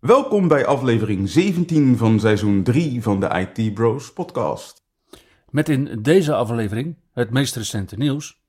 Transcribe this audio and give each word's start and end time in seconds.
Welkom 0.00 0.48
bij 0.48 0.66
aflevering 0.66 1.28
17 1.28 1.96
van 1.96 2.20
seizoen 2.20 2.62
3 2.62 3.02
van 3.02 3.20
de 3.20 3.48
IT 3.54 3.74
Bros 3.74 4.12
podcast. 4.12 4.82
Met 5.50 5.68
in 5.68 6.02
deze 6.02 6.34
aflevering 6.34 6.96
het 7.12 7.30
meest 7.30 7.56
recente 7.56 7.96
nieuws. 7.96 8.40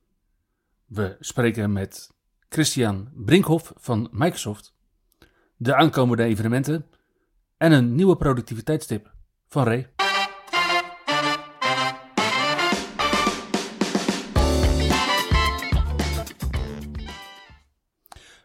We 0.86 1.18
spreken 1.20 1.72
met 1.72 2.12
Christian 2.50 3.10
Brinkhoff 3.16 3.74
van 3.76 4.10
Microsoft, 4.12 4.76
de 5.58 5.76
aankomende 5.76 6.24
evenementen 6.24 6.86
en 7.58 7.72
een 7.72 7.96
nieuwe 7.96 8.18
productiviteitstip 8.18 9.14
van 9.48 9.64
Ray. 9.64 9.90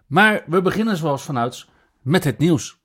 Maar 0.07 0.45
we 0.47 0.63
beginnen 0.63 0.97
zoals 0.97 1.23
vanouds 1.23 1.71
met 2.03 2.25
het 2.25 2.39
nieuws. 2.39 2.85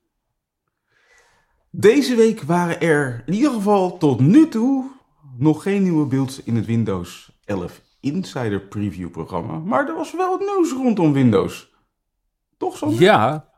Deze 1.74 2.16
week 2.16 2.42
waren 2.42 2.82
er 2.82 3.24
in 3.26 3.34
ieder 3.34 3.52
geval 3.52 3.98
tot 3.98 4.20
nu 4.20 4.48
toe 4.48 4.92
nog 5.38 5.64
geen 5.64 5.84
nieuwe 5.84 6.06
beelds 6.06 6.44
in 6.44 6.56
het 6.56 6.66
Windows 6.66 7.40
11 7.46 7.82
Insider 8.00 8.60
Preview 8.60 9.12
programma. 9.12 9.60
Maar 9.60 9.88
er 9.88 9.96
was 9.96 10.16
wel 10.16 10.38
nieuws 10.38 10.72
rondom 10.72 11.14
Windows. 11.14 11.74
Toch 12.58 12.78
zo? 12.78 12.90
Ja, 12.90 13.50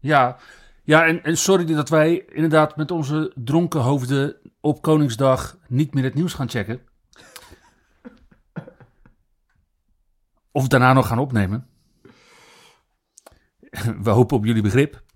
ja. 0.00 0.36
Ja, 0.82 1.06
en, 1.06 1.24
en 1.24 1.36
sorry 1.36 1.64
dat 1.64 1.88
wij 1.88 2.24
inderdaad 2.28 2.76
met 2.76 2.90
onze 2.90 3.32
dronken 3.34 3.80
hoofden 3.80 4.36
op 4.60 4.82
Koningsdag 4.82 5.58
niet 5.66 5.94
meer 5.94 6.04
het 6.04 6.14
nieuws 6.14 6.34
gaan 6.34 6.48
checken. 6.48 6.80
Of 10.52 10.68
daarna 10.68 10.92
nog 10.92 11.06
gaan 11.06 11.18
opnemen. 11.18 11.68
We 14.02 14.10
hopen 14.10 14.36
op 14.36 14.44
jullie 14.44 14.62
begrip. 14.62 15.06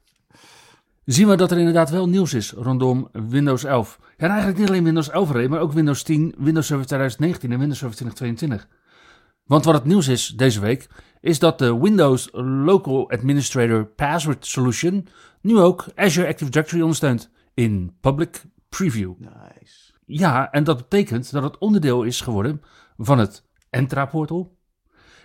Zien 1.04 1.28
we 1.28 1.36
dat 1.36 1.50
er 1.50 1.58
inderdaad 1.58 1.90
wel 1.90 2.08
nieuws 2.08 2.34
is 2.34 2.52
rondom 2.52 3.08
Windows 3.12 3.64
11. 3.64 3.98
Ja, 4.00 4.06
en 4.16 4.28
eigenlijk 4.28 4.58
niet 4.58 4.68
alleen 4.68 4.84
Windows 4.84 5.10
11, 5.10 5.48
maar 5.48 5.60
ook 5.60 5.72
Windows 5.72 6.02
10, 6.02 6.34
Windows 6.38 6.66
Server 6.66 6.86
2019 6.86 7.52
en 7.52 7.58
Windows 7.58 7.78
Server 7.78 7.96
2022. 7.96 8.68
Want 9.44 9.64
wat 9.64 9.74
het 9.74 9.84
nieuws 9.84 10.08
is 10.08 10.26
deze 10.26 10.60
week, 10.60 10.88
is 11.20 11.38
dat 11.38 11.58
de 11.58 11.78
Windows 11.78 12.28
Local 12.32 13.10
Administrator 13.10 13.86
Password 13.86 14.46
Solution 14.46 15.08
nu 15.40 15.58
ook 15.58 15.86
Azure 15.94 16.28
Active 16.28 16.50
Directory 16.50 16.80
ondersteunt 16.80 17.30
in 17.54 17.96
Public 18.00 18.44
Preview. 18.68 19.12
Nice. 19.18 19.92
Ja, 20.06 20.50
en 20.50 20.64
dat 20.64 20.76
betekent 20.76 21.32
dat 21.32 21.42
het 21.42 21.58
onderdeel 21.58 22.02
is 22.02 22.20
geworden 22.20 22.62
van 22.96 23.18
het 23.18 23.44
Entra-portal. 23.70 24.56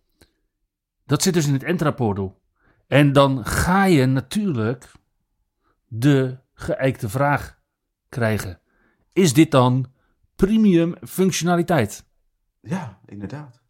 dat 1.06 1.22
zit 1.22 1.34
dus 1.34 1.48
in 1.48 1.54
het 1.54 1.64
Entra-portal. 1.64 2.42
En 2.88 3.14
dan 3.14 3.46
ga 3.46 3.86
je 3.86 4.06
natuurlijk 4.06 4.92
de 5.88 6.38
geëikte 6.54 7.10
vraag 7.10 7.60
krijgen. 8.10 8.60
Is 9.14 9.34
dit 9.34 9.52
dan 9.52 9.92
premium 10.36 10.96
functionaliteit? 11.08 12.06
Ja, 12.62 13.00
inderdaad. 13.06 13.63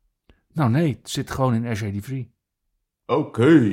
Nou 0.53 0.69
nee, 0.69 0.97
het 1.01 1.09
zit 1.09 1.31
gewoon 1.31 1.53
in 1.53 1.67
Azure 1.67 1.97
AD 1.97 2.03
Free. 2.03 2.33
Oké. 3.05 3.71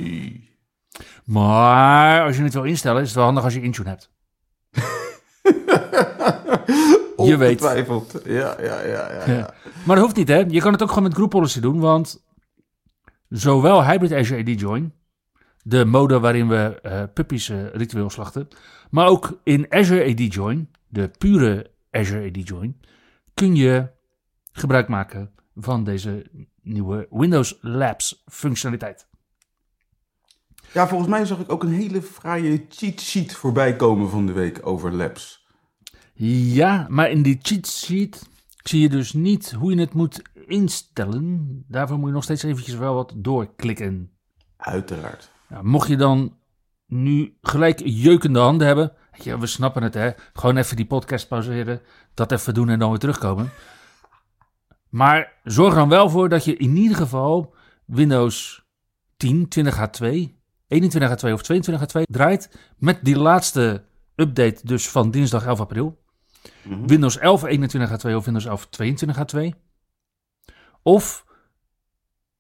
Maar 1.25 2.23
als 2.23 2.37
je 2.37 2.43
het 2.43 2.55
wil 2.55 2.65
instellen, 2.65 3.01
is 3.01 3.07
het 3.07 3.17
wel 3.17 3.25
handig 3.25 3.45
als 3.45 3.55
je 3.55 3.63
Intune 3.63 3.89
hebt. 3.89 4.11
Je 7.27 7.37
weet. 7.37 7.61
Ongetwijfeld. 7.61 8.21
Ja, 8.25 8.57
ja, 8.61 8.81
ja, 8.81 9.13
ja. 9.13 9.33
ja. 9.33 9.55
Maar 9.87 9.97
dat 9.97 10.05
hoeft 10.05 10.17
niet, 10.17 10.29
hè? 10.29 10.45
Je 10.49 10.61
kan 10.61 10.73
het 10.73 10.83
ook 10.83 10.89
gewoon 10.89 11.03
met 11.03 11.15
group 11.15 11.31
policy 11.31 11.61
doen, 11.61 11.81
want 11.81 12.25
zowel 13.29 13.85
Hybrid 13.85 14.13
Azure 14.13 14.41
AD 14.41 14.61
Join, 14.61 14.95
de 15.63 15.85
mode 15.85 16.21
waarin 16.21 16.49
we 16.49 16.79
eh 16.83 17.03
puppies 17.15 17.49
eh, 17.49 17.67
ritueel 17.73 18.11
slachten, 18.11 18.49
maar 18.91 19.07
ook 19.07 19.41
in 19.45 19.67
Azure 19.69 20.11
AD 20.11 20.35
Join, 20.35 20.71
de 20.89 21.11
pure 21.19 21.71
Azure 21.91 22.29
AD 22.29 22.49
Join, 22.49 22.81
kun 23.35 23.57
je 23.57 23.91
gebruik 24.53 24.89
maken 24.89 25.31
van 25.55 25.85
deze 25.85 26.31
nieuwe 26.63 27.07
Windows 27.11 27.59
Labs 27.61 28.23
functionaliteit. 28.27 29.09
Ja, 30.73 30.89
volgens 30.89 31.11
mij 31.11 31.25
zag 31.25 31.39
ik 31.39 31.53
ook 31.53 31.63
een 31.63 31.73
hele 31.73 32.03
fraaie 32.03 32.67
cheat 32.69 33.01
sheet 33.01 33.35
voorbij 33.35 33.77
komen 33.77 34.11
van 34.11 34.27
de 34.27 34.33
week 34.33 34.67
over 34.67 34.93
labs. 34.93 35.47
Ja, 36.53 36.87
maar 36.89 37.11
in 37.11 37.23
die 37.23 37.39
cheat 37.43 37.67
sheet 37.67 38.29
zie 38.63 38.81
je 38.81 38.89
dus 38.89 39.13
niet 39.13 39.53
hoe 39.53 39.75
je 39.75 39.81
het 39.81 39.95
moet 39.95 40.23
instellen. 40.47 41.65
Daarvoor 41.69 41.99
moet 41.99 42.09
je 42.09 42.15
nog 42.15 42.25
steeds 42.25 42.43
eventjes 42.43 42.75
wel 42.75 42.95
wat 42.95 43.13
doorklikken. 43.17 44.11
Uiteraard. 44.57 45.31
Ja, 45.49 45.63
mocht 45.63 45.89
je 45.89 45.97
dan 45.97 46.37
nu 46.87 47.37
gelijk 47.43 47.81
jeukende 47.85 48.39
handen 48.39 48.67
hebben. 48.67 48.93
we 49.39 49.47
snappen 49.47 49.83
het 49.83 49.95
hè. 49.95 50.11
Gewoon 50.33 50.57
even 50.57 50.77
die 50.77 50.87
podcast 50.87 51.29
pauzeren. 51.29 51.81
Dat 52.15 52.33
even 52.33 52.55
doen 52.55 52.69
en 52.69 52.79
dan 52.79 52.91
weer 52.91 52.99
terugkomen. 52.99 53.51
Maar 54.91 55.33
zorg 55.45 55.73
er 55.73 55.79
dan 55.79 55.89
wel 55.89 56.11
voor 56.11 56.29
dat 56.29 56.45
je 56.45 56.57
in 56.57 56.77
ieder 56.77 56.97
geval 56.97 57.55
Windows 57.85 58.65
10, 59.17 59.49
20H2, 59.49 60.07
21H2 60.69 61.33
of 61.33 61.43
22H2 61.53 62.03
draait. 62.03 62.59
Met 62.79 63.05
die 63.05 63.19
laatste 63.19 63.85
update 64.15 64.67
dus 64.67 64.89
van 64.89 65.11
dinsdag 65.11 65.47
11 65.47 65.61
april. 65.61 66.03
Mhm. 66.65 66.87
Windows 66.87 67.19
11 67.19 67.43
21H2 67.45 68.15
of 68.15 68.25
Windows 68.25 68.47
11 68.47 68.69
22H2. 68.69 69.55
Of 70.83 71.25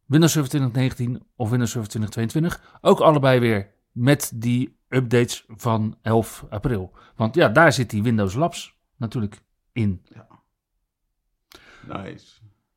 Windows 0.06 0.32
Server 0.32 0.50
2019 0.50 1.22
of 1.36 1.50
Windows 1.50 1.70
Server 1.70 1.90
2022. 1.90 2.78
Ook 2.80 3.00
allebei 3.00 3.40
weer 3.40 3.70
met 3.92 4.32
die 4.34 4.78
updates 4.88 5.44
van 5.48 5.96
11 6.02 6.44
april. 6.48 6.92
Want 7.16 7.34
ja, 7.34 7.48
daar 7.48 7.72
zit 7.72 7.91
die 7.91 8.03
Windows 8.03 8.34
Labs 8.34 8.76
natuurlijk 8.96 9.42
in. 9.72 10.03
Nice. 11.86 12.27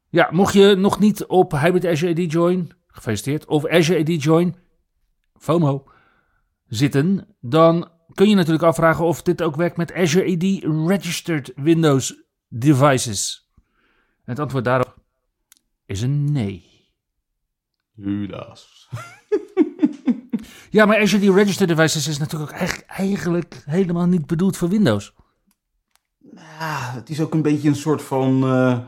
Ja, 0.09 0.29
mocht 0.31 0.53
je 0.53 0.75
nog 0.75 1.00
niet 1.00 1.25
op 1.25 1.51
Hybrid 1.51 1.85
Azure 1.85 2.11
AD 2.11 2.31
Join, 2.31 2.71
gefeliciteerd, 2.88 3.45
of 3.45 3.67
Azure 3.67 4.00
AD 4.00 4.23
Join, 4.23 4.55
FOMO, 5.38 5.88
zitten, 6.67 7.35
dan 7.39 7.91
kun 8.13 8.29
je 8.29 8.35
natuurlijk 8.35 8.63
afvragen 8.63 9.05
of 9.05 9.21
dit 9.21 9.41
ook 9.41 9.55
werkt 9.55 9.77
met 9.77 9.94
Azure 9.94 10.35
AD 10.35 10.44
Registered 10.89 11.51
Windows 11.55 12.23
Devices. 12.47 13.51
En 14.15 14.31
het 14.31 14.39
antwoord 14.39 14.63
daarop 14.63 14.97
is 15.85 16.01
een 16.01 16.31
nee. 16.31 16.71
Helaas. 17.95 18.89
Ja, 20.73 20.85
maar 20.85 21.00
Azure 21.01 21.29
AD 21.29 21.35
Registered 21.35 21.77
Devices 21.77 22.07
is 22.07 22.17
natuurlijk 22.17 22.51
ook 22.51 22.57
eigenlijk 22.88 23.63
helemaal 23.65 24.05
niet 24.05 24.25
bedoeld 24.25 24.57
voor 24.57 24.69
Windows. 24.69 25.13
Ja, 26.35 26.91
het 26.94 27.09
is 27.09 27.21
ook 27.21 27.33
een 27.33 27.41
beetje 27.41 27.69
een 27.69 27.75
soort 27.75 28.01
van 28.01 28.44
eh, 28.44 28.80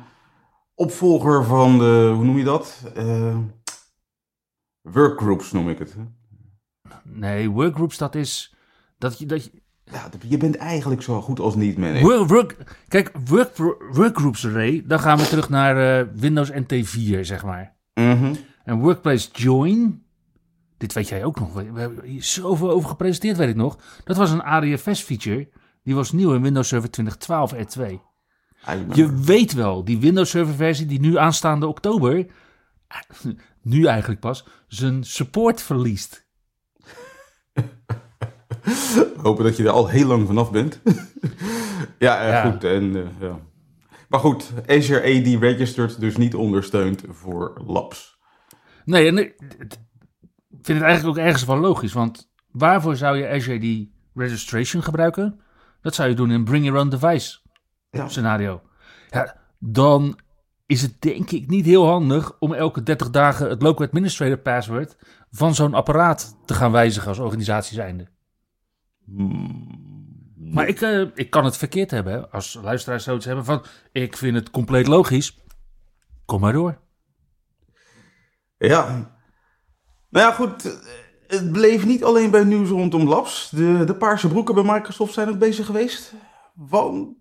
opvolger 0.76 1.44
van 1.44 1.78
de, 1.78 2.12
hoe 2.16 2.24
noem 2.26 2.38
je 2.38 2.44
dat? 2.44 2.82
Eh, 2.96 3.38
workgroups 4.82 5.52
noem 5.52 5.70
ik 5.70 5.80
het. 5.80 5.94
hè? 5.94 6.02
Nee, 7.04 7.50
workgroups, 7.50 7.98
dat 7.98 8.16
is. 8.16 8.56
Dat 8.98 9.20
je, 9.20 9.26
dat 9.26 9.44
je, 9.44 9.52
Ja, 9.84 10.10
je 10.28 10.38
bent 10.38 10.56
eigenlijk 10.56 11.02
zo 11.02 11.22
goed 11.22 11.40
als 11.40 11.56
niet, 11.56 11.78
man. 11.78 12.00
Work, 12.00 12.28
work, 12.28 12.78
kijk, 12.88 13.12
work, 13.26 13.58
Workgroups 13.92 14.46
Array, 14.46 14.84
dan 14.86 15.00
gaan 15.00 15.18
we 15.18 15.28
terug 15.28 15.50
naar 15.50 16.00
eh, 16.00 16.08
Windows 16.16 16.52
NT4, 16.52 17.20
zeg 17.20 17.44
maar. 17.44 17.76
Mhm. 17.94 18.34
En 18.64 18.80
Workplace 18.80 19.30
Join, 19.32 20.04
dit 20.78 20.94
weet 20.94 21.10
jij 21.10 21.26
ook 21.26 21.40
nog. 21.40 21.54
We 21.54 21.80
hebben 21.80 22.04
hier 22.06 22.24
zoveel 22.24 22.70
over 22.70 22.90
gepresenteerd, 22.90 23.38
weet 23.38 23.50
ik 23.50 23.56
nog. 23.56 23.78
Dat 24.04 24.18
was 24.18 24.32
een 24.32 24.44
ADFS-feature. 24.44 25.50
Die 25.86 25.96
was 25.96 26.12
nieuw 26.12 26.34
in 26.34 26.42
Windows 26.42 26.68
Server 26.68 26.92
2012 26.92 27.54
R2. 27.54 27.82
I 27.82 28.00
remember. 28.66 28.98
Je 28.98 29.14
weet 29.14 29.54
wel, 29.54 29.84
die 29.84 30.00
Windows 30.00 30.30
Server 30.30 30.54
versie 30.54 30.86
die 30.86 31.00
nu 31.00 31.18
aanstaande 31.18 31.68
oktober, 31.68 32.26
nu 33.62 33.86
eigenlijk 33.86 34.20
pas, 34.20 34.48
zijn 34.68 35.04
support 35.04 35.62
verliest. 35.62 36.28
Hopen 39.24 39.44
dat 39.44 39.58
je 39.58 39.64
er 39.64 39.70
al 39.70 39.88
heel 39.88 40.08
lang 40.08 40.28
vanaf 40.28 40.52
bent. 40.52 40.82
ja, 42.00 42.22
eh, 42.22 42.30
Ja. 42.30 42.52
goed. 42.52 42.64
En, 42.64 42.96
eh, 42.96 43.08
ja. 43.20 43.40
Maar 44.10 44.20
goed, 44.20 44.52
Azure 44.68 45.00
AD 45.00 45.42
Registered 45.42 46.00
dus 46.00 46.18
niet 46.18 46.36
ondersteund 46.36 47.04
voor 47.10 47.62
labs. 47.66 48.18
Nee, 48.86 49.08
en 49.08 49.18
ik 49.18 49.36
vind 50.62 50.78
het 50.80 50.82
eigenlijk 50.82 51.18
ook 51.18 51.26
ergens 51.26 51.46
wel 51.46 51.58
logisch, 51.58 51.94
want 51.94 52.32
waarvoor 52.52 52.96
zou 52.96 53.18
je 53.18 53.30
Azure 53.30 53.60
die 53.60 53.94
registration 54.14 54.84
gebruiken? 54.84 55.40
Dat 55.86 55.96
zou 55.96 56.10
je 56.10 56.16
doen 56.16 56.32
in 56.32 56.44
Bring 56.44 56.66
Your 56.66 56.80
Own 56.80 56.90
Device 56.90 57.38
Ja. 57.90 58.08
scenario. 58.08 58.62
Ja, 59.10 59.36
dan 59.60 60.20
is 60.66 60.82
het 60.82 61.02
denk 61.02 61.32
ik 61.32 61.48
niet 61.48 61.66
heel 61.66 61.86
handig 61.88 62.40
om 62.40 62.54
elke 62.54 62.84
30 62.84 63.10
dagen 63.10 63.50
het 63.50 63.62
local 63.62 63.86
administrator 63.86 64.38
password 64.38 64.98
van 65.32 65.56
zo'n 65.56 65.74
apparaat 65.74 66.38
te 66.46 66.54
gaan 66.54 66.72
wijzigen 66.72 67.08
als 67.08 67.20
organisatie 67.20 67.76
zijnde. 67.76 68.08
Maar 70.36 70.68
ik, 70.68 70.82
eh, 70.82 71.06
ik 71.14 71.30
kan 71.30 71.46
het 71.46 71.58
verkeerd 71.58 71.92
hebben. 71.92 72.14
hè. 72.14 72.30
Als 72.30 72.60
luisteraars 72.62 73.04
zoiets 73.04 73.26
hebben 73.26 73.46
van... 73.46 73.64
ik 73.92 74.18
vind 74.18 74.36
het 74.36 74.50
compleet 74.50 74.88
logisch. 74.88 75.38
Kom 76.26 76.40
maar 76.42 76.54
door. 76.54 76.78
Ja. 78.58 78.88
Nou 80.10 80.26
ja, 80.26 80.32
goed. 80.32 80.64
Het 81.28 81.52
bleef 81.52 81.86
niet 81.86 82.04
alleen 82.04 82.32
bij 82.32 82.44
nieuws 82.44 82.70
rondom 82.70 83.08
labs. 83.08 83.50
De, 83.50 83.84
de 83.86 83.96
paarse 83.96 84.28
broeken 84.28 84.56
bij 84.56 84.64
Microsoft 84.64 85.14
zijn 85.14 85.30
ook 85.30 85.40
bezig 85.40 85.66
geweest. 85.66 86.14
Want 86.54 87.18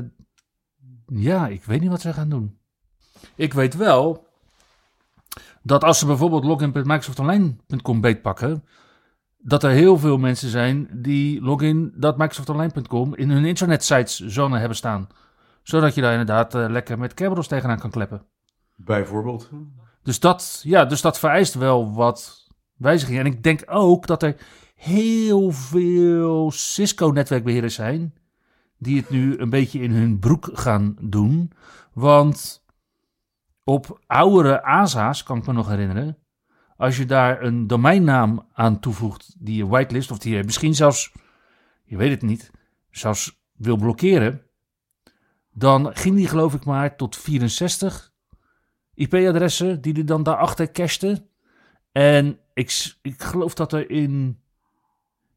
ja, 1.06 1.46
ik 1.46 1.64
weet 1.64 1.80
niet 1.80 1.90
wat 1.90 2.00
ze 2.00 2.12
gaan 2.12 2.28
doen. 2.28 2.58
Ik 3.34 3.52
weet 3.52 3.76
wel 3.76 4.26
dat 5.62 5.84
als 5.84 5.98
ze 5.98 6.06
bijvoorbeeld 6.06 6.44
login.microsoftonline.com 6.44 8.00
beetpakken, 8.00 8.64
dat 9.38 9.62
er 9.62 9.70
heel 9.70 9.98
veel 9.98 10.18
mensen 10.18 10.50
zijn 10.50 10.88
die 10.92 11.42
login.microsoftonline.com 11.42 13.14
in 13.14 13.30
hun 13.30 13.44
internetsites 13.44 14.26
zone 14.26 14.58
hebben 14.58 14.76
staan. 14.76 15.08
Zodat 15.62 15.94
je 15.94 16.00
daar 16.00 16.10
inderdaad 16.10 16.54
eh, 16.54 16.66
lekker 16.68 16.98
met 16.98 17.14
Kerberos 17.14 17.48
tegenaan 17.48 17.78
kan 17.78 17.90
kleppen. 17.90 18.26
Bijvoorbeeld. 18.74 19.50
Dus 20.02 20.20
dat, 20.20 20.60
ja, 20.62 20.84
dus 20.84 21.00
dat 21.00 21.18
vereist 21.18 21.54
wel 21.54 21.94
wat 21.94 22.46
wijzigingen. 22.74 23.20
En 23.20 23.32
ik 23.32 23.42
denk 23.42 23.62
ook 23.66 24.06
dat 24.06 24.22
er 24.22 24.36
heel 24.74 25.50
veel 25.50 26.50
Cisco-netwerkbeheerders 26.50 27.74
zijn 27.74 28.14
die 28.78 28.96
het 28.96 29.10
nu 29.10 29.38
een 29.38 29.50
beetje 29.50 29.80
in 29.80 29.90
hun 29.90 30.18
broek 30.18 30.50
gaan 30.52 30.96
doen. 31.00 31.52
Want 31.92 32.64
op 33.64 34.00
oudere 34.06 34.62
ASA's, 34.62 35.22
kan 35.22 35.38
ik 35.38 35.46
me 35.46 35.52
nog 35.52 35.68
herinneren, 35.68 36.18
als 36.76 36.96
je 36.96 37.06
daar 37.06 37.42
een 37.42 37.66
domeinnaam 37.66 38.46
aan 38.52 38.80
toevoegt 38.80 39.34
die 39.38 39.56
je 39.56 39.66
whitelist, 39.66 40.10
of 40.10 40.18
die 40.18 40.36
je 40.36 40.44
misschien 40.44 40.74
zelfs, 40.74 41.12
je 41.84 41.96
weet 41.96 42.10
het 42.10 42.22
niet, 42.22 42.50
zelfs 42.90 43.40
wil 43.52 43.76
blokkeren, 43.76 44.42
dan 45.52 45.96
ging 45.96 46.16
die 46.16 46.28
geloof 46.28 46.54
ik 46.54 46.64
maar 46.64 46.96
tot 46.96 47.16
64 47.16 48.12
IP-adressen 48.94 49.80
die 49.80 49.96
er 49.96 50.06
dan 50.06 50.22
daarachter 50.22 50.70
cachten. 50.72 51.28
En 51.92 52.38
ik, 52.54 52.96
ik 53.02 53.22
geloof 53.22 53.54
dat 53.54 53.72
er 53.72 53.90
in, 53.90 54.40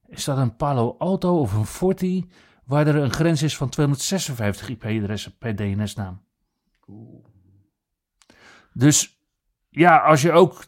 is 0.08 0.24
dat 0.24 0.38
een 0.38 0.56
Palo 0.56 0.96
Alto 0.98 1.40
of 1.40 1.54
een 1.54 1.66
Forti, 1.66 2.30
waar 2.66 2.88
er 2.88 2.96
een 2.96 3.14
grens 3.14 3.42
is 3.42 3.58
van 3.58 3.70
256 3.70 4.70
IP-adressen 4.70 5.38
per 5.38 5.56
DNS-naam. 5.56 6.22
Dus 8.74 9.20
ja, 9.70 9.98
als 9.98 10.22
je 10.22 10.32
ook 10.32 10.66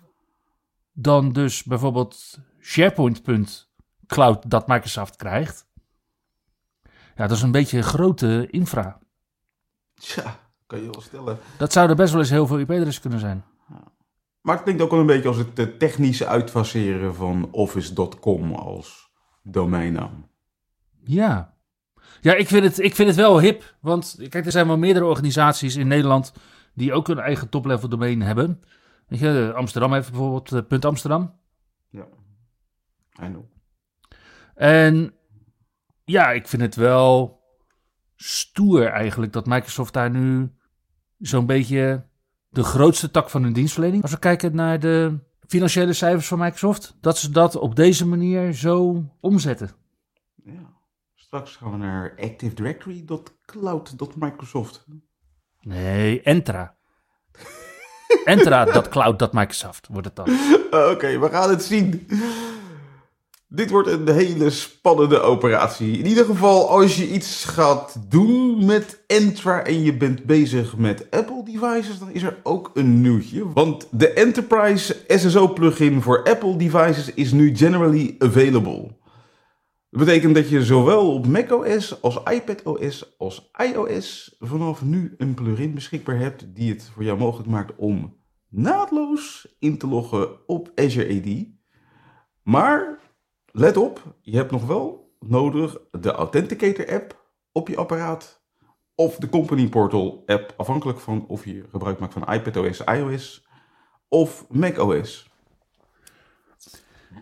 dan 0.92 1.34
dus 1.34 1.64
bijvoorbeeld 1.64 2.40
SharePoint.cloud.microsoft 2.62 5.16
krijgt, 5.16 5.68
ja, 7.16 7.28
dat 7.28 7.32
is 7.32 7.42
een 7.42 7.52
beetje 7.52 7.78
een 7.78 7.84
grote 7.84 8.48
infra. 8.50 9.00
Tja, 9.94 10.40
kan 10.68 10.80
je 10.80 10.90
wel 10.92 11.02
stellen. 11.02 11.38
Dat 11.58 11.72
zouden 11.72 11.96
best 11.96 12.12
wel 12.12 12.22
eens 12.22 12.30
heel 12.30 12.48
veel 12.48 12.60
IP-adressen 12.60 13.02
kunnen 13.02 13.20
zijn. 13.20 13.44
Maar 14.42 14.56
het 14.56 14.64
klinkt 14.64 14.82
ook 14.82 14.92
wel 14.92 15.00
een 15.00 15.06
beetje 15.06 15.28
als 15.28 15.38
het 15.38 15.60
eh, 15.60 15.66
technische 15.66 16.28
uitfaseren 16.28 17.16
van 17.16 17.48
office.com 17.52 18.54
als 18.54 19.12
domeinnaam. 19.44 20.30
Ja. 21.04 21.53
Ja, 22.24 22.34
ik 22.34 22.48
vind, 22.48 22.64
het, 22.64 22.80
ik 22.80 22.96
vind 22.96 23.08
het 23.08 23.18
wel 23.18 23.40
hip. 23.40 23.76
Want 23.80 24.18
kijk, 24.30 24.46
er 24.46 24.52
zijn 24.52 24.68
wel 24.68 24.78
meerdere 24.78 25.06
organisaties 25.06 25.76
in 25.76 25.88
Nederland 25.88 26.34
die 26.74 26.94
ook 26.94 27.08
een 27.08 27.20
eigen 27.20 27.50
top-level 27.50 27.90
domein 27.90 28.22
hebben. 28.22 28.62
Weet 29.08 29.20
je, 29.20 29.52
Amsterdam 29.56 29.94
heeft 29.94 30.10
bijvoorbeeld 30.10 30.52
eh, 30.52 30.62
Punt 30.68 30.86
Amsterdam. 30.86 31.40
Ja. 31.90 32.06
I 33.24 33.28
know. 33.28 33.44
En 34.56 35.14
ja, 36.04 36.32
ik 36.32 36.48
vind 36.48 36.62
het 36.62 36.76
wel 36.76 37.42
stoer 38.16 38.86
eigenlijk 38.86 39.34
dat 39.34 39.46
Microsoft 39.46 39.94
daar 39.94 40.10
nu 40.10 40.52
zo'n 41.18 41.46
beetje 41.46 42.06
de 42.50 42.64
grootste 42.64 43.12
tak 43.12 43.30
van 43.30 43.44
hun 43.44 43.54
dienstverlening. 43.54 44.02
Als 44.02 44.12
we 44.12 44.20
kijken 44.20 44.56
naar 44.56 44.80
de 44.80 45.20
financiële 45.48 45.94
cijfers 45.94 46.28
van 46.28 46.40
Microsoft, 46.40 46.98
dat 47.02 47.18
ze 47.18 47.32
dat 47.32 47.56
op 47.56 47.76
deze 47.76 48.08
manier 48.08 48.54
zo 48.54 49.04
omzetten. 49.20 49.72
Ja. 50.44 50.74
Straks 51.34 51.56
gaan 51.56 51.72
we 51.72 51.78
naar 51.78 52.14
activedirectory.cloud.microsoft. 52.22 54.86
Nee, 55.62 56.22
Entra. 56.22 56.76
Entra.cloud.microsoft 58.26 59.88
wordt 59.92 60.08
het 60.08 60.16
dan. 60.16 60.30
Oké, 60.92 61.20
we 61.20 61.30
gaan 61.30 61.50
het 61.50 61.64
zien. 61.64 62.08
Dit 63.48 63.70
wordt 63.70 63.88
een 63.88 64.10
hele 64.10 64.50
spannende 64.50 65.20
operatie. 65.20 65.98
In 65.98 66.06
ieder 66.06 66.26
geval, 66.26 66.70
als 66.70 66.98
je 66.98 67.10
iets 67.10 67.46
gaat 67.46 67.96
doen 68.10 68.66
met 68.66 69.04
Entra 69.08 69.64
en 69.64 69.84
je 69.84 69.98
bent 69.98 70.24
bezig 70.24 70.78
met 70.78 71.12
Apple 71.12 71.44
devices, 71.44 72.00
dan 72.00 72.12
is 72.12 72.24
er 72.24 72.38
ook 72.44 72.72
een 72.74 73.02
nieuwtje. 73.02 73.54
Want 73.54 73.88
de 73.92 74.14
Enterprise 74.14 74.96
SSO 75.08 75.54
plugin 75.54 76.02
voor 76.02 76.24
Apple 76.24 76.58
devices 76.58 77.14
is 77.14 77.32
nu 77.32 77.56
generally 77.56 78.16
available. 78.20 79.02
Dat 79.94 80.06
betekent 80.06 80.36
dat 80.36 80.50
je 80.50 80.66
zowel 80.66 81.14
op 81.14 81.28
macOS 81.28 82.02
als 82.02 82.24
iPadOS 82.24 83.18
als 83.18 83.52
iOS 83.72 84.36
vanaf 84.40 84.82
nu 84.82 85.14
een 85.18 85.34
plugin 85.34 85.74
beschikbaar 85.74 86.18
hebt 86.18 86.56
die 86.56 86.70
het 86.74 86.90
voor 86.94 87.04
jou 87.04 87.18
mogelijk 87.18 87.50
maakt 87.50 87.76
om 87.76 88.18
naadloos 88.50 89.56
in 89.60 89.78
te 89.78 89.88
loggen 89.88 90.48
op 90.48 90.72
Azure 90.76 91.20
AD. 91.20 91.46
Maar 92.44 93.00
let 93.52 93.78
op, 93.78 94.16
je 94.22 94.36
hebt 94.36 94.52
nog 94.52 94.66
wel 94.66 95.16
nodig 95.20 95.78
de 95.92 96.12
Authenticator 96.12 96.94
app 96.94 97.30
op 97.52 97.68
je 97.68 97.78
apparaat 97.78 98.44
of 98.96 99.16
de 99.16 99.30
Company 99.30 99.70
Portal 99.70 100.24
app, 100.26 100.54
afhankelijk 100.58 101.00
van 101.00 101.28
of 101.28 101.46
je 101.46 101.66
gebruik 101.70 102.00
maakt 102.00 102.14
van 102.14 102.34
iPadOS, 102.34 102.84
iOS 102.84 103.48
of 104.08 104.46
macOS. 104.50 105.32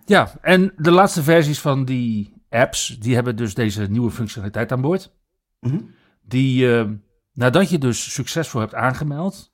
Ja, 0.06 0.38
en 0.42 0.74
de 0.78 0.92
laatste 0.92 1.24
versies 1.24 1.60
van 1.60 1.86
die 1.86 2.40
apps, 2.52 2.88
die 2.88 3.14
hebben 3.16 3.36
dus 3.36 3.54
deze 3.54 3.84
nieuwe 3.84 4.12
functionaliteit 4.12 4.72
aan 4.72 4.82
boord. 4.82 5.14
Mhm. 5.60 5.80
Die, 6.22 6.78
eh, 6.78 6.90
nadat 7.34 7.70
je 7.70 7.78
dus 7.78 8.14
succesvol 8.14 8.60
hebt 8.60 8.74
aangemeld 8.74 9.54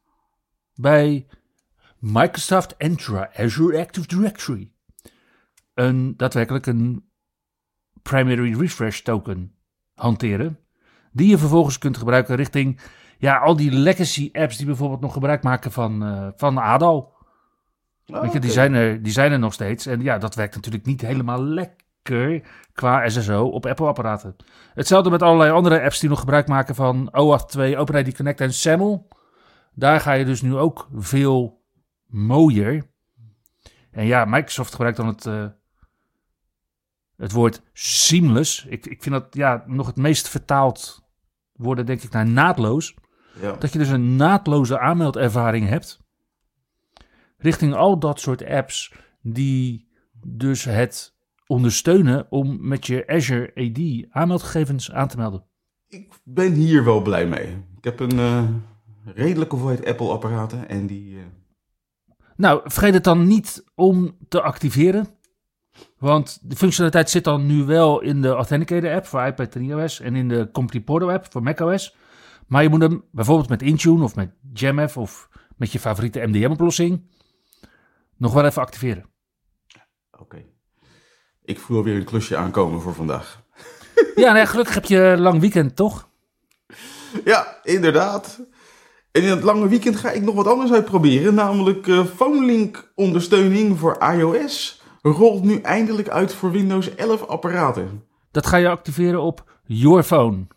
bij 0.74 1.28
Microsoft 2.00 2.78
Entra 2.78 3.30
Azure 3.36 3.80
Active 3.80 4.08
Directory, 4.08 4.72
een 5.74 6.18
daadwerkelijk 6.18 6.66
een 6.66 7.10
primary 8.02 8.60
refresh 8.60 9.00
token 9.00 9.56
hanteren, 9.94 10.60
die 11.12 11.30
je 11.30 11.38
vervolgens 11.38 11.78
kunt 11.78 11.98
gebruiken 11.98 12.36
richting 12.36 12.80
ja, 13.18 13.38
al 13.38 13.56
die 13.56 13.72
legacy 13.72 14.30
apps 14.34 14.58
die 14.58 14.66
bijvoorbeeld 14.66 15.02
nog 15.02 15.14
gebruik 15.14 15.44
maken 15.44 15.72
van, 15.72 16.04
eh, 16.04 16.28
van 16.36 16.58
ADO. 16.58 17.12
Weet 18.06 18.34
je, 18.34 18.40
die, 18.40 18.52
zijn 18.52 18.74
er, 18.74 19.04
die 19.04 19.12
zijn 19.12 19.32
er 19.32 19.40
nog 19.40 19.54
steeds. 19.54 19.86
En 19.86 20.02
ja, 20.02 20.18
dat 20.18 20.36
werkt 20.36 20.56
natuurlijk 20.56 20.86
niet 20.86 21.02
helemaal 21.02 21.44
lekker 21.44 21.87
qua 22.74 23.10
SSO 23.10 23.46
op 23.46 23.66
Apple-apparaten. 23.66 24.36
Hetzelfde 24.74 25.10
met 25.10 25.22
allerlei 25.22 25.52
andere 25.52 25.82
apps 25.82 26.00
die 26.00 26.10
nog 26.10 26.20
gebruik 26.20 26.48
maken 26.48 26.76
van 26.76 27.14
OAuth 27.14 27.50
2, 27.50 27.78
OpenID 27.78 28.16
Connect 28.16 28.42
en 28.42 28.54
SAML. 28.54 29.08
Daar 29.74 30.00
ga 30.00 30.12
je 30.14 30.26
dus 30.26 30.42
nu 30.42 30.56
ook 30.56 30.88
veel 30.94 31.64
mooier. 32.06 32.86
En 33.92 34.06
ja, 34.06 34.26
Microsoft 34.26 34.72
gebruikt 34.72 34.98
dan 34.98 35.08
het, 35.08 35.26
eh, 35.26 35.46
het 37.16 37.32
woord 37.32 37.62
seamless. 37.74 38.66
Ik, 38.66 38.86
ik 38.86 39.04
vind 39.04 39.16
dat 39.16 39.28
ja, 39.36 39.64
nog 39.66 39.88
het 39.88 39.96
meest 39.96 40.30
vertaald 40.30 41.06
worden, 41.54 41.86
denk 41.86 42.02
ik, 42.02 42.12
naar 42.12 42.28
naadloos. 42.28 42.96
Ja. 43.42 43.52
Dat 43.52 43.74
je 43.74 43.80
dus 43.80 43.90
een 43.90 44.16
naadloze 44.16 44.80
aanmeldervaring 44.80 45.68
hebt. 45.68 46.00
Richting 47.38 47.74
al 47.74 48.00
dat 48.00 48.20
soort 48.20 48.46
apps 48.46 48.94
die 49.22 49.90
dus 50.28 50.64
het 50.64 51.17
ondersteunen 51.48 52.26
om 52.30 52.68
met 52.68 52.88
je 52.88 53.08
Azure 53.08 53.52
AD 53.56 54.12
aanmeldgegevens 54.16 54.92
aan 54.92 55.08
te 55.08 55.18
melden. 55.18 55.46
Ik 55.88 56.14
ben 56.24 56.54
hier 56.54 56.84
wel 56.84 57.02
blij 57.02 57.28
mee. 57.28 57.48
Ik 57.78 57.84
heb 57.84 58.00
een 58.00 58.20
eh, 58.20 58.44
redelijke 59.06 59.56
hoeveelheid 59.56 59.88
Apple-apparaten 59.88 60.70
en 60.70 60.88
die... 60.88 61.18
eh, 61.18 61.24
Nou, 62.36 62.62
vergeet 62.64 62.94
het 62.94 63.04
dan 63.04 63.28
niet 63.28 63.64
om 63.76 64.18
te 64.28 64.42
activeren. 64.42 65.08
Want 65.98 66.40
de 66.50 66.56
functionaliteit 66.56 67.10
zit 67.10 67.24
dan 67.24 67.46
nu 67.46 67.64
wel 67.64 68.02
in 68.02 68.22
de 68.22 68.28
Authenticator 68.30 68.94
app 68.94 69.06
voor 69.06 69.26
iPad 69.26 69.56
en 69.56 69.62
iOS 69.64 70.00
en 70.00 70.16
in 70.16 70.28
de 70.28 70.50
Company 70.52 70.82
Portal 70.84 71.12
app 71.12 71.32
voor 71.32 71.44
macOS. 71.44 71.96
Maar 72.48 72.64
je 72.64 72.70
moet 72.70 72.82
hem 72.82 73.04
bijvoorbeeld 73.12 73.50
met 73.50 73.62
Intune 73.62 74.04
of 74.04 74.16
met 74.16 74.32
JamF 74.54 74.98
of 74.98 75.30
met 75.58 75.72
je 75.72 75.80
favoriete 75.80 76.26
MDM-oplossing 76.28 77.02
nog 78.18 78.34
wel 78.34 78.46
even 78.46 78.62
activeren. 78.62 79.06
Oké. 80.20 80.46
Ik 81.48 81.60
voel 81.60 81.78
alweer 81.78 81.96
een 81.96 82.04
klusje 82.04 82.38
aankomen 82.38 82.82
voor 82.82 82.94
vandaag. 82.94 83.36
Ja, 84.16 84.34
nee, 84.34 84.46
gelukkig 84.46 84.74
heb 84.74 84.86
je 84.86 84.98
een 84.98 85.20
lang 85.20 85.40
weekend, 85.40 85.76
toch? 85.76 86.10
Ja, 87.26 87.58
inderdaad. 87.64 88.40
En 89.12 89.22
in 89.22 89.30
het 89.30 89.44
lange 89.44 89.68
weekend 89.68 89.96
ga 89.96 90.12
ik 90.12 90.22
nog 90.22 90.36
wat 90.36 90.48
anders 90.48 90.72
uitproberen. 90.72 91.34
Namelijk 91.34 91.88
eh 91.88 92.06
PhoneLink 92.16 92.92
ondersteuning 92.96 93.80
voor 93.80 93.98
iOS 94.14 94.82
rolt 95.02 95.44
nu 95.44 95.60
eindelijk 95.62 96.10
uit 96.10 96.34
voor 96.34 96.52
Windows 96.52 96.96
11 96.96 97.28
apparaten. 97.28 98.04
Dat 98.32 98.46
ga 98.46 98.58
je 98.58 98.70
activeren 98.70 99.22
op 99.22 99.52
Your 99.64 100.04
Phone. 100.04 100.48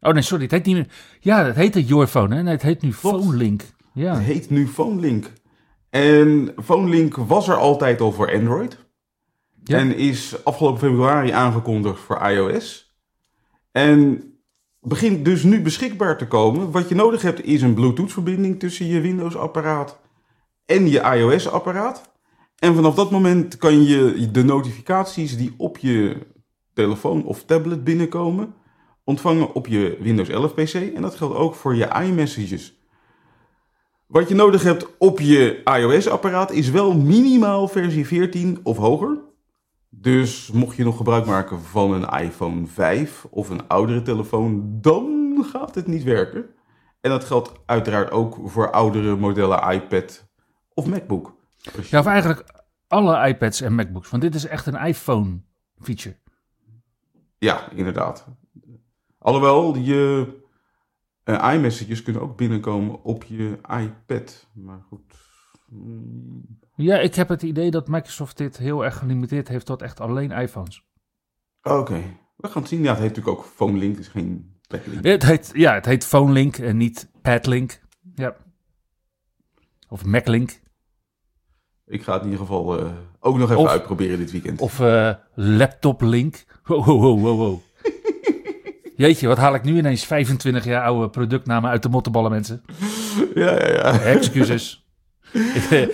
Oh 0.00 0.12
nee, 0.12 0.22
sorry, 0.22 0.42
het 0.42 0.52
heet 0.52 0.64
niet 0.64 0.76
meer... 0.76 0.88
Ja, 1.20 1.44
het 1.44 1.56
heette 1.56 1.84
Your 1.84 2.06
Phone, 2.06 2.34
hè? 2.34 2.42
Nee, 2.42 2.52
het 2.52 2.62
heet 2.62 2.82
nu. 2.82 2.92
PhoneLink. 2.92 3.62
Ja. 3.92 4.14
Het 4.14 4.22
heet 4.22 4.50
nu 4.50 4.66
PhoneLink. 4.66 5.32
En 5.90 6.54
PhoneLink 6.64 7.16
was 7.16 7.48
er 7.48 7.56
altijd 7.56 8.00
al 8.00 8.12
voor 8.12 8.32
Android. 8.32 8.78
En 9.64 9.96
is 9.96 10.44
afgelopen 10.44 10.78
februari 10.78 11.30
aangekondigd 11.30 12.00
voor 12.00 12.28
iOS. 12.28 12.96
En 13.72 14.24
begint 14.80 15.24
dus 15.24 15.42
nu 15.42 15.62
beschikbaar 15.62 16.18
te 16.18 16.26
komen. 16.26 16.70
Wat 16.70 16.88
je 16.88 16.94
nodig 16.94 17.22
hebt 17.22 17.44
is 17.44 17.62
een 17.62 17.74
Bluetooth-verbinding 17.74 18.58
tussen 18.58 18.86
je 18.86 19.00
Windows-apparaat 19.00 20.00
en 20.66 20.88
je 20.88 21.00
iOS-apparaat. 21.00 22.10
En 22.58 22.74
vanaf 22.74 22.94
dat 22.94 23.10
moment 23.10 23.56
kan 23.56 23.82
je 23.82 24.28
de 24.30 24.44
notificaties 24.44 25.36
die 25.36 25.54
op 25.56 25.78
je 25.78 26.26
telefoon 26.74 27.24
of 27.24 27.44
tablet 27.44 27.84
binnenkomen, 27.84 28.54
ontvangen 29.04 29.54
op 29.54 29.66
je 29.66 29.96
Windows 30.00 30.28
11 30.28 30.54
PC. 30.54 30.74
En 30.74 31.02
dat 31.02 31.14
geldt 31.14 31.34
ook 31.34 31.54
voor 31.54 31.74
je 31.74 31.88
iMessages. 32.02 32.80
Wat 34.06 34.28
je 34.28 34.34
nodig 34.34 34.62
hebt 34.62 34.86
op 34.98 35.20
je 35.20 35.60
iOS-apparaat 35.64 36.50
is 36.50 36.70
wel 36.70 36.94
minimaal 36.94 37.68
versie 37.68 38.06
14 38.06 38.60
of 38.62 38.76
hoger. 38.76 39.18
Dus 39.94 40.50
mocht 40.50 40.76
je 40.76 40.84
nog 40.84 40.96
gebruik 40.96 41.26
maken 41.26 41.60
van 41.60 41.92
een 41.92 42.22
iPhone 42.24 42.66
5 42.66 43.26
of 43.30 43.48
een 43.48 43.68
oudere 43.68 44.02
telefoon, 44.02 44.80
dan 44.80 45.44
gaat 45.50 45.74
het 45.74 45.86
niet 45.86 46.02
werken. 46.02 46.46
En 47.00 47.10
dat 47.10 47.24
geldt 47.24 47.52
uiteraard 47.66 48.10
ook 48.10 48.38
voor 48.44 48.70
oudere 48.70 49.16
modellen 49.16 49.72
iPad 49.72 50.28
of 50.74 50.86
MacBook. 50.86 51.34
Ja, 51.90 51.98
of 51.98 52.06
eigenlijk 52.06 52.44
alle 52.88 53.28
iPads 53.28 53.60
en 53.60 53.74
MacBooks. 53.74 54.10
Want 54.10 54.22
dit 54.22 54.34
is 54.34 54.46
echt 54.46 54.66
een 54.66 54.86
iPhone-feature. 54.86 56.16
Ja, 57.38 57.70
inderdaad. 57.70 58.26
Alhoewel, 59.18 59.76
je 59.76 60.28
eh, 61.24 61.52
iMessages 61.54 62.02
kunnen 62.02 62.22
ook 62.22 62.36
binnenkomen 62.36 63.02
op 63.04 63.24
je 63.24 63.58
iPad. 63.80 64.48
Maar 64.54 64.82
goed. 64.88 65.14
Ja, 66.74 66.98
ik 66.98 67.14
heb 67.14 67.28
het 67.28 67.42
idee 67.42 67.70
dat 67.70 67.88
Microsoft 67.88 68.36
dit 68.36 68.56
heel 68.56 68.84
erg 68.84 68.96
gelimiteerd 68.98 69.48
heeft 69.48 69.66
tot 69.66 69.82
echt 69.82 70.00
alleen 70.00 70.30
iPhones. 70.30 70.84
Oké, 71.62 72.02
we 72.36 72.48
gaan 72.48 72.62
het 72.62 72.70
zien. 72.70 72.82
Ja, 72.82 72.90
het 72.90 72.98
heet 72.98 73.08
natuurlijk 73.08 73.38
ook 73.38 73.46
PhoneLink, 73.56 73.96
dus 73.96 74.08
geen 74.08 74.56
Padlink. 74.68 75.04
Ja, 75.04 75.10
het 75.10 75.22
heet, 75.22 75.50
ja, 75.54 75.74
het 75.74 75.84
heet 75.86 76.06
PhoneLink 76.08 76.56
en 76.56 76.76
niet 76.76 77.10
Padlink. 77.22 77.80
Ja. 78.14 78.34
Of 79.88 80.04
MacLink. 80.04 80.60
Ik 81.86 82.02
ga 82.02 82.12
het 82.12 82.22
in 82.22 82.30
ieder 82.30 82.46
geval 82.46 82.78
eh, 82.78 82.92
ook 83.20 83.36
nog 83.38 83.50
even 83.50 83.62
Of- 83.62 83.68
uitproberen 83.68 84.18
dit 84.18 84.30
weekend. 84.30 84.60
Of 84.60 84.80
eh 84.80 85.14
LaptopLink. 85.34 86.44
Wow, 86.64 86.86
wow, 86.86 87.00
wow, 87.00 87.20
wow, 87.20 87.38
wow. 87.38 87.60
Jeetje, 88.96 89.26
wat 89.26 89.38
haal 89.38 89.54
ik 89.54 89.62
nu 89.62 89.76
ineens 89.76 90.04
25 90.04 90.64
jaar 90.64 90.84
oude 90.84 91.10
productnamen 91.10 91.70
uit 91.70 91.82
de 91.82 91.88
mottenballen, 91.88 92.30
mensen? 92.30 92.62
Ja, 93.34 93.50
ja, 93.50 93.68
ja. 93.68 94.00
Excuses. 94.00 94.81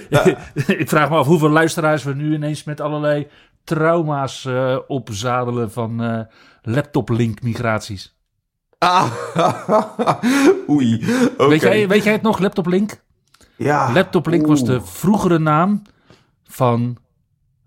ik, 0.08 0.38
ik 0.82 0.88
vraag 0.88 1.10
me 1.10 1.16
af 1.16 1.26
hoeveel 1.26 1.48
luisteraars 1.48 2.02
we 2.02 2.14
nu 2.14 2.34
ineens 2.34 2.64
met 2.64 2.80
allerlei 2.80 3.28
trauma's 3.64 4.44
eh, 4.44 4.78
opzadelen 4.86 5.70
van 5.70 6.02
eh 6.02 6.20
laptop-link 6.62 7.42
migraties. 7.42 8.16
Ah, 8.78 9.12
oei. 10.70 11.04
Weet, 11.38 11.60
jij, 11.60 11.88
weet 11.88 12.04
jij 12.04 12.12
het 12.12 12.22
nog, 12.22 12.38
laptop-link? 12.38 13.02
Ja. 13.56 13.92
Laptop-link 13.92 14.46
was 14.46 14.64
de 14.64 14.80
vroegere 14.80 15.38
naam 15.38 15.82
van, 16.44 16.96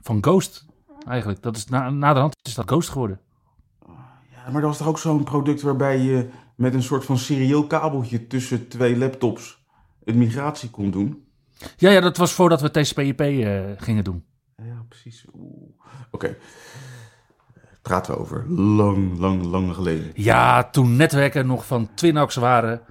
van 0.01 0.17
Ghost. 0.21 0.65
Eigenlijk, 1.07 1.41
dat 1.41 1.55
is 1.55 1.65
na, 1.65 1.89
naderhand 1.89 2.35
is 2.41 2.55
dat 2.55 2.69
Ghost 2.69 2.89
geworden. 2.89 3.19
Ja, 4.31 4.51
maar 4.51 4.61
dat 4.61 4.69
was 4.69 4.77
toch 4.77 4.87
ook 4.87 4.99
zo'n 4.99 5.23
product 5.23 5.61
waarbij 5.61 5.99
je 5.99 6.29
met 6.55 6.73
een 6.73 6.83
soort 6.83 7.05
van 7.05 7.17
serieel 7.17 7.67
kabeltje 7.67 8.27
tussen 8.27 8.67
twee 8.67 8.97
laptops 8.97 9.63
een 10.03 10.17
migratie 10.17 10.69
kon 10.69 10.91
doen? 10.91 11.20
Ja, 11.77 11.89
ja, 11.89 11.99
dat 11.99 12.17
was 12.17 12.33
voordat 12.33 12.61
we 12.61 12.71
TCP/IP 12.71 13.21
eh 13.21 13.59
gingen 13.77 14.03
doen. 14.03 14.23
Ja, 14.55 14.85
precies. 14.87 15.25
Oké. 16.11 16.35
Praten 17.81 18.13
we 18.13 18.19
over 18.19 18.49
lang, 18.49 19.17
lang, 19.17 19.43
lang 19.43 19.73
geleden. 19.75 20.11
Ja, 20.13 20.69
toen 20.69 20.95
netwerken 20.95 21.47
nog 21.47 21.65
van 21.65 21.89
Twinax 21.93 22.35
waren. 22.35 22.81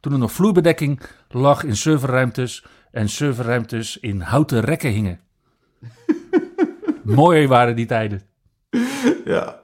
Toen 0.00 0.12
er 0.12 0.18
nog 0.18 0.32
vloerbedekking 0.32 1.00
lag 1.28 1.64
in 1.64 1.76
serverruimtes. 1.76 2.66
En 2.90 3.08
serverruimtes 3.08 3.98
in 3.98 4.20
houten 4.20 4.60
rekken 4.60 4.90
hingen. 4.90 5.20
Mooi 7.02 7.46
waren 7.46 7.76
die 7.76 7.86
tijden. 7.86 8.22
Ja. 9.24 9.60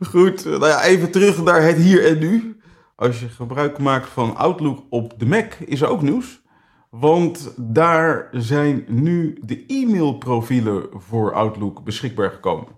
Goed, 0.00 0.44
nou 0.44 0.66
ja, 0.66 0.82
even 0.82 1.10
terug 1.10 1.42
naar 1.42 1.62
het 1.62 1.76
hier 1.76 2.06
en 2.06 2.18
nu. 2.18 2.60
Als 2.96 3.20
je 3.20 3.28
gebruik 3.28 3.78
maakt 3.78 4.08
van 4.08 4.36
Outlook 4.36 4.84
op 4.90 5.18
de 5.18 5.26
Mac, 5.26 5.52
is 5.54 5.80
er 5.80 5.88
ook 5.88 6.02
nieuws. 6.02 6.40
Want 7.00 7.54
daar 7.56 8.28
zijn 8.32 8.84
nu 8.88 9.38
de 9.44 9.64
e-mailprofielen 9.66 10.88
voor 10.92 11.32
Outlook 11.32 11.84
beschikbaar 11.84 12.30
gekomen. 12.30 12.68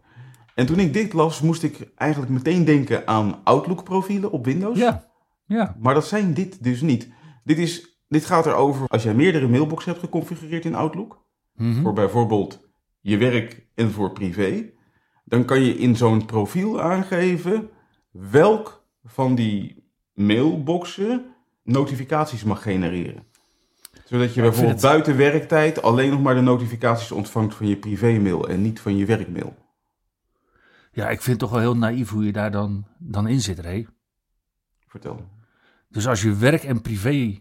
En 0.54 0.66
toen 0.66 0.78
ik 0.78 0.92
dit 0.92 1.12
las, 1.12 1.40
moest 1.40 1.62
ik 1.62 1.90
eigenlijk 1.94 2.32
meteen 2.32 2.64
denken 2.64 3.06
aan 3.06 3.40
Outlook-profielen 3.44 4.30
op 4.30 4.44
Windows. 4.44 4.78
Ja, 4.78 5.08
ja. 5.46 5.76
Maar 5.80 5.94
dat 5.94 6.06
zijn 6.06 6.34
dit 6.34 6.64
dus 6.64 6.80
niet. 6.80 7.08
Dit, 7.44 7.58
is, 7.58 8.02
dit 8.08 8.24
gaat 8.24 8.46
erover 8.46 8.88
als 8.88 9.02
jij 9.02 9.14
meerdere 9.14 9.48
mailboxen 9.48 9.90
hebt 9.90 10.04
geconfigureerd 10.04 10.64
in 10.64 10.74
Outlook. 10.74 11.24
Mhm. 11.54 11.82
Voor 11.82 11.92
bijvoorbeeld 11.92 12.68
je 13.00 13.16
werk 13.16 13.66
en 13.74 13.90
voor 13.90 14.12
privé. 14.12 14.70
Dan 15.24 15.44
kan 15.44 15.60
je 15.62 15.78
in 15.78 15.96
zo'n 15.96 16.24
profiel 16.24 16.80
aangeven 16.80 17.70
welk 18.10 18.86
van 19.04 19.34
die 19.34 19.90
mailboxen 20.14 21.24
notificaties 21.62 22.44
mag 22.44 22.62
genereren. 22.62 23.26
Zodat 24.08 24.34
je 24.34 24.40
bijvoorbeeld 24.40 24.72
het- 24.72 24.90
buiten 24.90 25.16
werktijd 25.16 25.82
alleen 25.82 26.10
nog 26.10 26.20
maar 26.22 26.34
de 26.34 26.40
notificaties 26.40 27.12
ontvangt 27.12 27.54
van 27.54 27.66
je 27.68 27.76
privémail 27.76 28.48
en 28.48 28.62
niet 28.62 28.80
van 28.80 28.96
je 28.96 29.06
werkmail. 29.06 29.56
ja, 30.92 31.04
ik 31.08 31.22
vind 31.22 31.26
het 31.26 31.38
toch 31.38 31.50
wel 31.50 31.60
heel 31.60 31.76
naïef 31.76 32.10
hoe 32.10 32.24
je 32.24 32.32
daar 32.32 32.50
dan, 32.50 32.86
dan 32.98 33.28
in 33.28 33.40
zit, 33.40 33.58
Ray. 33.58 33.86
Vertel. 34.86 35.28
Dus 35.88 36.06
als 36.06 36.22
je 36.22 36.34
werk 36.36 36.62
en 36.64 36.80
privé 36.82 37.38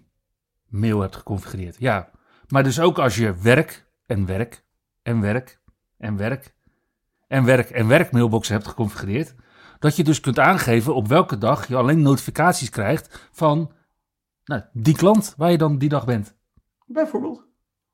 mail 0.68 1.00
hebt 1.02 1.16
geconfigureerd. 1.16 1.76
Ja, 1.80 2.10
maar 2.48 2.64
dus 2.64 2.80
ook 2.80 3.00
als 3.00 3.16
je 3.16 3.36
werk 3.42 3.86
en 4.06 4.26
werk 4.26 4.64
en 5.04 5.20
werk 5.22 5.60
en 5.98 6.18
werk 6.18 6.56
en 7.28 7.44
werk 7.46 7.70
en 7.70 7.88
werk 7.88 8.12
mailbox 8.12 8.48
hebt 8.48 8.68
geconfigureerd. 8.68 9.36
Dat 9.80 9.96
je 9.96 10.04
dus 10.04 10.20
kunt 10.20 10.40
aangeven 10.40 10.96
op 10.96 11.08
welke 11.08 11.38
dag 11.38 11.68
je 11.68 11.76
alleen 11.76 12.02
notificaties 12.02 12.70
krijgt 12.70 13.30
van 13.32 13.72
nou, 14.46 14.62
die 14.74 14.96
klant 14.96 15.34
waar 15.38 15.52
je 15.52 15.58
dan 15.58 15.78
die 15.78 15.90
dag 15.90 16.06
bent. 16.06 16.36
Bijvoorbeeld. 16.88 17.46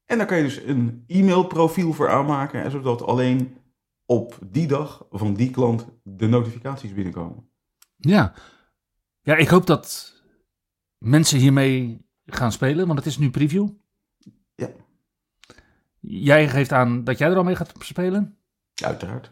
En 0.05 0.17
daar 0.17 0.27
kan 0.27 0.37
je 0.37 0.43
dus 0.43 0.61
een 0.61 1.03
e-mailprofiel 1.07 1.93
voor 1.93 2.09
aanmaken, 2.09 2.63
en 2.63 2.71
zodat 2.71 3.01
alleen 3.01 3.57
op 4.05 4.39
die 4.45 4.67
dag 4.67 5.05
van 5.09 5.33
die 5.33 5.51
klant 5.51 5.87
de 6.03 6.27
notificaties 6.27 6.93
binnenkomen. 6.93 7.49
Ja. 7.97 8.33
ja, 9.21 9.35
ik 9.35 9.47
hoop 9.47 9.65
dat 9.65 10.13
mensen 10.97 11.39
hiermee 11.39 12.05
gaan 12.25 12.51
spelen, 12.51 12.85
want 12.87 12.99
het 12.99 13.07
is 13.07 13.17
nu 13.17 13.29
preview. 13.29 13.69
Ja. 14.55 14.69
Jij 15.99 16.49
geeft 16.49 16.71
aan 16.71 17.03
dat 17.03 17.17
jij 17.17 17.29
er 17.29 17.37
al 17.37 17.43
mee 17.43 17.55
gaat 17.55 17.73
spelen. 17.79 18.37
Uiteraard. 18.83 19.31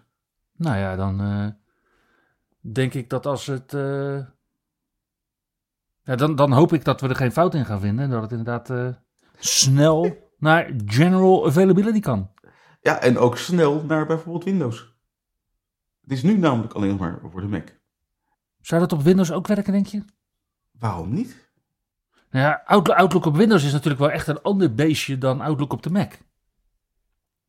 Nou 0.51 0.77
ja, 0.77 0.95
dan 0.95 1.21
eh, 1.21 1.47
denk 2.73 2.93
ik 2.93 3.09
dat 3.09 3.25
als 3.25 3.45
het. 3.45 3.73
eh, 3.73 4.25
ja, 6.03 6.15
dan, 6.15 6.35
dan 6.35 6.51
hoop 6.51 6.73
ik 6.73 6.83
dat 6.83 7.01
we 7.01 7.07
er 7.07 7.15
geen 7.15 7.31
fout 7.31 7.53
in 7.55 7.65
gaan 7.65 7.79
vinden. 7.79 8.05
En 8.05 8.11
dat 8.11 8.21
het 8.21 8.31
inderdaad 8.31 8.69
eh, 8.69 8.89
snel 9.45 10.17
naar 10.37 10.71
general 10.85 11.45
availability 11.45 11.99
kan. 11.99 12.29
Ja, 12.81 13.01
en 13.01 13.17
ook 13.17 13.37
snel 13.37 13.83
naar 13.83 14.05
bijvoorbeeld 14.05 14.43
Windows. 14.43 14.95
Het 16.01 16.11
is 16.11 16.23
nu 16.23 16.37
namelijk 16.37 16.73
alleen 16.73 16.95
maar 16.95 17.19
voor 17.31 17.41
de 17.41 17.47
Mac. 17.47 17.79
Zou 18.61 18.81
dat 18.81 18.91
op 18.93 19.01
Windows 19.01 19.31
ook 19.31 19.47
werken, 19.47 19.73
denk 19.73 19.85
je? 19.87 20.03
Waarom 20.71 21.13
niet? 21.13 21.51
Nou 22.29 22.45
ja, 22.45 22.61
Outlook, 22.65 22.97
Outlook 22.97 23.25
op 23.25 23.35
Windows 23.35 23.63
is 23.63 23.71
natuurlijk 23.71 24.01
wel 24.01 24.11
echt 24.11 24.27
een 24.27 24.41
ander 24.41 24.73
beestje 24.73 25.17
dan 25.17 25.41
Outlook 25.41 25.73
op 25.73 25.83
de 25.83 25.89
Mac. 25.89 26.13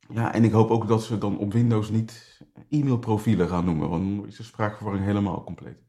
Ja, 0.09 0.33
en 0.33 0.43
ik 0.43 0.51
hoop 0.51 0.69
ook 0.69 0.87
dat 0.87 1.03
ze 1.03 1.17
dan 1.17 1.37
op 1.37 1.53
Windows 1.53 1.89
niet 1.89 2.41
e-mailprofielen 2.69 3.47
gaan 3.47 3.65
noemen, 3.65 3.89
want 3.89 4.17
dan 4.17 4.27
is 4.27 4.35
de 4.35 4.43
spraakverwarring 4.43 5.05
helemaal 5.05 5.43
compleet. 5.43 5.83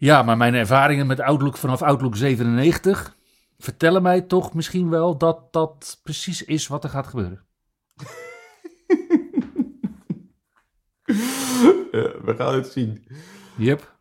Ja, 0.00 0.22
maar 0.22 0.36
mijn 0.36 0.54
ervaringen 0.54 1.06
met 1.06 1.20
Outlook 1.20 1.56
vanaf 1.56 1.82
Outlook 1.82 2.16
97 2.16 3.16
vertellen 3.58 4.02
mij 4.02 4.20
toch 4.20 4.54
misschien 4.54 4.90
wel 4.90 5.18
dat 5.18 5.52
dat 5.52 6.00
precies 6.02 6.44
is 6.44 6.66
wat 6.66 6.84
er 6.84 6.90
gaat 6.90 7.06
gebeuren. 7.06 7.44
Ja, 11.90 12.10
we 12.24 12.34
gaan 12.36 12.54
het 12.54 12.66
zien. 12.66 13.06
Yep. 13.56 13.96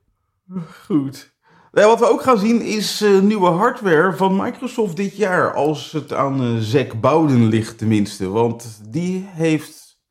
Goed. 0.86 1.34
Ja, 1.72 1.88
wat 1.88 2.00
we 2.00 2.10
ook 2.10 2.22
gaan 2.22 2.38
zien 2.38 2.62
is 2.62 3.02
eh, 3.02 3.20
nieuwe 3.20 3.50
hardware 3.50 4.14
van 4.14 4.36
Microsoft 4.36 4.96
dit 4.96 5.18
jaar. 5.18 5.54
Als 5.54 5.92
het 5.92 6.14
aan 6.14 6.42
eh 6.42 6.58
Zack 6.58 7.02
Bowden 7.02 7.48
ligt 7.48 7.78
tenminste. 7.78 8.30
Want 8.30 8.94
die 8.94 9.26
heeft 9.28 10.02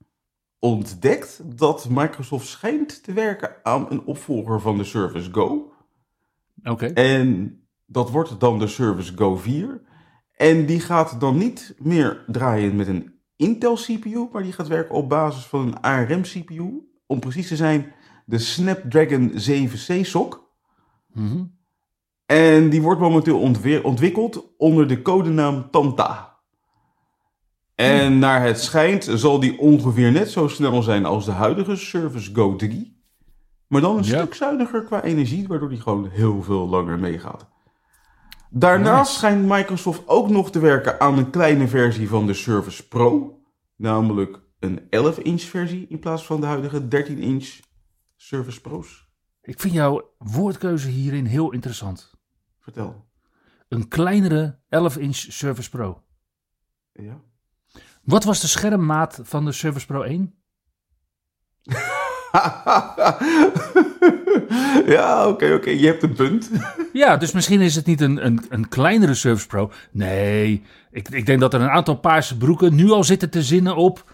ontdekt 0.58 1.40
dat 1.58 1.88
Microsoft 1.88 2.46
schijnt 2.46 3.02
te 3.04 3.12
werken 3.12 3.56
aan 3.62 3.86
een 3.90 4.04
opvolger 4.04 4.60
van 4.60 4.76
de 4.76 4.84
Surface 4.84 5.32
Go. 5.32 5.67
Oké. 6.62 6.86
En 6.86 7.58
dat 7.86 8.10
wordt 8.10 8.40
dan 8.40 8.58
de 8.58 8.66
Surface 8.66 9.16
Go 9.16 9.36
4. 9.36 9.82
En 10.32 10.66
die 10.66 10.80
gaat 10.80 11.20
dan 11.20 11.36
niet 11.36 11.74
meer 11.78 12.24
draaien 12.26 12.76
met 12.76 12.86
een 12.86 13.16
Intel 13.36 13.74
CPU, 13.74 14.28
maar 14.32 14.42
die 14.42 14.52
gaat 14.52 14.68
werken 14.68 14.94
op 14.94 15.08
basis 15.08 15.44
van 15.44 15.66
een 15.66 15.80
ARM 15.80 16.22
CPU. 16.22 16.88
Om 17.06 17.20
precies 17.20 17.48
te 17.48 17.56
zijn, 17.56 17.92
de 18.26 18.38
Snapdragon 18.38 19.32
7C 19.32 20.00
SoC. 20.02 20.46
Mhm. 21.12 21.44
En 22.26 22.70
die 22.70 22.82
wordt 22.82 23.00
momenteel 23.00 23.40
ontwikkeld 23.82 24.54
onder 24.56 24.88
de 24.88 25.02
codenaam 25.02 25.70
Tanta. 25.70 26.36
En 27.74 28.18
naar 28.18 28.42
het 28.42 28.60
schijnt 28.60 29.08
zal 29.14 29.40
die 29.40 29.58
ongeveer 29.58 30.12
net 30.12 30.30
zo 30.30 30.48
snel 30.48 30.82
zijn 30.82 31.04
als 31.04 31.24
de 31.24 31.30
huidige 31.30 31.76
Surface 31.76 32.34
Go 32.34 32.56
3. 32.56 32.97
Maar 33.68 33.80
dan 33.80 33.96
een 33.96 34.04
Ja. 34.04 34.18
stuk 34.20 34.34
zuiniger 34.34 34.82
qua 34.84 35.02
energie, 35.02 35.48
waardoor 35.48 35.68
die 35.68 35.80
gewoon 35.80 36.08
heel 36.08 36.42
veel 36.42 36.68
langer 36.68 36.98
meegaat. 36.98 37.46
Daarnaast 38.50 39.08
Nice. 39.08 39.18
schijnt 39.18 39.46
Microsoft 39.48 40.02
ook 40.08 40.28
nog 40.28 40.50
te 40.50 40.58
werken 40.58 41.00
aan 41.00 41.18
een 41.18 41.30
kleine 41.30 41.68
versie 41.68 42.08
van 42.08 42.26
de 42.26 42.34
Surface 42.34 42.88
Pro. 42.88 43.40
Namelijk 43.76 44.40
een 44.58 44.80
11-inch 44.90 45.40
versie 45.42 45.86
in 45.88 45.98
plaats 45.98 46.26
van 46.26 46.40
de 46.40 46.46
huidige 46.46 46.82
13-inch 46.88 47.60
Surface 48.16 48.60
Pro's. 48.60 49.06
Ik 49.42 49.60
vind 49.60 49.74
jouw 49.74 50.10
woordkeuze 50.18 50.88
hierin 50.88 51.24
heel 51.26 51.52
interessant. 51.52 52.14
Vertel. 52.60 53.06
Een 53.68 53.88
kleinere 53.88 54.58
11-inch 54.68 55.16
Surface 55.16 55.70
Pro. 55.70 56.02
Ja. 56.92 57.20
Wat 58.02 58.24
was 58.24 58.40
de 58.40 58.46
schermmaat 58.46 59.20
van 59.22 59.44
de 59.44 59.52
Surface 59.52 59.86
Pro 59.86 60.02
1? 60.02 60.34
ja, 64.94 65.28
oké, 65.28 65.54
oké. 65.54 65.70
Je 65.70 65.86
hebt 65.86 66.02
een 66.02 66.12
punt. 66.12 66.50
Ja, 66.92 67.16
dus 67.16 67.32
misschien 67.32 67.60
is 67.60 67.74
het 67.74 67.86
niet 67.86 68.00
een, 68.00 68.26
een, 68.26 68.44
een 68.48 68.68
kleinere 68.68 69.14
Surface 69.14 69.46
Pro. 69.46 69.72
Nee, 69.90 70.62
ik, 70.90 71.08
ik 71.08 71.26
denk 71.26 71.40
dat 71.40 71.54
er 71.54 71.60
een 71.60 71.70
aantal 71.70 71.96
paarse 71.96 72.36
broeken 72.36 72.74
nu 72.74 72.90
al 72.90 73.04
zitten 73.04 73.30
te 73.30 73.42
zinnen 73.42 73.76
op 73.76 74.12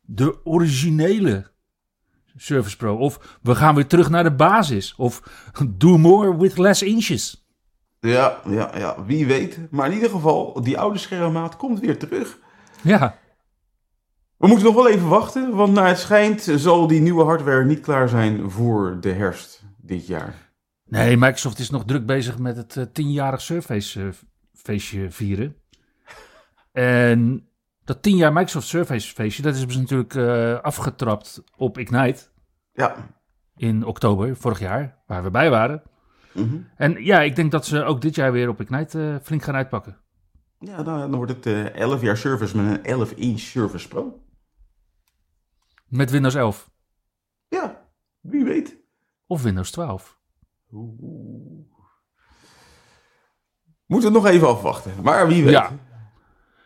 de 0.00 0.44
originele 0.44 1.50
Surface 2.36 2.76
Pro. 2.76 2.96
Of 2.96 3.38
we 3.42 3.54
gaan 3.54 3.74
weer 3.74 3.86
terug 3.86 4.10
naar 4.10 4.24
de 4.24 4.34
basis. 4.34 4.94
Of 4.96 5.22
do 5.68 5.98
more 5.98 6.36
with 6.36 6.58
less 6.58 6.82
inches. 6.82 7.46
Ja, 8.00 8.40
ja, 8.48 8.70
ja, 8.78 9.04
wie 9.06 9.26
weet. 9.26 9.58
Maar 9.70 9.86
in 9.86 9.94
ieder 9.94 10.10
geval, 10.10 10.62
die 10.62 10.78
oude 10.78 10.98
schermmaat 10.98 11.56
komt 11.56 11.80
weer 11.80 11.98
terug. 11.98 12.38
Ja, 12.80 13.18
We 14.42 14.48
moeten 14.48 14.66
nog 14.66 14.74
wel 14.74 14.88
even 14.88 15.08
wachten, 15.08 15.54
want 15.54 15.72
naar 15.72 15.88
het 15.88 15.98
schijnt 15.98 16.40
zal 16.56 16.86
die 16.86 17.00
nieuwe 17.00 17.24
hardware 17.24 17.64
niet 17.64 17.80
klaar 17.80 18.08
zijn 18.08 18.50
voor 18.50 18.96
de 19.00 19.10
herfst 19.12 19.64
dit 19.76 20.06
jaar. 20.06 20.34
nee, 20.84 21.16
Microsoft 21.16 21.58
is 21.58 21.70
nog 21.70 21.84
druk 21.84 22.06
bezig 22.06 22.38
met 22.38 22.56
het 22.56 22.76
eh, 22.76 22.84
tienjarig 22.92 23.40
Surface 23.40 24.00
eh, 24.02 24.08
feestje 24.54 25.10
vieren. 25.10 25.56
En 26.72 27.48
dat 27.84 28.02
tien 28.02 28.16
jaar 28.16 28.32
Microsoft 28.32 28.66
Surface 28.66 29.14
feestje, 29.14 29.42
dat 29.42 29.54
is 29.54 29.66
dus 29.66 29.76
natuurlijk 29.76 30.14
eh, 30.14 30.60
afgetrapt 30.60 31.42
op 31.56 31.78
Ignite 31.78 32.22
Ja. 32.72 32.96
in 33.56 33.84
oktober 33.84 34.36
vorig 34.36 34.58
jaar, 34.60 35.02
waar 35.06 35.22
we 35.22 35.30
bij 35.30 35.50
waren. 35.50 35.82
Mhm. 36.32 36.56
En 36.76 37.04
ja, 37.04 37.20
ik 37.20 37.36
denk 37.36 37.50
dat 37.50 37.66
ze 37.66 37.84
ook 37.84 38.00
dit 38.00 38.14
jaar 38.14 38.32
weer 38.32 38.48
op 38.48 38.60
Ignite 38.60 39.20
flink 39.22 39.42
gaan 39.42 39.54
uitpakken. 39.54 39.96
Ja, 40.58 40.82
dan, 40.82 40.98
dan 40.98 41.14
wordt 41.14 41.32
het 41.32 41.46
eh 41.46 41.74
11 41.80 42.00
jaar 42.00 42.16
Surface 42.16 42.56
met 42.56 42.86
een 42.86 43.06
11-inch 43.06 43.38
Surface 43.38 43.88
Pro. 43.88 44.20
Met 45.92 46.10
Windows 46.10 46.34
11 46.34 46.70
Ja, 47.48 47.88
wie 48.20 48.44
weet. 48.44 48.76
of 49.26 49.42
Windows 49.42 49.70
12. 49.70 50.18
Oeh. 50.72 51.66
Moeten 53.86 54.08
we 54.12 54.14
nog 54.14 54.26
even 54.26 54.48
afwachten. 54.48 54.92
Maar 55.02 55.28
wie 55.28 55.42
weet. 55.42 55.52
Ja. 55.52 55.70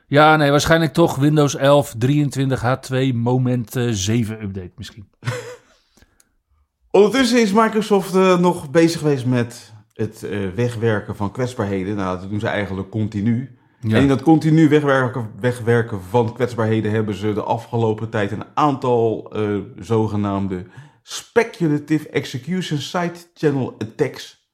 Ja, 0.07 0.37
nee, 0.37 0.51
waarschijnlijk 0.51 0.93
toch 0.93 1.17
Windows 1.17 1.55
11 1.57 1.95
23 1.99 2.63
H2 2.63 3.15
moment 3.15 3.77
eh, 3.77 3.89
7 3.91 4.43
update 4.43 4.73
misschien. 4.77 5.11
Ondertussen 6.91 7.41
is 7.41 7.53
Microsoft 7.53 8.15
eh, 8.15 8.39
nog 8.39 8.71
bezig 8.71 9.01
geweest 9.01 9.27
met 9.27 9.73
het 9.93 10.23
eh, 10.23 10.49
wegwerken 10.51 11.17
van 11.17 11.33
kwetsbaarheden. 11.33 11.97
Nou, 11.97 12.21
dat 12.21 12.31
doen 12.31 12.41
ze 12.41 12.47
eigenlijk 12.49 12.91
continu. 12.91 13.56
En 13.95 14.03
in 14.03 14.09
dat 14.09 14.23
continu 14.23 14.69
wegwerken, 14.69 15.31
wegwerken 15.41 16.03
van 16.03 16.33
kwetsbaarheden 16.33 16.91
hebben 16.91 17.15
ze 17.15 17.33
de 17.33 17.43
afgelopen 17.43 18.11
tijd 18.11 18.31
een 18.31 18.45
aantal 18.55 19.33
eh, 19.33 19.59
zogenaamde 19.79 20.67
speculative 21.03 22.09
execution 22.09 22.79
side 22.79 23.15
channel 23.35 23.75
attacks 23.79 24.51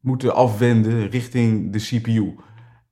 moeten 0.00 0.34
afwenden 0.34 1.08
richting 1.08 1.72
de 1.72 1.78
CPU. 1.78 2.34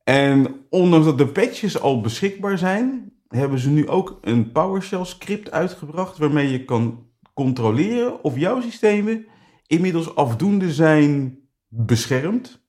En 0.04 0.66
ondanks 0.70 1.06
dat 1.06 1.18
de 1.18 1.26
patches 1.26 1.80
al 1.80 2.00
beschikbaar 2.00 2.58
zijn, 2.58 3.12
hebben 3.28 3.58
ze 3.58 3.70
nu 3.70 3.88
ook 3.88 4.18
een 4.20 4.52
PowerShell 4.52 5.04
script 5.04 5.50
uitgebracht 5.50 6.18
waarmee 6.18 6.50
je 6.50 6.64
kan 6.64 7.06
controleren 7.34 8.24
of 8.24 8.38
jouw 8.38 8.60
systemen 8.60 9.26
inmiddels 9.66 10.14
afdoende 10.14 10.72
zijn 10.72 11.38
beschermd 11.68 12.61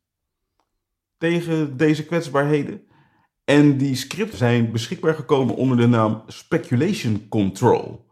tegen 1.24 1.78
deze 1.78 2.06
kwetsbaarheden. 2.06 2.82
En 3.44 3.78
die 3.78 3.96
scripts 3.96 4.38
zijn 4.38 4.72
beschikbaar 4.72 5.14
gekomen 5.14 5.56
onder 5.56 5.78
de 5.78 5.88
naam 5.88 6.24
Speculation 6.28 7.28
Control. 7.30 8.06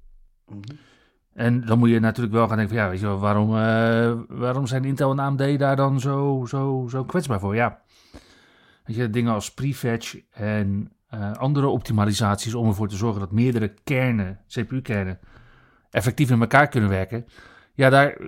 En 1.35 1.67
dan 1.67 1.79
moet 1.79 1.91
je 1.91 2.01
natuurlijk 2.01 2.35
wel 2.35 2.49
gaan 2.49 2.57
denken 2.57 2.75
van 2.75 2.85
ja, 2.85 2.91
weet 2.91 3.01
je 3.01 3.07
wel, 3.07 3.19
waarom, 3.19 3.57
eh, 3.57 4.37
waarom 4.39 4.67
zijn 4.67 4.85
Intel 4.85 5.11
en 5.11 5.19
AMD 5.19 5.59
daar 5.59 5.77
dan 5.77 6.01
zo, 6.01 6.45
zo, 6.49 6.87
zo 6.91 7.05
kwetsbaar 7.05 7.41
voor? 7.41 7.55
Ja, 7.55 7.83
weet 8.85 8.97
je, 8.97 9.11
dingen 9.11 9.33
als 9.33 9.55
prefetch 9.55 10.21
en 10.31 10.93
eh, 11.07 11.33
andere 11.33 11.67
optimalisaties 11.67 12.55
om 12.55 12.69
ervoor 12.69 12.89
te 12.89 12.97
zorgen 12.97 13.21
dat 13.21 13.33
meerdere 13.33 13.75
kernen, 13.85 14.41
CPU-kernen, 14.47 15.19
effectief 15.91 16.31
in 16.31 16.41
elkaar 16.41 16.69
kunnen 16.69 16.91
werken. 16.91 17.27
Ja, 17.75 17.91
daar, 17.91 18.19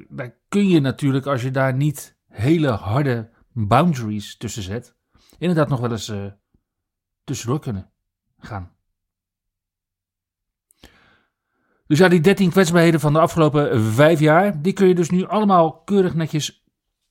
kun 0.48 0.68
je 0.68 0.80
natuurlijk, 0.80 1.26
als 1.26 1.42
je 1.42 1.50
daar 1.50 1.74
niet 1.74 2.18
hele 2.28 2.70
harde 2.70 3.30
boundaries 3.52 4.36
tussen 4.36 4.62
zet, 4.62 4.96
inderdaad 5.38 5.68
nog 5.68 5.80
wel 5.80 5.90
eens 5.90 6.08
eh, 6.08 6.26
tussendoor 7.24 7.60
kunnen 7.60 7.90
gaan. 8.38 8.72
Dus 11.94 12.02
ja, 12.02 12.08
die 12.08 12.20
13 12.20 12.50
kwetsbaarheden 12.50 13.00
van 13.00 13.12
de 13.12 13.18
afgelopen 13.18 13.82
vijf 13.82 14.20
jaar, 14.20 14.62
die 14.62 14.72
kun 14.72 14.88
je 14.88 14.94
dus 14.94 15.10
nu 15.10 15.26
allemaal 15.26 15.82
keurig 15.82 16.14
netjes 16.14 16.64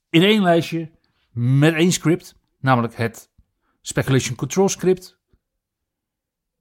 in 0.09 0.21
één 0.21 0.41
lijstje 0.41 0.91
met 1.31 1.73
één 1.73 1.91
script, 1.91 2.35
namelijk 2.59 2.95
het 2.95 3.29
Speculation 3.81 4.35
Control 4.35 4.69
script, 4.69 5.19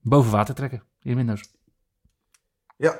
boven 0.01 0.31
water 0.31 0.55
trekken 0.55 0.83
in 1.01 1.15
Windows. 1.15 1.53
Ja. 2.77 2.99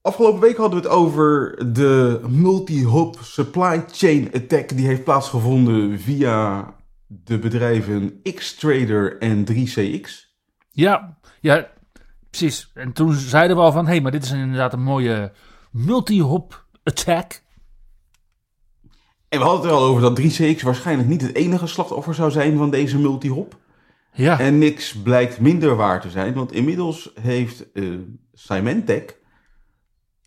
Afgelopen 0.00 0.40
week 0.40 0.56
hadden 0.56 0.82
we 0.82 0.88
het 0.88 0.96
over 0.96 1.56
de 1.72 2.20
multi-hop 2.28 3.18
supply 3.20 3.84
chain 3.90 4.32
attack 4.32 4.68
die 4.68 4.86
heeft 4.86 5.04
plaatsgevonden 5.04 6.00
via 6.00 6.74
de 7.06 7.38
bedrijven 7.38 8.22
Xtrader 8.22 9.18
en 9.18 9.46
3CX. 9.52 10.10
Ja, 10.70 11.18
ja, 11.40 11.70
precies. 12.30 12.70
En 12.74 12.92
toen 12.92 13.12
zeiden 13.12 13.56
we 13.56 13.62
al 13.62 13.72
van, 13.72 13.84
hé, 13.84 13.90
hey, 13.90 14.00
maar 14.00 14.12
dit 14.12 14.24
is 14.24 14.30
inderdaad 14.30 14.72
een 14.72 14.82
mooie 14.82 15.32
multi-hop 15.70 16.66
attack. 16.82 17.42
En 19.28 19.38
we 19.38 19.44
hadden 19.44 19.62
het 19.62 19.70
er 19.70 19.76
al 19.76 19.84
over 19.84 20.02
dat 20.02 20.20
3CX 20.20 20.62
waarschijnlijk 20.62 21.08
niet 21.08 21.22
het 21.22 21.34
enige 21.34 21.66
slachtoffer 21.66 22.14
zou 22.14 22.30
zijn 22.30 22.56
van 22.56 22.70
deze 22.70 22.98
multi-hop. 22.98 23.56
Ja, 24.12 24.38
En 24.38 24.58
niks 24.58 25.02
blijkt 25.02 25.40
minder 25.40 25.76
waar 25.76 26.00
te 26.00 26.10
zijn, 26.10 26.34
want 26.34 26.52
inmiddels 26.52 27.10
heeft 27.20 27.72
eh 27.72 27.84
Symantec 28.32 29.18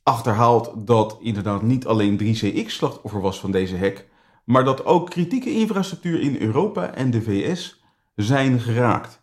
achterhaald 0.03 0.73
dat 0.75 1.17
inderdaad 1.21 1.61
niet 1.61 1.85
alleen 1.85 2.19
3CX 2.19 2.65
slachtoffer 2.67 3.21
was 3.21 3.39
van 3.39 3.51
deze 3.51 3.77
hack, 3.77 4.05
maar 4.43 4.63
dat 4.63 4.85
ook 4.85 5.09
kritieke 5.09 5.51
infrastructuur 5.51 6.19
in 6.21 6.37
Europa 6.41 6.93
en 6.93 7.11
de 7.11 7.21
VS 7.21 7.83
zijn 8.15 8.59
geraakt. 8.59 9.20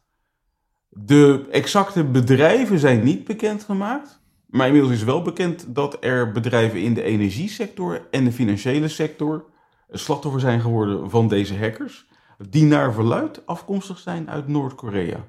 De 1.05 1.47
exacte 1.51 2.05
bedrijven 2.05 2.79
zijn 2.79 3.05
niet 3.05 3.25
bekendgemaakt, 3.25 4.21
maar 4.47 4.67
inmiddels 4.67 4.95
is 4.95 5.03
wel 5.03 5.23
bekend 5.23 5.75
dat 5.75 5.97
er 6.01 6.33
bedrijven 6.33 6.83
in 6.83 6.95
de 6.95 7.03
energiesector 7.03 8.07
en 8.11 8.25
de 8.25 8.33
financiële 8.33 8.89
sector 8.89 9.45
slachtoffer 9.91 10.41
zijn 10.41 10.61
geworden 10.61 11.11
van 11.11 11.29
deze 11.29 11.59
hackers, 11.59 12.07
die 12.49 12.65
naar 12.65 12.93
verluid 12.93 13.47
afkomstig 13.47 13.99
zijn 13.99 14.31
uit 14.31 14.49
Noord-Korea. 14.49 15.27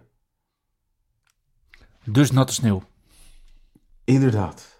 dus 2.03 2.31
natte 2.31 2.53
sneeuw. 2.53 2.83
Inderdaad. 4.03 4.77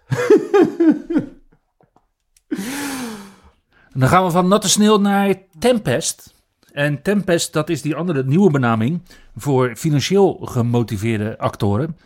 Dan 3.92 4.08
gaan 4.08 4.24
we 4.24 4.30
van 4.30 4.48
natte 4.48 4.68
sneeuw 4.68 4.96
naar 4.96 5.34
Tempest. 5.58 6.34
En 6.72 7.02
Tempest, 7.02 7.52
dat 7.52 7.68
is 7.68 7.82
die 7.82 7.94
andere 7.94 8.24
nieuwe 8.24 8.50
benaming 8.50 9.02
voor 9.36 9.76
financieel 9.76 10.34
gemotiveerde 10.34 11.38
actoren. 11.38 11.96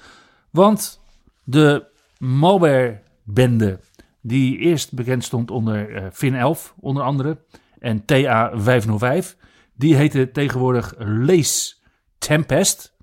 Want 0.51 1.01
de 1.45 1.87
malware-bende, 2.19 3.81
die 4.21 4.59
eerst 4.59 4.93
bekend 4.93 5.25
stond 5.25 5.51
onder 5.51 5.95
eh, 5.95 6.05
Fin11 6.13 6.75
onder 6.81 7.03
andere, 7.03 7.39
en 7.79 8.01
TA505, 8.01 9.37
die 9.75 9.95
heette 9.95 10.31
tegenwoordig 10.31 10.95
Lace 10.99 11.75
Tempest, 12.19 12.97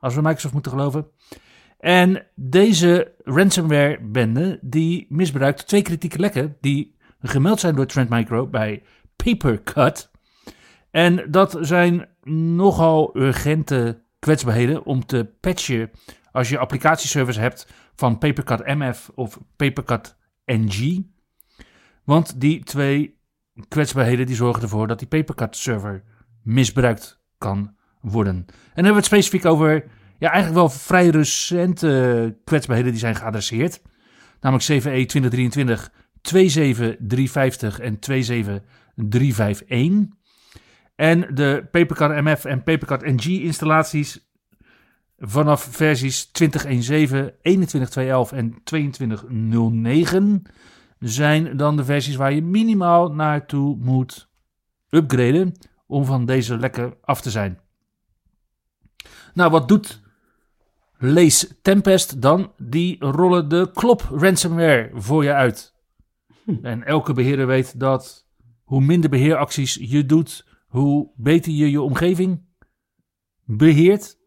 als 0.00 0.14
we 0.14 0.22
Microsoft 0.22 0.52
moeten 0.52 0.72
geloven. 0.72 1.10
En 1.78 2.26
deze 2.34 3.14
ransomware-bende, 3.24 4.58
die 4.62 5.06
misbruikt 5.08 5.66
twee 5.66 5.82
kritieke 5.82 6.18
lekken 6.18 6.56
die 6.60 6.96
gemeld 7.20 7.60
zijn 7.60 7.74
door 7.74 7.86
Trend 7.86 8.08
Micro 8.08 8.46
bij 8.46 8.82
Papercut. 9.16 10.09
En 10.90 11.30
dat 11.30 11.58
zijn 11.60 12.08
nogal 12.54 13.16
urgente 13.16 14.02
kwetsbaarheden 14.18 14.84
om 14.84 15.06
te 15.06 15.30
patchen 15.40 15.90
als 16.32 16.48
je 16.48 16.58
applicatieservice 16.58 17.40
hebt 17.40 17.66
van 17.94 18.18
Papercut 18.18 18.66
MF 18.66 19.10
of 19.14 19.38
Papercut 19.56 20.16
NG. 20.44 21.02
Want 22.04 22.40
die 22.40 22.64
twee 22.64 23.18
kwetsbaarheden 23.68 24.26
die 24.26 24.36
zorgen 24.36 24.62
ervoor 24.62 24.86
dat 24.86 24.98
die 24.98 25.08
Papercut 25.08 25.56
server 25.56 26.02
misbruikt 26.42 27.20
kan 27.38 27.74
worden. 28.00 28.34
En 28.34 28.44
dan 28.46 28.74
hebben 28.74 28.92
we 28.92 28.98
het 28.98 29.04
specifiek 29.04 29.44
over 29.44 29.84
ja, 30.18 30.30
eigenlijk 30.30 30.54
wel 30.54 30.68
vrij 30.68 31.08
recente 31.08 32.38
kwetsbaarheden 32.44 32.90
die 32.90 33.00
zijn 33.00 33.16
geadresseerd. 33.16 33.82
Namelijk 34.40 34.68
CVE 34.68 35.04
2023 35.04 35.92
27350 36.20 37.80
en 37.80 37.98
27351. 37.98 40.18
En 41.00 41.34
de 41.34 41.68
Papercard 41.70 42.24
MF 42.24 42.44
en 42.44 42.62
Papercard 42.62 43.02
NG 43.02 43.24
installaties 43.24 44.30
vanaf 45.18 45.62
versies 45.62 46.24
2017, 46.24 47.34
21211 47.42 48.32
en 48.32 48.60
2209 48.64 50.42
zijn 50.98 51.56
dan 51.56 51.76
de 51.76 51.84
versies 51.84 52.16
waar 52.16 52.32
je 52.32 52.42
minimaal 52.42 53.12
naartoe 53.12 53.76
moet 53.76 54.28
upgraden 54.88 55.52
om 55.86 56.04
van 56.04 56.24
deze 56.24 56.58
lekken 56.58 56.94
af 57.00 57.20
te 57.20 57.30
zijn. 57.30 57.58
Nou, 59.34 59.50
wat 59.50 59.68
doet 59.68 60.00
Lace 60.98 61.60
Tempest 61.60 62.22
dan? 62.22 62.52
Die 62.56 63.04
rollen 63.04 63.48
de 63.48 63.70
klop 63.74 64.00
ransomware 64.00 64.90
voor 64.94 65.24
je 65.24 65.32
uit. 65.32 65.74
En 66.62 66.84
elke 66.84 67.12
beheerder 67.12 67.46
weet 67.46 67.80
dat 67.80 68.26
hoe 68.62 68.80
minder 68.80 69.10
beheeracties 69.10 69.78
je 69.80 70.06
doet, 70.06 70.48
hoe 70.70 71.10
beter 71.16 71.52
je 71.52 71.70
je 71.70 71.80
omgeving 71.80 72.42
beheert, 73.44 74.18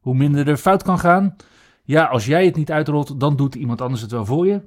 hoe 0.00 0.14
minder 0.14 0.48
er 0.48 0.56
fout 0.56 0.82
kan 0.82 0.98
gaan. 0.98 1.36
Ja, 1.84 2.04
als 2.04 2.26
jij 2.26 2.44
het 2.44 2.56
niet 2.56 2.70
uitrolt, 2.70 3.20
dan 3.20 3.36
doet 3.36 3.54
iemand 3.54 3.80
anders 3.80 4.02
het 4.02 4.10
wel 4.10 4.24
voor 4.24 4.46
je. 4.46 4.62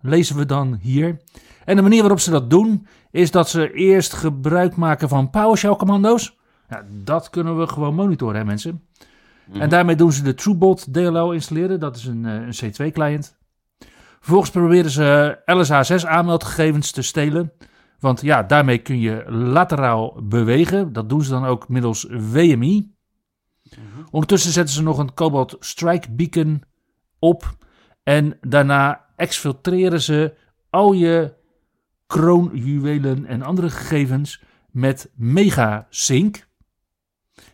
Lezen 0.00 0.36
we 0.36 0.46
dan 0.46 0.78
hier. 0.80 1.20
En 1.64 1.76
de 1.76 1.82
manier 1.82 2.00
waarop 2.00 2.20
ze 2.20 2.30
dat 2.30 2.50
doen, 2.50 2.86
is 3.10 3.30
dat 3.30 3.48
ze 3.48 3.72
eerst 3.72 4.12
gebruik 4.12 4.76
maken 4.76 5.08
van 5.08 5.30
PowerShell-commando's. 5.30 6.38
Ja, 6.68 6.84
dat 7.04 7.30
kunnen 7.30 7.58
we 7.58 7.66
gewoon 7.66 7.94
monitoren, 7.94 8.36
hè, 8.36 8.44
mensen. 8.44 8.82
En 9.52 9.68
daarmee 9.68 9.96
doen 9.96 10.12
ze 10.12 10.22
de 10.22 10.34
TrueBot 10.34 10.92
DLL 10.92 11.32
installeren. 11.32 11.80
Dat 11.80 11.96
is 11.96 12.04
een, 12.04 12.24
eh, 12.26 12.32
een 12.34 12.54
C2-client. 12.54 13.36
Vervolgens 14.20 14.50
proberen 14.50 14.90
ze 14.90 15.38
LSA6 15.44 16.06
aanmeldgegevens 16.06 16.90
te 16.90 17.02
stelen. 17.02 17.52
Want 18.04 18.20
ja, 18.20 18.42
daarmee 18.42 18.78
kun 18.78 19.00
je 19.00 19.24
lateraal 19.30 20.22
bewegen. 20.22 20.92
Dat 20.92 21.08
doen 21.08 21.22
ze 21.22 21.30
dan 21.30 21.44
ook 21.44 21.68
middels 21.68 22.06
WMI. 22.10 22.94
Ondertussen 24.10 24.52
zetten 24.52 24.74
ze 24.74 24.82
nog 24.82 24.98
een 24.98 25.14
Cobalt 25.14 25.56
Strike 25.60 26.10
Beacon 26.10 26.62
op. 27.18 27.56
En 28.02 28.38
daarna 28.40 29.04
exfiltreren 29.16 30.02
ze 30.02 30.34
al 30.70 30.92
je 30.92 31.34
kroonjuwelen 32.06 33.26
en 33.26 33.42
andere 33.42 33.70
gegevens 33.70 34.42
met 34.70 35.10
MegaSync. 35.14 36.46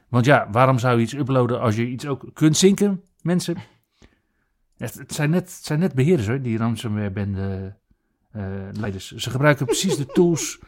Want 0.09 0.25
ja, 0.25 0.49
waarom 0.51 0.79
zou 0.79 0.97
je 0.97 1.03
iets 1.03 1.15
uploaden 1.15 1.61
als 1.61 1.77
je 1.77 1.87
iets 1.87 2.07
ook 2.07 2.31
kunt 2.33 2.57
zinken, 2.57 3.03
mensen? 3.23 3.57
Het, 4.77 5.03
zijn, 5.07 5.31
net, 5.31 5.51
zijn 5.51 5.79
net 5.79 5.95
beheerders 5.95 6.29
hoor, 6.29 6.43
die 6.43 6.59
ransomware-bende 6.59 7.79
leiders. 8.73 9.13
Ze 9.13 9.31
gebruiken 9.31 9.67
precies 9.67 9.97
de 9.97 10.07
tools 10.07 10.59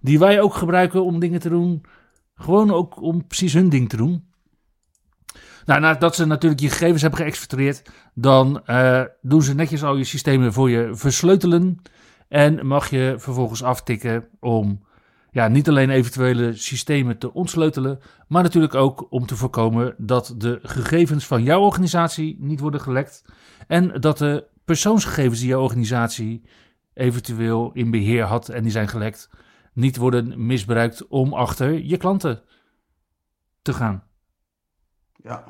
die 0.00 0.18
wij 0.18 0.40
ook 0.40 0.54
gebruiken 0.54 1.04
om 1.04 1.20
dingen 1.20 1.40
te 1.40 1.48
doen. 1.48 1.84
Gewoon 2.34 2.70
ook 2.70 3.02
om 3.02 3.26
precies 3.26 3.52
hun 3.52 3.68
ding 3.68 3.88
te 3.88 3.96
doen. 3.96 4.30
Nou, 5.64 5.80
nadat 5.80 6.14
ze 6.14 6.26
natuurlijk 6.26 6.60
je 6.60 6.68
gegevens 6.68 7.02
hebben 7.02 7.20
geëxfiltreerd, 7.20 7.82
dan 8.14 8.66
eh, 8.66 9.02
doen 9.20 9.42
ze 9.42 9.54
netjes 9.54 9.82
al 9.82 9.96
je 9.96 10.04
systemen 10.04 10.52
voor 10.52 10.70
je 10.70 10.90
versleutelen. 10.92 11.82
En 12.28 12.66
mag 12.66 12.90
je 12.90 13.14
vervolgens 13.18 13.62
aftikken 13.62 14.28
om 14.40 14.84
ja, 15.30 15.48
niet 15.48 15.68
alleen 15.68 15.90
eventuele 15.90 16.52
systemen 16.52 17.18
te 17.18 17.32
ontsleutelen, 17.32 17.98
maar 18.28 18.42
natuurlijk 18.42 18.74
ook 18.74 19.06
om 19.10 19.26
te 19.26 19.36
voorkomen 19.36 19.94
dat 19.98 20.34
de 20.38 20.58
gegevens 20.62 21.26
van 21.26 21.42
jouw 21.42 21.60
organisatie 21.60 22.36
niet 22.40 22.60
worden 22.60 22.80
gelekt. 22.80 23.24
En 23.66 24.00
dat 24.00 24.18
de 24.18 24.46
persoonsgegevens 24.64 25.38
die 25.38 25.48
jouw 25.48 25.62
organisatie 25.62 26.42
eventueel 26.94 27.70
in 27.72 27.90
beheer 27.90 28.24
had 28.24 28.48
en 28.48 28.62
die 28.62 28.72
zijn 28.72 28.88
gelekt, 28.88 29.30
niet 29.72 29.96
worden 29.96 30.46
misbruikt 30.46 31.06
om 31.08 31.32
achter 31.32 31.84
je 31.84 31.96
klanten 31.96 32.42
te 33.62 33.72
gaan. 33.72 34.04
Ja. 35.12 35.44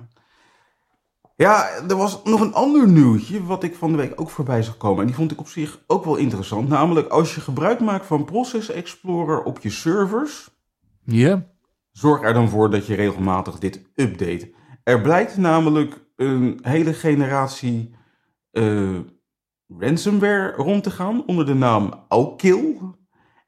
Ja, 1.37 1.68
er 1.88 1.96
was 1.96 2.22
nog 2.24 2.40
een 2.40 2.55
ander 2.55 2.88
nieuwtje 2.88 3.44
wat 3.44 3.62
ik 3.62 3.74
van 3.74 3.90
de 3.90 3.96
week 3.96 4.20
ook 4.20 4.31
voorbij 4.31 4.62
zag 4.62 4.76
komen. 4.76 5.00
En 5.00 5.07
die 5.07 5.14
vond 5.14 5.31
ik 5.31 5.40
op 5.40 5.48
zich 5.48 5.83
ook 5.87 6.05
wel 6.05 6.16
interessant. 6.16 6.68
Namelijk 6.68 7.09
als 7.09 7.35
je 7.35 7.40
gebruik 7.40 7.81
maakt 7.81 8.07
van 8.07 8.24
Process 8.24 8.70
Explorer 8.70 9.42
op 9.42 9.59
je 9.59 9.70
servers. 9.70 10.50
Ja. 11.05 11.46
Zorg 11.92 12.22
er 12.22 12.33
dan 12.33 12.48
voor 12.48 12.70
dat 12.70 12.87
je 12.87 12.94
regelmatig 12.94 13.59
dit 13.59 13.83
update. 13.94 14.55
Er 14.85 15.00
blijkt 15.00 15.37
namelijk 15.37 16.05
een 16.16 16.59
hele 16.62 16.94
generatie 16.94 17.94
uh, 18.52 18.98
ransomware 19.78 20.52
rond 20.52 20.82
te 20.82 20.90
gaan 20.90 21.26
onder 21.26 21.46
de 21.46 21.54
naam 21.54 22.04
Aukill. 22.08 22.80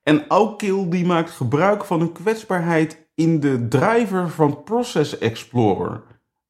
En 0.03 0.27
Aukill 0.29 0.89
die 0.89 1.07
maakt 1.07 1.31
gebruik 1.31 1.85
van 1.85 2.01
een 2.01 2.13
kwetsbaarheid 2.13 3.09
in 3.15 3.41
de 3.41 3.69
driver 3.69 4.31
van 4.31 4.63
Process 4.63 5.19
Explorer. 5.19 6.03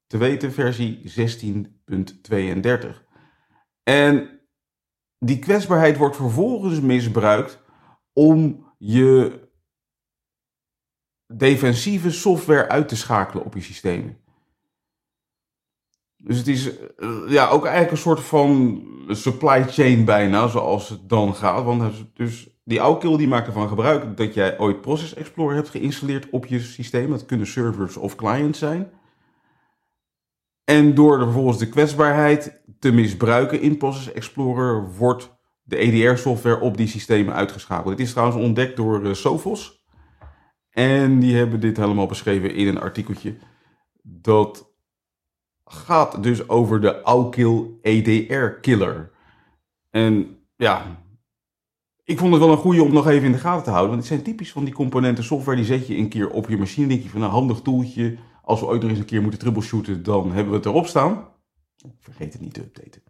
Te 0.07 0.19
weten 0.19 0.53
versie 0.53 1.13
16.32. 1.55 3.03
En 3.83 4.41
die 5.19 5.39
kwetsbaarheid 5.39 5.97
wordt 5.97 6.17
vervolgens 6.17 6.81
misbruikt 6.81 7.63
om 8.13 8.67
je 8.79 9.43
defensieve 11.27 12.11
software 12.11 12.69
uit 12.69 12.89
te 12.89 12.97
schakelen 12.97 13.45
op 13.45 13.55
je 13.55 13.61
systemen. 13.61 14.24
Dus 16.25 16.39
het 16.39 16.49
is 16.49 16.71
ja, 17.29 17.49
ook 17.49 17.63
eigenlijk 17.65 17.91
een 17.91 17.97
soort 17.97 18.21
van 18.21 18.83
supply 19.09 19.65
chain 19.69 20.05
bijna, 20.05 20.47
zoals 20.49 20.89
het 20.89 21.09
dan 21.09 21.35
gaat. 21.35 21.65
Want 21.65 22.05
dus 22.15 22.49
die 22.65 22.79
Aukill 22.79 23.17
die 23.17 23.29
maakt 23.29 23.47
ervan 23.47 23.69
gebruik 23.69 24.17
dat 24.17 24.35
jij 24.35 24.59
ooit 24.59 24.81
Process 24.81 25.15
Explorer 25.15 25.55
hebt 25.57 25.69
geïnstalleerd 25.69 26.31
op 26.31 26.47
je 26.47 26.61
systeem. 26.61 27.11
Dat 27.11 27.27
kunnen 27.27 27.47
servers 27.47 27.97
of 27.97 28.15
clients 28.15 28.59
zijn. 28.59 28.91
En 30.65 30.95
door 30.95 31.19
vervolgens 31.19 31.59
de 31.59 31.69
kwetsbaarheid 31.69 32.63
te 32.79 32.93
misbruiken 32.93 33.61
in 33.61 33.77
Process 33.77 34.13
Explorer 34.13 34.97
wordt 34.97 35.37
de 35.63 35.77
EDR-software 35.77 36.61
op 36.61 36.77
die 36.77 36.87
systemen 36.87 37.35
uitgeschakeld. 37.35 37.97
Dit 37.97 38.07
is 38.07 38.13
trouwens 38.13 38.43
ontdekt 38.43 38.77
door 38.77 39.07
uh, 39.07 39.13
Sophos. 39.13 39.85
En 40.71 41.19
die 41.19 41.37
hebben 41.37 41.61
dit 41.61 41.77
helemaal 41.77 42.07
beschreven 42.07 42.55
in 42.55 42.67
een 42.67 42.81
artikeltje. 42.81 43.37
Dat 44.03 44.74
gaat 45.75 46.23
dus 46.23 46.49
over 46.49 46.81
de 46.81 47.03
Aukill 47.03 47.65
EDR-killer. 47.83 49.11
En 49.91 50.39
ja, 50.57 51.03
ik 52.05 52.19
vond 52.19 52.33
het 52.33 52.43
wel 52.43 52.51
een 52.51 52.57
goede 52.57 52.83
om 52.83 52.93
nog 52.93 53.09
even 53.09 53.27
in 53.27 53.33
de 53.33 53.39
gaten 53.39 53.65
te 53.65 53.71
houden. 53.71 53.91
Want 53.91 54.03
het 54.03 54.13
zijn 54.13 54.25
typisch 54.25 54.53
van 54.53 54.65
die 54.65 54.75
componenten 54.75 55.25
software. 55.25 55.57
Die 55.57 55.67
zet 55.67 55.87
je 55.87 55.97
een 55.97 56.09
keer 56.09 56.31
op 56.31 56.49
je 56.49 56.57
machine. 56.57 56.89
denk 56.89 57.03
je 57.03 57.09
van 57.09 57.23
een 57.23 57.31
handig 57.31 57.61
toeltje 57.61 58.17
als 58.45 58.61
we 58.61 58.67
ooit 58.67 58.81
nog 58.81 58.91
eens 58.91 58.99
een 58.99 59.05
keer 59.05 59.21
moeten 59.21 59.41
troubleshooten, 59.41 60.03
dan 60.03 60.33
hebben 60.33 60.51
we 60.51 60.57
het 60.57 60.67
erop 60.67 60.87
staan. 60.87 61.29
Vergeet 61.99 62.33
het 62.33 62.43
niet 62.43 62.55
te 62.55 62.61
updaten. 62.61 63.03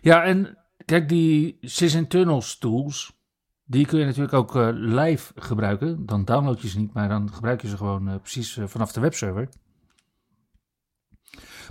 Ja, 0.00 0.22
en 0.22 0.58
kijk, 0.84 1.08
die 1.08 1.58
sysinternals 1.60 2.58
tools, 2.58 3.20
die 3.64 3.86
kun 3.86 3.98
je 3.98 4.04
natuurlijk 4.04 4.32
ook 4.32 4.56
uh, 4.56 4.68
live 4.72 5.32
gebruiken. 5.34 6.06
Dan 6.06 6.24
download 6.24 6.60
je 6.60 6.68
ze 6.68 6.78
niet, 6.78 6.92
maar 6.92 7.08
dan 7.08 7.32
gebruik 7.32 7.62
je 7.62 7.68
ze 7.68 7.76
gewoon 7.76 8.08
uh, 8.08 8.14
precies 8.16 8.56
uh, 8.56 8.66
vanaf 8.66 8.92
de 8.92 9.00
webserver. 9.00 9.48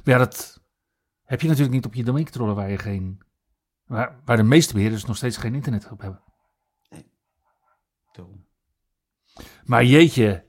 Maar 0.06 0.14
ja, 0.14 0.20
dat 0.20 0.62
heb 1.24 1.42
je 1.42 1.48
natuurlijk 1.48 1.76
niet 1.76 1.86
op 1.86 1.94
je 1.94 2.04
domeincontroller 2.04 2.56
waar 2.56 2.70
je 2.70 2.78
geen... 2.78 3.22
Waar, 3.86 4.20
waar 4.26 4.38
de 4.38 4.44
meeste 4.44 4.74
beheerders 4.74 5.06
nog 5.06 5.16
steeds 5.16 5.38
geen 5.38 5.56
internet 5.56 5.92
op 5.92 6.02
hebben. 6.02 6.22
Nee. 6.90 7.06
Maar 9.64 9.84
jeetje, 9.84 10.44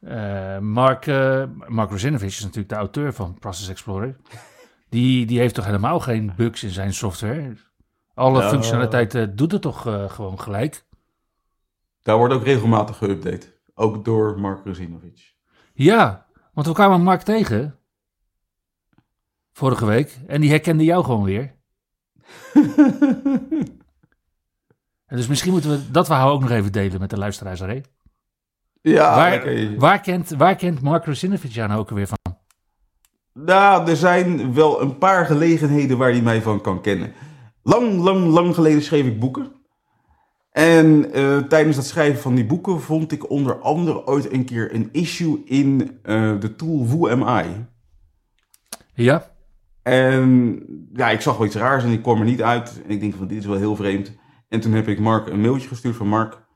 uh, 0.00 0.58
Mark, 0.58 1.06
uh, 1.06 1.44
Mark 1.66 1.90
Rozinovich 1.90 2.28
is 2.28 2.40
natuurlijk 2.40 2.68
de 2.68 2.74
auteur 2.74 3.12
van 3.12 3.34
Process 3.38 3.68
Explorer. 3.68 4.16
Die, 4.88 5.26
die 5.26 5.38
heeft 5.38 5.54
toch 5.54 5.64
helemaal 5.64 6.00
geen 6.00 6.32
bugs 6.36 6.62
in 6.62 6.70
zijn 6.70 6.94
software? 6.94 7.56
Alle 8.14 8.38
nou, 8.38 8.50
functionaliteit 8.50 9.14
uh, 9.14 9.26
doet 9.34 9.52
het 9.52 9.62
toch 9.62 9.82
gewoon 10.12 10.40
gelijk? 10.40 10.84
Daar 12.02 12.16
wordt 12.16 12.34
ook 12.34 12.44
regelmatig 12.44 12.96
geüpdate. 12.96 13.46
Ook 13.74 14.04
door 14.04 14.40
Mark 14.40 14.64
Rozinovich. 14.64 15.34
Ja, 15.72 16.26
want 16.52 16.66
we 16.66 16.72
kwamen 16.72 17.02
Mark 17.02 17.22
tegen. 17.22 17.79
Vorige 19.60 19.86
week. 19.86 20.18
En 20.26 20.40
die 20.40 20.50
herkende 20.50 20.84
jou 20.84 21.04
gewoon 21.04 21.24
weer. 21.24 21.54
en 25.06 25.16
dus 25.16 25.26
misschien 25.26 25.52
moeten 25.52 25.70
we 25.70 25.90
dat 25.90 26.06
verhaal 26.06 26.30
ook 26.30 26.40
nog 26.40 26.50
even 26.50 26.72
delen 26.72 27.00
met 27.00 27.10
de 27.10 27.18
luisteraars. 27.18 27.62
Ja, 28.82 29.16
waar, 29.16 29.76
waar, 29.76 30.00
kent, 30.00 30.30
waar 30.30 30.56
kent 30.56 30.80
Mark 30.80 31.04
Rusinovich 31.04 31.54
jou 31.54 31.68
nou 31.68 31.80
ook 31.80 31.90
weer 31.90 32.06
van? 32.06 32.18
Nou, 33.32 33.88
er 33.88 33.96
zijn 33.96 34.54
wel 34.54 34.80
een 34.80 34.98
paar 34.98 35.26
gelegenheden 35.26 35.98
waar 35.98 36.10
hij 36.10 36.22
mij 36.22 36.42
van 36.42 36.60
kan 36.60 36.80
kennen. 36.80 37.12
Lang, 37.62 37.98
lang, 37.98 38.26
lang 38.26 38.54
geleden 38.54 38.82
schreef 38.82 39.06
ik 39.06 39.20
boeken. 39.20 39.52
En 40.50 41.18
uh, 41.18 41.38
tijdens 41.38 41.76
het 41.76 41.86
schrijven 41.86 42.20
van 42.20 42.34
die 42.34 42.46
boeken 42.46 42.80
vond 42.80 43.12
ik 43.12 43.30
onder 43.30 43.60
andere 43.60 44.06
ooit 44.06 44.32
een 44.32 44.44
keer 44.44 44.74
een 44.74 44.88
issue 44.92 45.42
in 45.44 45.80
uh, 46.02 46.40
de 46.40 46.56
tool 46.56 46.86
WhoAmi. 46.86 47.66
Ja. 48.94 49.38
En 49.82 50.62
ja, 50.92 51.10
ik 51.10 51.20
zag 51.20 51.36
wel 51.36 51.46
iets 51.46 51.56
raars 51.56 51.84
en 51.84 51.92
ik 51.92 52.02
kwam 52.02 52.18
er 52.18 52.24
niet 52.24 52.42
uit. 52.42 52.82
En 52.84 52.90
ik 52.90 53.00
denk 53.00 53.14
van 53.14 53.26
dit 53.26 53.38
is 53.38 53.46
wel 53.46 53.56
heel 53.56 53.76
vreemd. 53.76 54.16
En 54.48 54.60
toen 54.60 54.72
heb 54.72 54.88
ik 54.88 55.00
Mark 55.00 55.28
een 55.28 55.40
mailtje 55.40 55.68
gestuurd 55.68 55.96
van 55.96 56.08
Mark, 56.08 56.46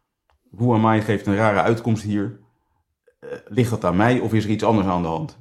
Huamai 0.56 1.00
geeft 1.00 1.26
een 1.26 1.36
rare 1.36 1.60
uitkomst 1.60 2.02
hier. 2.02 2.40
Uh, 3.20 3.30
ligt 3.46 3.70
dat 3.70 3.84
aan 3.84 3.96
mij 3.96 4.20
of 4.20 4.32
is 4.32 4.44
er 4.44 4.50
iets 4.50 4.64
anders 4.64 4.86
aan 4.86 5.02
de 5.02 5.08
hand? 5.08 5.38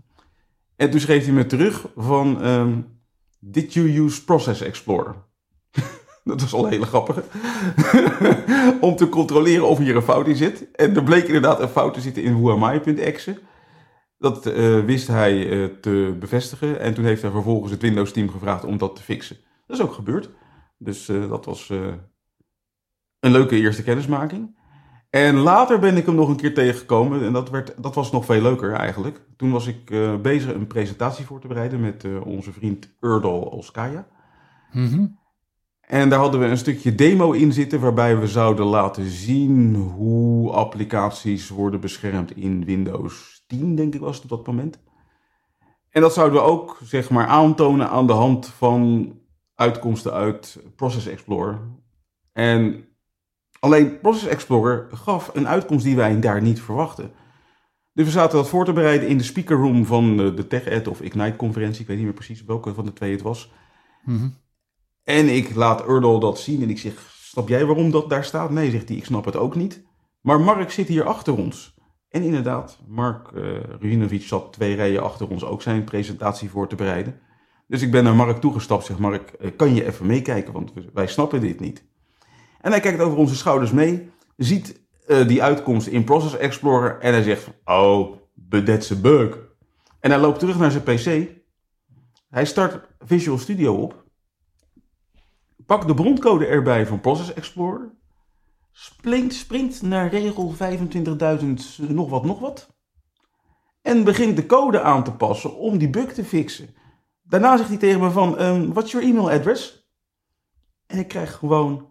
En 0.76 0.90
toen 0.90 1.00
schreef 1.00 1.24
hij 1.26 1.34
me 1.34 1.46
terug 1.46 1.88
van... 1.96 2.46
Um, 2.46 2.94
Did 3.46 3.74
you 3.74 4.04
use 4.04 4.24
Process 4.24 4.62
Explorer? 4.62 5.16
dat 6.24 6.42
was 6.42 6.54
al 6.54 6.66
een 6.66 6.72
hele. 6.72 6.88
Om 8.82 8.96
te 8.96 9.10
controleren 9.10 9.68
of 9.68 9.78
hier 9.78 9.96
een 9.96 10.02
fout 10.02 10.28
in 10.28 10.36
zit. 10.36 10.72
En 10.72 10.96
er 10.96 11.04
bleek 11.04 11.26
inderdaad 11.26 11.60
een 11.60 11.68
fout 11.68 11.94
te 11.94 12.02
zitten 12.02 12.24
in 12.24 12.34
Huamai.exe. 12.34 13.40
Dat 14.24 14.48
uh, 14.48 14.86
wist 14.86 15.08
hij 15.08 15.48
uh, 15.48 15.66
te 15.82 16.16
bevestigen. 16.20 16.80
En 16.80 16.94
toen 16.94 17.06
heeft 17.06 17.22
hij 17.22 17.32
vervolgens 17.32 17.72
het 17.72 17.82
Windows 17.82 18.12
team 18.12 18.30
gevraagd 18.30 18.66
om 18.66 18.78
dat 18.78 18.96
te 18.96 19.02
fixen. 19.02 19.38
Dat 19.68 19.78
is 19.78 19.84
ook 19.84 19.94
gebeurd. 19.94 20.30
Dus 20.78 21.06
dat 21.06 21.46
was 21.46 21.70
een 23.20 23.32
leuke 23.32 23.56
eerste 23.56 23.84
kennismaking. 23.84 24.58
En 25.10 25.36
later 25.36 25.80
ben 25.80 25.98
ik 25.98 26.06
hem 26.06 26.16
nog 26.16 26.30
een 26.30 26.36
keer 26.36 26.54
tegengekomen 26.54 27.24
en 27.24 27.34
dat, 27.34 27.50
werd, 27.50 27.74
dat 27.78 27.96
was 27.96 28.12
nog 28.12 28.26
veel 28.26 28.42
leuker 28.42 28.74
eigenlijk. 28.74 29.22
Toen 29.38 29.52
was 29.52 29.68
ik 29.68 29.86
bezig 30.22 30.54
een 30.54 30.68
presentatie 30.68 31.26
voor 31.26 31.40
te 31.40 31.48
bereiden 31.48 31.80
met 31.82 32.06
onze 32.24 32.52
vriend 32.52 32.96
Erdal 33.00 33.42
Olskaya. 33.42 34.08
Mm 34.72 35.20
En 35.82 36.10
daar 36.10 36.20
hadden 36.20 36.40
we 36.40 36.46
een 36.46 36.58
stukje 36.58 36.96
demo 36.96 37.32
in 37.32 37.54
zitten 37.54 37.80
waarbij 37.80 38.20
we 38.20 38.28
zouden 38.28 38.66
laten 38.66 39.06
zien 39.06 39.76
hoe 39.76 40.52
applicaties 40.52 41.50
worden 41.50 41.80
beschermd 41.80 42.36
in 42.36 42.66
Windows 42.66 43.33
10, 43.60 43.76
denk 43.76 43.94
ik 43.94 44.00
was 44.00 44.16
het 44.16 44.24
op 44.24 44.30
dat 44.30 44.48
moment. 44.48 44.80
En 45.90 46.02
dat 46.02 46.14
zouden 46.14 46.42
we 46.42 46.48
ook 46.48 46.80
zeg 46.84 47.10
maar 47.10 47.28
aantonen 47.28 47.90
aan 47.90 48.08
de 48.08 48.14
hand 48.14 48.48
van 48.48 49.12
uitkomsten 49.56 50.14
uit 50.14 50.60
Process 50.76 51.08
Explorer. 51.08 51.60
En 52.32 52.86
alleen 53.60 54.00
Process 54.00 54.26
Explorer 54.26 54.88
gaf 54.92 55.30
een 55.34 55.48
uitkomst 55.48 55.86
die 55.86 55.96
wij 55.96 56.20
daar 56.20 56.42
niet 56.42 56.62
verwachten. 56.62 57.12
Dus 57.94 58.06
we 58.06 58.12
zaten 58.12 58.38
dat 58.38 58.50
voor 58.50 58.66
te 58.66 58.74
bereiden 58.74 59.08
in 59.08 59.18
de 59.18 59.24
speakerroom 59.24 59.86
van 59.86 60.18
de 60.18 60.48
TechEd 60.48 60.88
of 60.88 61.02
Ignite 61.02 61.36
conferentie. 61.36 61.82
Ik 61.82 61.88
weet 61.88 61.98
niet 61.98 62.06
meer 62.06 62.16
precies 62.16 62.44
welke 62.44 62.74
van 62.74 62.86
de 62.86 62.94
twee 62.94 63.12
het 63.12 63.22
was. 63.22 63.52
Mm 64.04 64.36
En 65.04 65.36
ik 65.36 65.56
laat 65.56 65.86
Erdal 65.86 66.20
dat 66.20 66.40
zien 66.40 66.62
en 66.62 66.70
ik 66.70 66.80
zeg, 66.80 67.14
snap 67.22 67.48
jij 67.48 67.66
waarom 67.66 67.92
dat 67.92 68.10
daar 68.10 68.26
staat? 68.26 68.50
Nee, 68.50 68.72
zegt 68.72 68.88
hij, 68.88 68.98
ik 68.98 69.06
snap 69.06 69.26
het 69.26 69.36
ook 69.36 69.56
niet. 69.56 69.84
Maar 70.22 70.40
Mark 70.40 70.72
zit 70.72 70.88
hier 70.88 71.04
achter 71.04 71.38
ons. 71.38 71.73
En 72.14 72.24
inderdaad, 72.24 72.80
Mark 72.88 73.32
uh, 73.82 74.20
zat 74.20 74.54
twee 74.54 74.76
rijen 74.76 75.04
achter 75.04 75.28
ons 75.28 75.44
ook 75.44 75.62
zijn 75.62 75.84
presentatie 75.84 76.50
voor 76.50 76.68
te 76.68 76.76
bereiden. 76.76 77.20
Dus 77.68 77.82
ik 77.82 77.92
ben 77.92 78.04
naar 78.04 78.16
Mark 78.16 78.38
toegestapt, 78.38 78.86
zeg 78.86 78.98
Mark, 78.98 79.30
eh, 79.30 79.52
kan 79.56 79.76
je 79.76 79.86
even 79.86 80.06
meekijken, 80.06 80.54
want 80.54 80.74
wij 80.94 81.08
snappen 81.08 81.42
dit 81.42 81.60
niet. 81.60 81.84
En 82.62 82.72
hij 82.72 82.80
kijkt 82.80 83.00
over 83.02 83.18
onze 83.18 83.36
schouders 83.36 83.72
mee, 83.72 84.10
ziet 84.38 84.82
uh, 85.08 85.28
die 85.28 85.44
uitkomst 85.44 85.88
in 85.88 86.04
Process 86.04 86.38
Explorer 86.38 87.00
en 87.00 87.14
hij 87.14 87.24
zegt, 87.24 87.50
oh, 87.66 88.18
but 88.34 89.02
bug. 89.02 89.38
En 90.00 90.12
hij 90.12 90.20
loopt 90.20 90.40
terug 90.40 90.58
naar 90.58 90.72
zijn 90.72 90.84
pc, 90.84 91.30
hij 92.30 92.46
start 92.46 92.88
Visual 93.00 93.38
Studio 93.38 93.76
op, 93.76 94.04
pakt 95.66 95.88
de 95.88 95.94
broncode 95.94 96.46
erbij 96.46 96.88
van 96.88 97.02
Process 97.02 97.34
Explorer, 97.34 97.94
springt, 98.74 99.34
springt 99.34 99.82
naar 99.82 100.10
regel 100.10 100.56
25.000 101.40 101.88
nog 101.88 102.10
wat 102.10 102.26
nog 102.26 102.40
wat 102.40 102.74
en 103.84 104.04
begint 104.04 104.36
de 104.36 104.46
code 104.46 104.82
aan 104.82 105.04
te 105.04 105.12
passen 105.12 105.56
om 105.56 105.78
die 105.78 105.90
bug 105.90 106.14
te 106.14 106.24
fixen. 106.24 106.76
Daarna 107.24 107.58
zegt 107.58 107.70
hij 107.70 107.78
tegen 107.78 108.00
me 108.00 108.12
van, 108.12 108.42
um, 108.42 108.74
what's 108.74 108.92
your 108.92 109.08
email 109.08 109.32
address? 109.32 109.88
En 110.86 110.98
ik 111.00 111.08
krijg 111.08 111.36
gewoon 111.36 111.88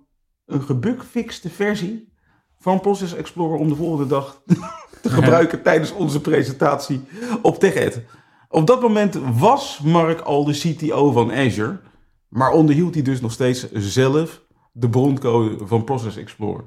een 0.46 0.62
gebugfixte 0.62 1.50
versie 1.50 2.12
van 2.58 2.80
Process 2.80 3.14
Explorer 3.14 3.58
om 3.58 3.68
de 3.68 3.74
volgende 3.74 4.06
dag 4.06 4.42
te 5.02 5.10
gebruiken 5.10 5.62
tijdens 5.62 5.92
onze 5.92 6.20
presentatie 6.20 7.04
op 7.42 7.58
TechEd. 7.58 8.04
Op 8.48 8.66
dat 8.66 8.80
moment 8.80 9.18
was 9.38 9.80
Mark 9.80 10.20
al 10.20 10.44
de 10.44 10.52
CTO 10.52 11.12
van 11.12 11.32
Azure, 11.32 11.80
maar 12.28 12.50
onderhield 12.50 12.94
hij 12.94 13.02
dus 13.02 13.20
nog 13.20 13.32
steeds 13.32 13.72
zelf 13.72 14.42
de 14.72 14.88
broncode 14.88 15.66
van 15.66 15.84
Process 15.84 16.16
Explorer. 16.16 16.64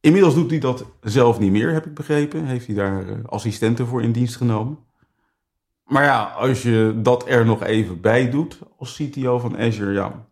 Inmiddels 0.00 0.34
doet 0.34 0.50
hij 0.50 0.58
dat 0.58 0.84
zelf 1.00 1.38
niet 1.38 1.50
meer, 1.50 1.72
heb 1.72 1.86
ik 1.86 1.94
begrepen. 1.94 2.44
Heeft 2.44 2.66
hij 2.66 2.74
daar 2.74 3.08
eh, 3.08 3.24
assistenten 3.24 3.86
voor 3.86 4.02
in 4.02 4.12
dienst 4.12 4.36
genomen. 4.36 4.78
Maar 5.84 6.04
ja, 6.04 6.22
als 6.22 6.62
je 6.62 6.98
dat 7.02 7.28
er 7.28 7.46
nog 7.46 7.62
even 7.62 8.00
bij 8.00 8.30
doet 8.30 8.58
als 8.78 8.96
CTO 8.96 9.38
van 9.38 9.58
Azure, 9.58 9.92
ja, 9.92 10.26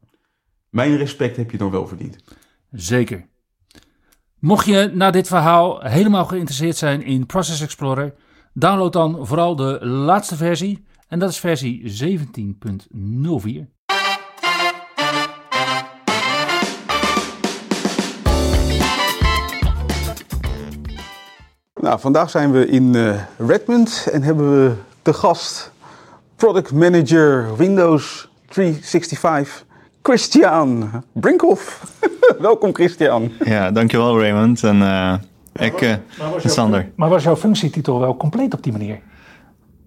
mijn 0.71 0.97
respect 0.97 1.37
heb 1.37 1.51
je 1.51 1.59
dan 1.59 1.71
wel 1.71 1.87
verdiend. 1.87 2.25
Zeker. 2.71 3.27
Mocht 4.39 4.67
je 4.67 4.91
na 4.95 5.11
dit 5.11 5.27
verhaal 5.27 5.81
helemaal 5.81 6.25
geïnteresseerd 6.25 6.77
zijn 6.77 7.03
in 7.03 7.27
Process 7.27 7.61
Explorer, 7.61 8.15
download 8.53 8.93
dan 8.93 9.27
vooral 9.27 9.57
de 9.57 9.87
laatste 9.87 10.37
versie. 10.37 10.85
En 11.09 11.19
dat 11.19 11.31
is 11.31 11.39
versie 11.39 12.05
17.04. 13.67 13.76
Nou, 21.87 22.01
vandaag 22.01 22.31
zijn 22.31 22.53
we 22.53 22.67
in 22.67 22.95
uh, 22.95 23.15
Redmond 23.39 24.09
en 24.13 24.23
hebben 24.23 24.53
we 24.53 24.73
te 25.03 25.13
gast 25.13 25.73
Product 26.37 26.73
Manager 26.73 27.57
Windows 27.57 28.29
365 28.49 29.65
Christian 30.03 30.91
Brinkhoff. 31.13 31.93
Welkom 32.39 32.75
Christian. 32.75 33.33
Ja, 33.45 33.71
dankjewel 33.71 34.21
Raymond 34.21 34.63
en 34.63 34.77
uh, 34.77 35.15
ik, 35.53 35.81
uh, 35.81 35.95
Sander. 36.45 36.91
Maar 36.97 37.09
was 37.09 37.23
jouw 37.23 37.37
functietitel 37.37 38.01
wel 38.01 38.17
compleet 38.17 38.55
op 38.55 38.63
die 38.63 38.73
manier? 38.73 39.01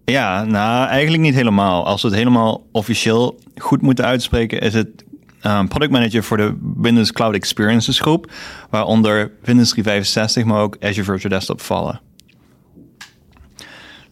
Ja, 0.05 0.43
nou 0.43 0.87
eigenlijk 0.87 1.23
niet 1.23 1.35
helemaal. 1.35 1.85
Als 1.85 2.01
we 2.01 2.07
het 2.07 2.17
helemaal 2.17 2.63
officieel 2.71 3.39
goed 3.57 3.81
moeten 3.81 4.05
uitspreken, 4.05 4.61
is 4.61 4.73
het 4.73 5.03
um, 5.43 5.67
product 5.67 5.91
manager 5.91 6.23
voor 6.23 6.37
de 6.37 6.57
Windows 6.75 7.11
Cloud 7.11 7.33
Experiences 7.33 7.99
groep, 7.99 8.31
waaronder 8.69 9.31
Windows 9.41 9.69
365, 9.69 10.45
maar 10.45 10.61
ook 10.61 10.77
Azure 10.79 11.03
Virtual 11.03 11.31
Desktop 11.31 11.61
vallen. 11.61 12.01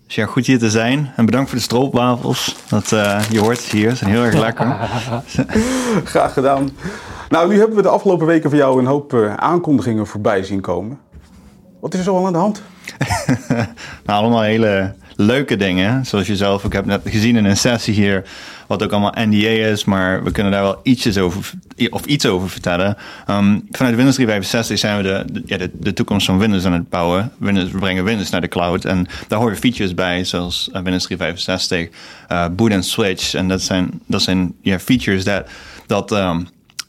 Dus 0.05 0.15
ja, 0.15 0.25
goed 0.25 0.45
hier 0.45 0.59
te 0.59 0.69
zijn. 0.69 1.11
En 1.15 1.25
bedankt 1.25 1.49
voor 1.49 1.57
de 1.57 1.63
stroopwafels. 1.63 2.55
Dat, 2.69 2.91
uh, 2.91 3.21
je 3.29 3.39
hoort 3.39 3.59
hier, 3.59 3.89
ze 3.89 3.95
zijn 3.95 4.11
heel 4.11 4.23
erg 4.23 4.39
lekker. 4.39 4.65
Graag 6.03 6.33
gedaan. 6.33 6.69
Nou, 7.29 7.49
nu 7.49 7.57
hebben 7.57 7.75
we 7.75 7.81
de 7.81 7.89
afgelopen 7.89 8.25
weken 8.25 8.49
van 8.49 8.59
jou 8.59 8.79
een 8.79 8.85
hoop 8.85 9.13
uh, 9.13 9.33
aankondigingen 9.33 10.07
voorbij 10.07 10.43
zien 10.43 10.61
komen. 10.61 10.99
Wat 11.79 11.93
is 11.93 11.99
er 11.99 12.05
zo 12.05 12.15
al 12.17 12.25
aan 12.25 12.33
de 12.33 12.39
hand? 12.39 12.61
nou, 14.05 14.19
allemaal 14.19 14.41
hele 14.41 14.95
leuke 15.17 15.55
dingen. 15.55 16.05
Zoals 16.05 16.27
je 16.27 16.35
zelf 16.35 16.65
ook 16.65 16.73
hebt 16.73 16.85
net 16.85 17.01
gezien 17.05 17.35
in 17.35 17.45
een 17.45 17.57
sessie 17.57 17.93
hier. 17.93 18.23
Wat 18.67 18.83
ook 18.83 18.91
allemaal 18.91 19.13
NDA 19.15 19.47
is, 19.47 19.85
maar 19.85 20.23
we 20.23 20.31
kunnen 20.31 20.51
daar 20.51 20.61
wel 20.61 20.79
ietsjes 20.83 21.17
over, 21.17 21.51
of 21.89 22.05
iets 22.05 22.25
over 22.25 22.49
vertellen. 22.49 22.97
Um, 23.29 23.67
vanuit 23.71 23.95
Windows 23.95 24.15
365 24.15 24.79
zijn 24.79 24.97
we 24.97 25.03
de, 25.03 25.43
ja, 25.45 25.67
de, 25.73 25.93
toekomst 25.93 26.25
van 26.25 26.37
Windows 26.37 26.65
aan 26.65 26.73
het 26.73 26.89
bouwen. 26.89 27.31
Windows, 27.37 27.71
we 27.71 27.79
brengen 27.79 28.03
Windows 28.03 28.29
naar 28.29 28.41
de 28.41 28.47
cloud. 28.47 28.85
En 28.85 29.07
daar 29.27 29.39
horen 29.39 29.57
features 29.57 29.93
bij, 29.93 30.23
zoals 30.23 30.69
uh, 30.73 30.81
Windows 30.81 31.03
365, 31.03 31.89
uh, 32.31 32.47
boot 32.55 32.71
en 32.71 32.83
switch. 32.83 33.33
En 33.33 33.47
dat 33.47 33.61
zijn, 33.61 34.01
dat 34.05 34.21
zijn 34.21 34.55
features 34.79 35.23
dat, 35.23 35.47
dat 35.87 36.11
um, 36.11 36.47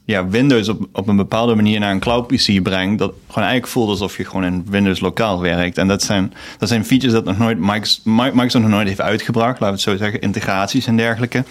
ja, 0.09 0.27
Windows 0.27 0.69
op, 0.69 0.87
op 0.93 1.07
een 1.07 1.15
bepaalde 1.15 1.55
manier 1.55 1.79
naar 1.79 1.91
een 1.91 1.99
cloud 1.99 2.27
PC 2.27 2.63
brengt, 2.63 2.99
dat 2.99 3.13
gewoon 3.27 3.47
eigenlijk 3.47 3.67
voelt 3.67 3.89
alsof 3.89 4.17
je 4.17 4.25
gewoon 4.25 4.43
in 4.43 4.65
Windows 4.69 4.99
lokaal 4.99 5.41
werkt. 5.41 5.77
En 5.77 5.87
dat 5.87 6.03
zijn, 6.03 6.33
dat 6.57 6.69
zijn 6.69 6.85
features 6.85 7.13
dat 7.13 7.25
nog 7.25 7.37
nooit 7.37 7.59
Microsoft 8.05 8.53
nog 8.53 8.69
nooit 8.69 8.87
heeft 8.87 9.01
uitgebracht, 9.01 9.59
laten 9.59 9.65
we 9.65 9.71
het 9.71 9.81
zo 9.81 9.97
zeggen, 9.97 10.21
integraties 10.21 10.87
en 10.87 10.97
dergelijke. 10.97 11.43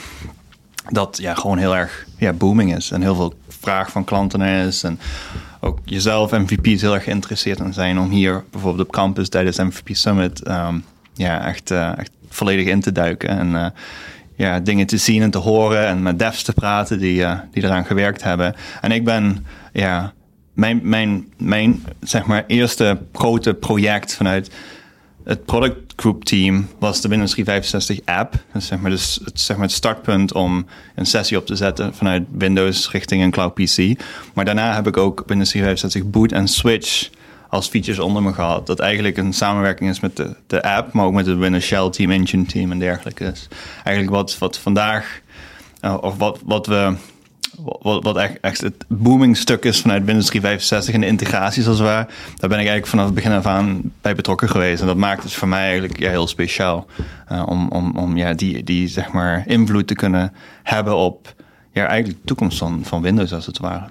Dat 0.89 1.19
ja, 1.21 1.35
gewoon 1.35 1.59
heel 1.59 1.77
erg 1.77 2.07
ja, 2.17 2.33
booming 2.33 2.77
is 2.77 2.91
en 2.91 3.03
heel 3.03 3.15
veel 3.15 3.35
vraag 3.49 3.91
van 3.91 4.05
klanten 4.05 4.41
is. 4.41 4.83
En 4.83 5.01
ook 5.61 5.79
jezelf, 5.85 6.31
MVP's, 6.31 6.81
heel 6.81 6.95
erg 6.95 7.05
geïnteresseerd 7.05 7.59
in 7.59 7.73
zijn 7.73 7.99
om 7.99 8.11
hier 8.11 8.45
bijvoorbeeld 8.51 8.87
op 8.87 8.93
campus 8.93 9.29
tijdens 9.29 9.59
MVP 9.59 9.89
Summit 9.93 10.49
um, 10.49 10.85
ja, 11.15 11.47
echt, 11.47 11.71
uh, 11.71 11.99
echt 11.99 12.11
volledig 12.29 12.67
in 12.67 12.81
te 12.81 12.93
duiken. 12.93 13.29
En 13.29 13.51
uh, 13.51 13.67
ja, 14.39 14.61
dingen 14.61 14.87
te 14.87 14.97
zien 14.97 15.23
en 15.23 15.31
te 15.31 15.39
horen 15.39 15.87
en 15.87 16.03
met 16.03 16.19
devs 16.19 16.43
te 16.43 16.53
praten 16.53 16.99
die, 16.99 17.21
uh, 17.21 17.39
die 17.51 17.65
eraan 17.65 17.85
gewerkt 17.85 18.23
hebben. 18.23 18.55
En 18.81 18.93
ik 18.93 19.05
ben, 19.05 19.47
ja, 19.73 20.13
mijn, 20.55 20.81
mijn, 20.83 21.33
mijn 21.39 21.85
zeg 22.01 22.27
maar, 22.27 22.45
eerste 22.47 22.99
grote 23.13 23.55
project 23.55 24.15
vanuit 24.15 24.51
het 25.25 25.45
product 25.45 25.93
group 25.97 26.25
team 26.25 26.69
was 26.79 27.01
de 27.01 27.09
Windows 27.09 27.31
365 27.31 28.15
app. 28.15 28.35
Dus 28.53 28.67
zeg 28.67 28.79
maar, 28.79 28.91
dus 28.91 29.21
het, 29.25 29.41
zeg 29.41 29.57
maar 29.57 29.67
het 29.67 29.75
startpunt 29.75 30.33
om 30.33 30.67
een 30.95 31.07
sessie 31.07 31.37
op 31.37 31.47
te 31.47 31.57
zetten 31.57 31.95
vanuit 31.95 32.23
Windows 32.33 32.91
richting 32.91 33.23
een 33.23 33.31
cloud 33.31 33.55
PC. 33.55 34.01
Maar 34.35 34.45
daarna 34.45 34.75
heb 34.75 34.87
ik 34.87 34.97
ook 34.97 35.23
Windows 35.27 35.51
365 35.51 36.11
boot 36.11 36.33
en 36.33 36.49
switch 36.49 37.11
als 37.49 37.69
features 37.69 37.99
onder 37.99 38.23
me 38.23 38.33
gehad. 38.33 38.67
Dat 38.67 38.81
eigenlijk 38.81 39.17
een 39.17 39.33
samenwerking 39.33 39.91
is 39.91 40.01
met 40.01 40.17
de, 40.17 40.37
de 40.47 40.63
app, 40.63 40.93
maar 40.93 41.05
ook 41.05 41.13
met 41.13 41.27
het 41.27 41.39
Windows 41.39 41.65
Shell 41.65 41.91
team, 41.91 42.11
Engine 42.11 42.47
team 42.47 42.71
en 42.71 42.79
dergelijke. 42.79 43.25
Dus 43.25 43.49
eigenlijk 43.85 44.17
wat, 44.17 44.39
wat 44.39 44.59
vandaag, 44.59 45.21
uh, 45.81 45.97
of 46.01 46.17
wat, 46.17 46.41
wat 46.45 46.67
we. 46.67 46.95
Wat, 47.83 48.03
wat 48.03 48.17
echt, 48.17 48.41
echt 48.41 48.61
het 48.61 48.85
booming 48.89 49.37
stuk 49.37 49.65
is 49.65 49.81
vanuit 49.81 50.05
Windows 50.05 50.27
365 50.27 50.95
en 50.95 51.01
de 51.01 51.07
integraties 51.07 51.67
als 51.67 51.79
het 51.79 51.87
ware. 51.87 52.07
Daar 52.37 52.49
ben 52.49 52.59
ik 52.59 52.67
eigenlijk 52.67 52.87
vanaf 52.87 53.05
het 53.05 53.15
begin 53.15 53.33
af 53.33 53.47
aan 53.47 53.93
bij 54.01 54.15
betrokken 54.15 54.49
geweest. 54.49 54.81
En 54.81 54.87
dat 54.87 54.97
maakt 54.97 55.23
het 55.23 55.33
voor 55.33 55.49
mij 55.49 55.63
eigenlijk 55.63 55.99
ja, 55.99 56.11
heel 56.11 56.27
speciaal. 56.27 56.87
Uh, 57.33 57.43
om 57.47 57.69
om, 57.69 57.97
om 57.97 58.17
ja, 58.17 58.33
die, 58.35 58.65
die 58.65 58.89
zeg 58.89 59.13
maar, 59.13 59.43
invloed 59.47 59.87
te 59.87 59.95
kunnen 59.95 60.33
hebben 60.63 60.97
op 60.97 61.35
ja, 61.73 61.87
eigenlijk 61.87 62.21
de 62.21 62.27
toekomst 62.27 62.59
van, 62.59 62.81
van 62.85 63.03
Windows 63.03 63.33
als 63.33 63.47
het 63.47 63.59
ware. 63.59 63.89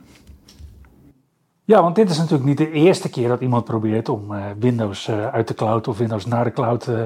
Ja, 1.68 1.82
want 1.82 1.96
dit 1.96 2.10
is 2.10 2.18
natuurlijk 2.18 2.44
niet 2.44 2.58
de 2.58 2.72
eerste 2.72 3.10
keer 3.10 3.28
dat 3.28 3.42
iemand 3.42 3.66
probeert 3.66 4.10
om 4.10 4.32
uh, 4.32 4.46
Windows 4.60 5.08
uh, 5.08 5.28
uit 5.28 5.48
de 5.48 5.54
cloud 5.54 5.88
of 5.88 5.98
Windows 5.98 6.26
naar 6.26 6.44
de 6.44 6.52
cloud 6.52 6.88
uh, 6.88 7.06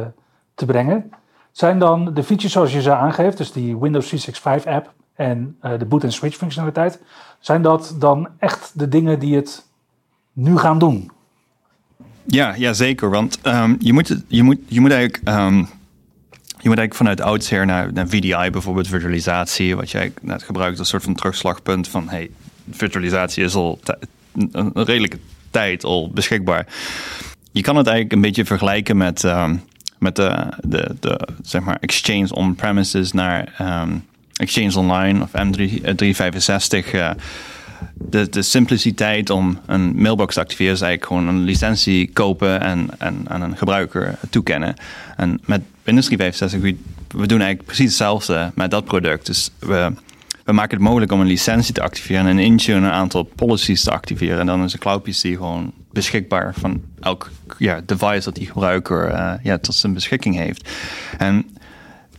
te 0.56 0.66
brengen. 0.66 1.12
Zijn 1.52 1.80
dan 1.80 2.14
de 2.14 2.24
features 2.24 2.52
zoals 2.52 2.74
je 2.74 2.82
ze 2.82 2.96
aangeeft, 2.96 3.38
dus 3.38 3.52
die 3.52 3.78
Windows 3.78 4.08
365 4.08 4.74
app 4.74 4.94
en 5.16 5.58
de 5.80 5.86
boot 5.86 6.04
en 6.04 6.12
switch 6.12 6.38
functionaliteit, 6.38 7.00
zijn 7.40 7.62
dat 7.62 7.96
dan 8.00 8.28
echt 8.40 8.72
de 8.74 8.88
dingen 8.88 9.20
die 9.20 9.36
het 9.36 9.66
nu 10.34 10.58
gaan 10.58 10.80
doen? 10.80 11.12
Ja, 12.24 12.54
ja 12.56 12.74
zeker. 12.74 13.10
Want 13.10 13.40
um, 13.44 13.76
je, 13.80 13.94
moet, 13.94 14.24
je, 14.28 14.44
moet, 14.44 14.58
je 14.68 14.80
moet 14.80 14.92
eigenlijk. 14.92 15.30
Um, 15.30 15.58
je 16.58 16.70
moet 16.70 16.78
eigenlijk 16.78 16.96
vanuit 16.96 17.22
oudsher 17.22 17.66
naar, 17.66 17.94
naar 17.94 18.08
VDI, 18.08 18.50
bijvoorbeeld 18.52 18.88
virtualisatie, 18.88 19.76
wat 19.76 19.92
jij 19.92 20.14
net 20.22 20.44
gebruikt 20.44 20.80
als 20.80 20.90
soort 20.90 21.04
van 21.04 21.16
terugslagpunt 21.16 21.88
van 21.88 22.10
hey, 22.10 22.32
virtualisatie 22.72 23.44
is 23.44 23.56
al 23.56 23.80
een 24.34 24.72
redelijke 24.74 25.20
tijd 25.52 25.84
al 25.84 26.10
beschikbaar. 26.10 26.68
Je 27.52 27.62
kan 27.62 27.76
het 27.76 27.88
eigenlijk 27.88 28.16
een 28.16 28.22
beetje 28.22 28.46
vergelijken 28.46 28.98
met, 28.98 29.24
um, 29.24 29.62
met 30.00 30.16
de, 30.16 30.48
de, 30.64 30.96
de, 31.00 31.28
zeg 31.44 31.62
maar 31.62 31.78
exchange 31.80 32.34
on-premises 32.34 33.12
naar 33.12 33.56
um, 33.84 34.06
Exchange 34.34 34.78
Online 34.78 35.22
of 35.22 35.30
M365. 35.30 36.94
Uh, 36.94 37.12
de, 37.94 38.30
de 38.30 38.42
simpliciteit 38.42 39.30
om 39.30 39.60
een 39.66 40.02
mailbox 40.02 40.34
te 40.34 40.40
activeren 40.40 40.74
is 40.74 40.82
eigenlijk 40.82 41.12
gewoon 41.14 41.36
een 41.36 41.44
licentie 41.44 42.10
kopen 42.14 42.62
en, 42.62 42.90
en 42.98 43.26
aan 43.28 43.42
een 43.42 43.58
gebruiker 43.58 44.18
toekennen. 44.30 44.76
En 45.18 45.42
met 45.46 45.62
Windows 45.84 46.06
365, 46.06 46.60
we, 46.60 46.76
we 47.20 47.28
doen 47.28 47.40
eigenlijk 47.40 47.66
precies 47.66 47.86
hetzelfde 47.86 48.52
met 48.56 48.72
dat 48.72 48.86
product. 48.86 49.26
Dus 49.26 49.50
we, 49.60 49.92
we 50.52 50.58
maken 50.58 50.78
het 50.78 50.86
mogelijk 50.86 51.12
om 51.12 51.22
een 51.22 51.28
licentie 51.28 51.74
te 51.74 51.82
activeren 51.82 52.26
en 52.26 52.40
in 52.40 52.46
Intune 52.46 52.78
een 52.78 52.92
aantal 52.92 53.24
policies 53.24 53.84
te 53.84 53.92
activeren. 53.92 54.40
En 54.40 54.46
dan 54.46 54.64
is 54.64 54.74
een 54.74 54.80
Cloud 54.80 55.04
PC 55.04 55.14
gewoon 55.14 55.72
beschikbaar 55.92 56.54
van 56.54 56.82
elk 57.00 57.30
ja, 57.58 57.82
device 57.86 58.24
dat 58.24 58.36
die 58.36 58.48
gebruiker 58.48 59.12
uh, 59.12 59.34
ja, 59.44 59.58
tot 59.58 59.76
zijn 59.76 59.94
beschikking 59.94 60.36
heeft. 60.36 60.70
En 61.18 61.58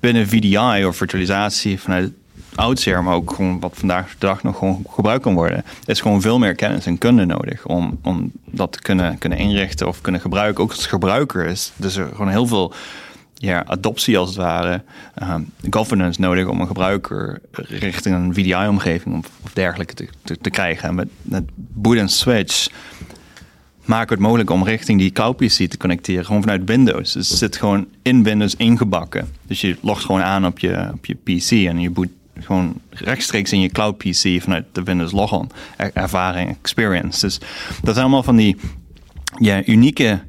binnen 0.00 0.28
VDI 0.28 0.84
of 0.84 0.96
virtualisatie 0.96 1.80
vanuit 1.80 2.12
oudsher, 2.54 3.02
maar 3.02 3.14
ook 3.14 3.32
gewoon 3.32 3.60
wat 3.60 3.72
vandaag 3.76 4.10
de 4.10 4.16
dag 4.18 4.42
nog 4.42 4.58
gewoon 4.58 4.84
gebruikt 4.88 5.22
kan 5.22 5.34
worden, 5.34 5.64
is 5.84 6.00
gewoon 6.00 6.20
veel 6.20 6.38
meer 6.38 6.54
kennis 6.54 6.86
en 6.86 6.98
kunde 6.98 7.24
nodig 7.24 7.66
om, 7.66 7.98
om 8.02 8.30
dat 8.44 8.72
te 8.72 8.80
kunnen, 8.80 9.18
kunnen 9.18 9.38
inrichten 9.38 9.88
of 9.88 10.00
kunnen 10.00 10.20
gebruiken. 10.20 10.64
Ook 10.64 10.70
als 10.70 10.86
gebruiker 10.86 11.46
is 11.46 11.72
dus 11.76 11.96
er 11.96 12.08
gewoon 12.08 12.28
heel 12.28 12.46
veel 12.46 12.74
ja, 13.42 13.64
adoptie 13.66 14.18
als 14.18 14.28
het 14.28 14.38
ware, 14.38 14.82
um, 15.22 15.50
governance 15.70 16.20
nodig 16.20 16.46
om 16.46 16.60
een 16.60 16.66
gebruiker 16.66 17.40
richting 17.52 18.14
een 18.14 18.34
VDI-omgeving 18.34 19.18
of, 19.18 19.30
of, 19.44 19.52
dergelijke 19.52 19.94
te, 20.24 20.38
te, 20.40 20.50
krijgen. 20.50 20.88
En 20.88 20.94
met, 20.94 21.08
met 21.22 21.44
boot 21.54 21.96
en 21.96 22.08
switch 22.08 22.68
maken 23.84 24.08
we 24.08 24.14
het 24.14 24.22
mogelijk 24.22 24.50
om 24.50 24.64
richting 24.64 24.98
die 24.98 25.10
cloud 25.10 25.36
PC 25.36 25.70
te 25.70 25.76
connecteren, 25.76 26.24
gewoon 26.24 26.40
vanuit 26.42 26.62
Windows. 26.64 27.12
Dus 27.12 27.28
het 27.28 27.38
zit 27.38 27.56
gewoon 27.56 27.86
in 28.02 28.22
Windows 28.22 28.56
ingebakken. 28.56 29.28
Dus 29.46 29.60
je 29.60 29.76
logt 29.80 30.04
gewoon 30.04 30.22
aan 30.22 30.46
op 30.46 30.58
je, 30.58 30.90
op 30.92 31.06
je 31.06 31.14
PC 31.14 31.50
en 31.50 31.80
je 31.80 31.90
boot 31.90 32.08
gewoon 32.40 32.80
rechtstreeks 32.90 33.52
in 33.52 33.60
je 33.60 33.68
cloud 33.68 33.96
PC 33.96 34.42
vanuit 34.42 34.64
de 34.72 34.82
Windows 34.82 35.12
logon 35.12 35.50
ervaring, 35.76 36.50
experience. 36.50 37.20
Dus 37.20 37.38
dat 37.82 37.94
zijn 37.94 37.96
allemaal 37.96 38.22
van 38.22 38.36
die 38.36 38.56
ja, 39.38 39.64
unieke 39.64 40.20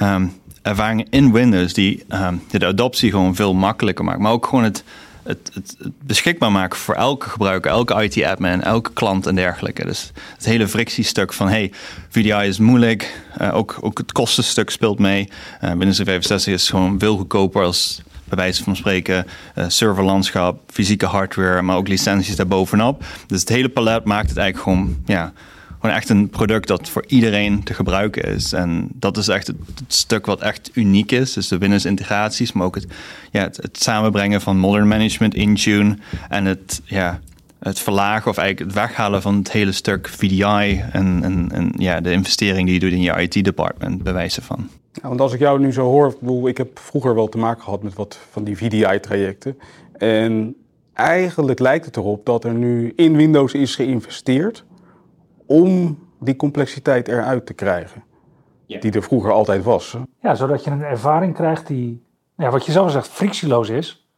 um, 0.00 0.32
ervaringen 0.70 1.06
in 1.10 1.32
Windows 1.32 1.72
die 1.72 2.04
um, 2.08 2.42
de 2.50 2.66
adoptie 2.66 3.10
gewoon 3.10 3.34
veel 3.34 3.54
makkelijker 3.54 4.04
maken. 4.04 4.22
Maar 4.22 4.32
ook 4.32 4.46
gewoon 4.46 4.64
het, 4.64 4.84
het, 5.22 5.50
het, 5.54 5.76
beschikbaar 6.02 6.52
maken 6.52 6.78
voor 6.78 6.94
elke 6.94 7.28
gebruiker, 7.28 7.70
elke 7.70 8.02
IT-admin, 8.02 8.62
elke 8.62 8.92
klant 8.92 9.26
en 9.26 9.34
dergelijke. 9.34 9.84
Dus 9.86 10.12
het 10.34 10.44
hele 10.44 10.68
frictiestuk 10.68 11.32
van 11.32 11.48
hey, 11.48 11.72
VDI 12.08 12.46
is 12.46 12.58
moeilijk, 12.58 13.22
uh, 13.40 13.54
ook, 13.54 13.78
ook 13.80 13.98
het 13.98 14.12
kostenstuk 14.12 14.70
speelt 14.70 14.98
mee. 14.98 15.28
Uh, 15.64 15.70
Windows 15.70 15.96
65 15.96 16.52
is 16.52 16.70
gewoon 16.70 16.98
veel 16.98 17.16
goedkoper 17.16 17.62
als 17.62 18.02
bij 18.24 18.38
wijze 18.38 18.62
van 18.62 18.76
spreken 18.76 19.26
uh, 19.56 19.64
serverlandschap, 19.68 20.60
fysieke 20.66 21.06
hardware, 21.06 21.62
maar 21.62 21.76
ook 21.76 21.88
licenties 21.88 22.36
daarbovenop. 22.36 23.04
Dus 23.26 23.40
het 23.40 23.48
hele 23.48 23.68
palet 23.68 24.04
maakt 24.04 24.28
het 24.28 24.38
eigenlijk 24.38 24.68
gewoon, 24.68 24.96
ja, 25.04 25.32
gewoon 25.80 25.96
echt 25.96 26.08
een 26.08 26.28
product 26.28 26.68
dat 26.68 26.88
voor 26.88 27.04
iedereen 27.06 27.62
te 27.62 27.74
gebruiken 27.74 28.24
is. 28.24 28.52
En 28.52 28.88
dat 28.94 29.16
is 29.16 29.28
echt 29.28 29.46
het, 29.46 29.56
stuk 29.86 30.26
wat 30.26 30.40
echt 30.40 30.70
uniek 30.74 31.12
is. 31.12 31.32
Dus 31.32 31.48
de 31.48 31.58
Windows 31.58 31.84
integraties, 31.84 32.52
maar 32.52 32.66
ook 32.66 32.74
het, 32.74 32.86
ja, 33.30 33.42
het, 33.42 33.78
samenbrengen 33.82 34.40
van 34.40 34.56
modern 34.56 34.88
management, 34.88 35.34
Intune 35.34 35.96
en 36.28 36.44
het, 36.44 36.80
ja, 36.84 37.20
het 37.58 37.78
verlagen 37.78 38.30
of 38.30 38.36
eigenlijk 38.36 38.70
het 38.70 38.80
weghalen 38.80 39.22
van 39.22 39.36
het 39.36 39.52
hele 39.52 39.72
stuk 39.72 40.08
VDI 40.08 40.82
en, 40.92 41.22
en, 41.22 41.48
en 41.52 41.72
ja, 41.76 42.00
de 42.00 42.12
investering 42.12 42.64
die 42.64 42.74
je 42.74 42.80
doet 42.80 42.92
in 42.92 43.02
je 43.02 43.22
IT-department, 43.22 44.02
bewijzen 44.02 44.42
van. 44.42 44.68
Ja, 44.92 45.08
want 45.08 45.20
als 45.20 45.32
ik 45.32 45.38
jou 45.38 45.60
nu 45.60 45.72
zo 45.72 45.84
hoor, 45.84 46.16
ik 46.48 46.56
heb 46.56 46.78
vroeger 46.78 47.14
wel 47.14 47.28
te 47.28 47.38
maken 47.38 47.62
gehad 47.62 47.82
met 47.82 47.94
wat 47.94 48.18
van 48.30 48.44
die 48.44 48.56
VDI-trajecten. 48.56 49.58
En 49.92 50.54
eigenlijk 50.92 51.58
lijkt 51.58 51.84
het 51.84 51.96
erop 51.96 52.26
dat 52.26 52.44
er 52.44 52.54
nu 52.54 52.92
in 52.96 53.16
Windows 53.16 53.52
is 53.52 53.74
geïnvesteerd 53.74 54.64
om 55.50 55.98
die 56.18 56.36
complexiteit 56.36 57.08
eruit 57.08 57.46
te 57.46 57.54
krijgen. 57.54 58.04
Die 58.66 58.92
er 58.92 59.02
vroeger 59.02 59.32
altijd 59.32 59.64
was. 59.64 59.96
Ja, 60.20 60.34
zodat 60.34 60.64
je 60.64 60.70
een 60.70 60.82
ervaring 60.82 61.34
krijgt 61.34 61.66
die, 61.66 62.04
ja, 62.36 62.50
wat 62.50 62.66
je 62.66 62.72
zelf 62.72 62.90
zegt, 62.90 63.08
frictieloos 63.08 63.68
is. 63.68 64.08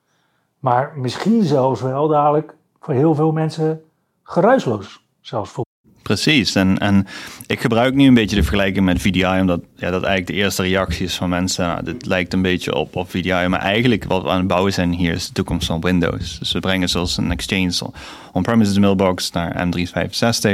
Maar 0.59 0.93
misschien 0.97 1.43
zelfs 1.43 1.81
wel 1.81 2.09
dadelijk 2.09 2.57
voor 2.81 2.95
heel 2.95 3.15
veel 3.15 3.33
mensen 3.33 3.83
geruisloos 4.23 5.09
zelfs 5.21 5.51
voelt. 5.51 5.72
Precies, 6.03 6.55
en, 6.55 6.79
en 6.79 7.07
ik 7.47 7.61
gebruik 7.61 7.95
nu 7.95 8.07
een 8.07 8.15
beetje 8.15 8.37
de 8.37 8.43
vergelijking 8.43 8.85
met 8.85 9.01
VDI, 9.01 9.41
omdat 9.41 9.61
ja, 9.77 9.91
dat 9.91 10.03
eigenlijk 10.03 10.27
de 10.27 10.33
eerste 10.33 10.63
reactie 10.63 11.05
is 11.05 11.15
van 11.15 11.29
mensen. 11.29 11.67
Nou, 11.67 11.85
dit 11.85 12.07
lijkt 12.07 12.33
een 12.33 12.43
beetje 12.43 12.75
op, 12.75 12.97
op 12.97 13.11
VDI, 13.11 13.47
maar 13.49 13.61
eigenlijk 13.61 14.05
wat 14.05 14.23
we 14.23 14.29
aan 14.29 14.39
het 14.39 14.47
bouwen 14.47 14.73
zijn 14.73 14.93
hier 14.93 15.13
is 15.13 15.27
de 15.27 15.33
toekomst 15.33 15.67
van 15.67 15.81
Windows. 15.81 16.39
Dus 16.39 16.53
we 16.53 16.61
brengen 16.61 16.89
zoals 16.89 17.17
een 17.17 17.31
Exchange 17.31 17.93
on-premises 18.33 18.79
mailbox 18.79 19.31
naar 19.31 19.67
M365, 19.67 20.51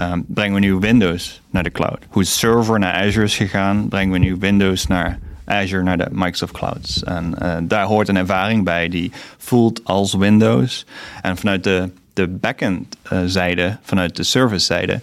um, 0.00 0.24
brengen 0.28 0.54
we 0.54 0.60
nu 0.60 0.74
Windows 0.74 1.40
naar 1.50 1.62
de 1.62 1.70
cloud. 1.70 1.98
Hoe 2.08 2.24
server 2.24 2.78
naar 2.78 2.94
Azure 2.94 3.24
is 3.24 3.36
gegaan, 3.36 3.88
brengen 3.88 4.12
we 4.12 4.18
nu 4.18 4.36
Windows 4.36 4.86
naar 4.86 5.18
Azure 5.44 5.82
naar 5.82 5.98
de 5.98 6.08
Microsoft 6.10 6.52
Clouds. 6.52 7.04
En 7.04 7.34
uh, 7.42 7.56
daar 7.62 7.84
hoort 7.84 8.08
een 8.08 8.16
ervaring 8.16 8.64
bij 8.64 8.88
die 8.88 9.12
voelt 9.38 9.84
als 9.84 10.14
Windows. 10.14 10.86
En 11.22 11.36
vanuit 11.36 11.64
de 11.64 11.90
de 12.18 12.28
backend 12.28 12.96
uh, 13.12 13.18
zijde, 13.26 13.76
vanuit 13.82 14.16
de 14.16 14.22
service 14.22 14.64
zijde, 14.64 15.00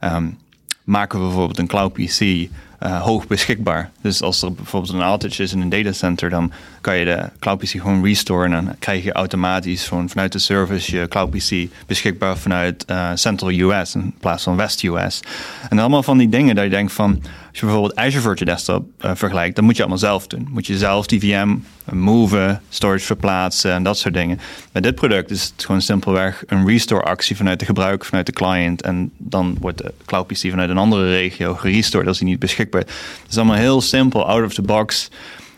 um, 0.00 0.38
maken 0.84 1.18
we 1.18 1.24
bijvoorbeeld 1.24 1.58
een 1.58 1.66
cloud 1.66 1.92
PC 1.92 2.20
uh, 2.20 3.02
hoog 3.02 3.26
beschikbaar. 3.26 3.90
Dus 4.00 4.22
als 4.22 4.42
er 4.42 4.52
bijvoorbeeld 4.52 4.92
een 4.92 5.00
outage 5.00 5.42
is 5.42 5.52
in 5.52 5.60
een 5.60 5.68
datacenter, 5.68 6.30
dan 6.30 6.52
kan 6.80 6.96
je 6.96 7.04
de 7.04 7.28
Cloud 7.38 7.58
PC 7.58 7.68
gewoon 7.68 8.04
restoren. 8.04 8.52
En 8.52 8.64
dan 8.64 8.74
krijg 8.78 9.04
je 9.04 9.12
automatisch 9.12 9.88
gewoon 9.88 10.08
vanuit 10.08 10.32
de 10.32 10.38
service 10.38 10.96
je 10.96 11.08
Cloud 11.08 11.30
PC 11.30 11.68
beschikbaar 11.86 12.36
vanuit 12.36 12.84
uh, 12.90 13.10
Central 13.14 13.50
US 13.50 13.94
in 13.94 14.14
plaats 14.20 14.42
van 14.42 14.56
West 14.56 14.82
US. 14.82 15.20
En 15.68 15.78
allemaal 15.78 16.02
van 16.02 16.18
die 16.18 16.28
dingen 16.28 16.54
dat 16.54 16.64
je 16.64 16.70
denkt 16.70 16.92
van, 16.92 17.22
als 17.56 17.64
je 17.64 17.70
bijvoorbeeld 17.72 18.06
Azure 18.06 18.22
Virtual 18.22 18.54
Desktop 18.54 18.86
uh, 19.00 19.10
vergelijkt, 19.14 19.56
dan 19.56 19.64
moet 19.64 19.76
je 19.76 19.80
allemaal 19.80 19.98
zelf 19.98 20.26
doen. 20.26 20.48
Moet 20.50 20.66
je 20.66 20.78
zelf 20.78 21.06
die 21.06 21.20
VM 21.20 21.56
moven, 21.92 22.62
storage 22.68 23.04
verplaatsen 23.04 23.72
en 23.72 23.82
dat 23.82 23.98
soort 23.98 24.14
dingen. 24.14 24.40
Met 24.72 24.82
dit 24.82 24.94
product 24.94 25.30
is 25.30 25.42
het 25.42 25.64
gewoon 25.64 25.80
simpelweg 25.80 26.42
een 26.46 26.66
restore 26.66 27.02
actie 27.02 27.36
vanuit 27.36 27.58
de 27.58 27.64
gebruiker, 27.64 28.08
vanuit 28.08 28.26
de 28.26 28.32
client. 28.32 28.82
En 28.82 29.10
dan 29.16 29.56
wordt 29.60 29.78
de 29.78 29.94
Cloud 30.04 30.26
PC 30.26 30.50
vanuit 30.50 30.70
een 30.70 30.78
andere 30.78 31.08
regio 31.08 31.54
gerestored 31.54 32.06
als 32.06 32.18
die 32.18 32.28
niet 32.28 32.38
beschikbaar 32.38 32.82
is. 32.86 32.92
Het 33.22 33.30
is 33.30 33.36
allemaal 33.36 33.56
heel 33.56 33.80
simpel, 33.80 34.26
out 34.26 34.44
of 34.44 34.54
the 34.54 34.62
box. 34.62 35.10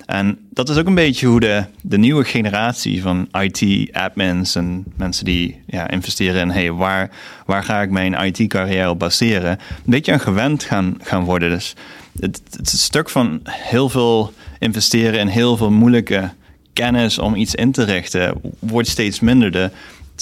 En 0.08 0.38
dat 0.50 0.68
is 0.68 0.76
ook 0.76 0.86
een 0.86 0.94
beetje 0.94 1.26
hoe 1.26 1.40
de, 1.40 1.64
de 1.80 1.98
nieuwe 1.98 2.24
generatie 2.24 3.02
van 3.02 3.28
IT-admins 3.40 4.54
en 4.54 4.84
mensen 4.96 5.24
die 5.24 5.60
ja, 5.66 5.90
investeren 5.90 6.40
in 6.40 6.50
hey, 6.50 6.72
waar, 6.72 7.10
waar 7.46 7.64
ga 7.64 7.82
ik 7.82 7.90
mijn 7.90 8.12
IT-carrière 8.24 8.90
op 8.90 8.98
baseren, 8.98 9.50
een 9.50 9.58
beetje 9.84 10.12
aan 10.12 10.20
gewend 10.20 10.64
gaan, 10.64 10.96
gaan 11.02 11.24
worden. 11.24 11.50
Dus 11.50 11.74
het, 12.20 12.40
stuk 12.62 13.10
van 13.10 13.40
heel 13.50 13.88
veel 13.88 14.32
investeren 14.58 15.20
in 15.20 15.26
heel 15.26 15.56
veel 15.56 15.70
moeilijke 15.70 16.30
kennis 16.72 17.18
om 17.18 17.34
iets 17.34 17.54
in 17.54 17.72
te 17.72 17.84
richten, 17.84 18.40
wordt 18.58 18.88
steeds 18.88 19.20
minder. 19.20 19.50
De, 19.50 19.70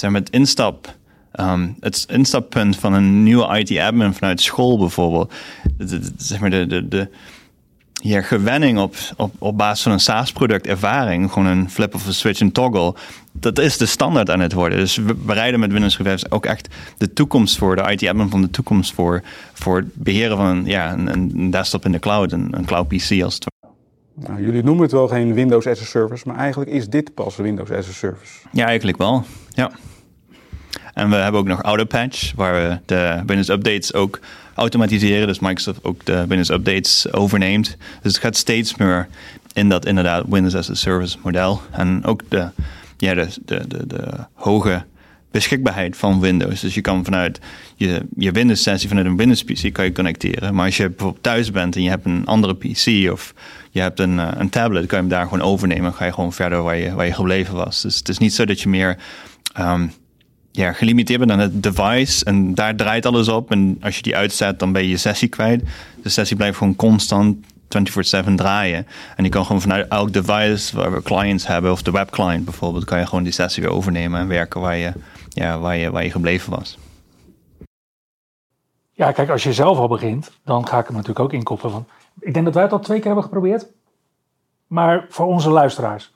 maar, 0.01 0.21
het 0.21 0.29
instap. 0.29 0.95
Um, 1.39 1.75
het 1.79 2.05
instappunt 2.09 2.77
van 2.77 2.93
een 2.93 3.23
nieuwe 3.23 3.59
IT-admin 3.59 4.13
vanuit 4.13 4.41
school 4.41 4.77
bijvoorbeeld. 4.77 5.33
zeg 6.17 6.39
maar 6.39 6.49
de, 6.49 6.67
de, 6.67 6.87
de, 6.87 7.09
ja, 8.03 8.21
gewenning 8.21 8.79
op, 8.79 8.95
op, 9.15 9.33
op 9.37 9.57
basis 9.57 9.83
van 9.83 9.91
een 9.91 9.99
SaaS-product 9.99 10.67
ervaring, 10.67 11.31
gewoon 11.31 11.47
een 11.47 11.69
flip 11.69 11.95
of 11.95 12.07
een 12.07 12.13
switch 12.13 12.39
en 12.39 12.51
toggle, 12.51 12.95
dat 13.31 13.59
is 13.59 13.77
de 13.77 13.85
standaard 13.85 14.29
aan 14.29 14.39
het 14.39 14.53
worden. 14.53 14.77
Dus 14.77 14.95
we 14.95 15.13
bereiden 15.13 15.59
met 15.59 15.71
Windows 15.71 15.97
Revives 15.97 16.31
ook 16.31 16.45
echt 16.45 16.75
de 16.97 17.13
toekomst 17.13 17.57
voor, 17.57 17.75
de 17.75 17.91
IT-admin 17.91 18.29
van 18.29 18.41
de 18.41 18.49
toekomst 18.49 18.93
voor, 18.93 19.21
voor 19.53 19.77
het 19.77 19.95
beheren 19.95 20.37
van 20.37 20.45
een, 20.45 20.65
ja, 20.65 20.93
een, 20.93 21.07
een 21.07 21.51
desktop 21.51 21.85
in 21.85 21.91
de 21.91 21.99
cloud, 21.99 22.31
een, 22.31 22.47
een 22.51 22.65
cloud 22.65 22.87
PC 22.87 23.21
als 23.23 23.33
het 23.33 23.45
ware. 23.45 23.73
Nou, 24.13 24.45
jullie 24.45 24.63
noemen 24.63 24.83
het 24.83 24.91
wel 24.91 25.07
geen 25.07 25.33
Windows 25.33 25.67
as 25.67 25.81
a 25.81 25.85
Service, 25.85 26.23
maar 26.27 26.37
eigenlijk 26.37 26.71
is 26.71 26.89
dit 26.89 27.13
pas 27.13 27.35
Windows 27.35 27.71
as 27.71 27.89
a 27.89 27.91
Service. 27.91 28.33
Ja, 28.51 28.65
eigenlijk 28.65 28.97
wel. 28.97 29.25
Ja. 29.49 29.71
En 30.93 31.09
we 31.09 31.15
hebben 31.15 31.39
ook 31.41 31.47
nog 31.47 31.61
Autopatch, 31.61 32.33
waar 32.35 32.53
we 32.53 32.79
de 32.85 33.23
Windows 33.25 33.49
updates 33.49 33.93
ook 33.93 34.19
automatiseren. 34.57 35.27
Dus 35.27 35.39
Microsoft 35.39 35.83
ook 35.83 36.05
de 36.05 36.25
Windows 36.27 36.49
updates 36.49 37.13
overneemt. 37.13 37.77
Dus 38.01 38.13
het 38.13 38.21
gaat 38.21 38.35
steeds 38.35 38.75
meer 38.75 39.07
in 39.53 39.69
dat 39.69 39.85
inderdaad 39.85 40.25
Windows 40.29 40.55
as 40.55 40.69
a 40.69 40.73
Service 40.73 41.17
model. 41.23 41.61
En 41.71 42.03
ook 42.03 42.21
de, 42.29 42.49
ja, 42.97 43.13
de, 43.13 43.27
de, 43.45 43.67
de, 43.67 43.87
de 43.87 44.07
hoge 44.33 44.83
beschikbaarheid 45.31 45.97
van 45.97 46.19
Windows. 46.19 46.61
Dus 46.61 46.73
je 46.73 46.81
kan 46.81 47.05
vanuit 47.05 47.39
je, 47.75 48.05
je 48.15 48.31
Windows-sessie, 48.31 48.89
vanuit 48.89 49.07
een 49.07 49.17
Windows-PC 49.17 49.73
kan 49.73 49.85
je 49.85 49.91
connecteren. 49.91 50.55
Maar 50.55 50.65
als 50.65 50.77
je 50.77 50.89
bijvoorbeeld 50.89 51.23
thuis 51.23 51.51
bent 51.51 51.75
en 51.75 51.83
je 51.83 51.89
hebt 51.89 52.05
een 52.05 52.25
andere 52.25 52.55
PC 52.55 53.11
of 53.11 53.33
je 53.71 53.81
hebt 53.81 53.99
een, 53.99 54.19
eh, 54.19 54.31
een 54.35 54.49
tablet, 54.49 54.85
kan 54.85 54.97
je 54.97 55.03
hem 55.03 55.13
daar 55.13 55.27
gewoon 55.27 55.41
overnemen. 55.41 55.83
Dan 55.83 55.93
ga 55.93 56.05
je 56.05 56.13
gewoon 56.13 56.33
verder 56.33 56.63
waar 56.63 56.77
je, 56.77 56.93
waar 56.93 57.05
je 57.05 57.13
gebleven 57.13 57.55
was. 57.55 57.81
Dus 57.81 57.97
het 57.97 58.09
is 58.09 58.17
niet 58.17 58.33
zo 58.33 58.45
dat 58.45 58.61
je 58.61 58.69
meer 58.69 58.97
um, 59.59 59.91
ja, 60.57 60.73
gelimiteerd 60.73 61.19
bent 61.19 61.31
aan 61.31 61.39
het 61.39 61.63
device 61.63 62.25
en 62.25 62.55
daar 62.55 62.75
draait 62.75 63.05
alles 63.05 63.27
op. 63.27 63.51
En 63.51 63.77
als 63.81 63.95
je 63.95 64.01
die 64.01 64.15
uitzet, 64.15 64.59
dan 64.59 64.71
ben 64.71 64.81
je 64.81 64.89
je 64.89 64.97
sessie 64.97 65.27
kwijt. 65.27 65.63
De 66.03 66.09
sessie 66.09 66.37
blijft 66.37 66.57
gewoon 66.57 66.75
constant 66.75 67.37
24/7 67.67 68.35
draaien. 68.35 68.87
En 69.15 69.23
je 69.23 69.29
kan 69.29 69.45
gewoon 69.45 69.61
vanuit 69.61 69.87
elk 69.87 70.13
device 70.13 70.75
waar 70.75 70.91
we 70.91 71.01
clients 71.01 71.47
hebben, 71.47 71.71
of 71.71 71.81
de 71.81 71.91
webclient 71.91 72.45
bijvoorbeeld, 72.45 72.85
kan 72.85 72.99
je 72.99 73.05
gewoon 73.05 73.23
die 73.23 73.33
sessie 73.33 73.63
weer 73.63 73.71
overnemen 73.71 74.19
en 74.19 74.27
werken 74.27 74.61
waar 74.61 74.75
je, 74.75 74.91
ja, 75.29 75.59
waar 75.59 75.77
je, 75.77 75.91
waar 75.91 76.03
je 76.03 76.11
gebleven 76.11 76.55
was. 76.55 76.77
Ja, 78.91 79.11
kijk, 79.11 79.29
als 79.29 79.43
je 79.43 79.53
zelf 79.53 79.77
al 79.77 79.87
begint, 79.87 80.31
dan 80.43 80.67
ga 80.67 80.79
ik 80.79 80.85
hem 80.85 80.95
natuurlijk 80.95 81.25
ook 81.25 81.33
inkoppen. 81.33 81.71
Want 81.71 81.87
ik 82.19 82.33
denk 82.33 82.45
dat 82.45 82.53
wij 82.53 82.63
het 82.63 82.71
al 82.71 82.79
twee 82.79 82.97
keer 82.97 83.05
hebben 83.05 83.23
geprobeerd. 83.23 83.67
Maar 84.67 85.05
voor 85.09 85.25
onze 85.25 85.49
luisteraars, 85.49 86.11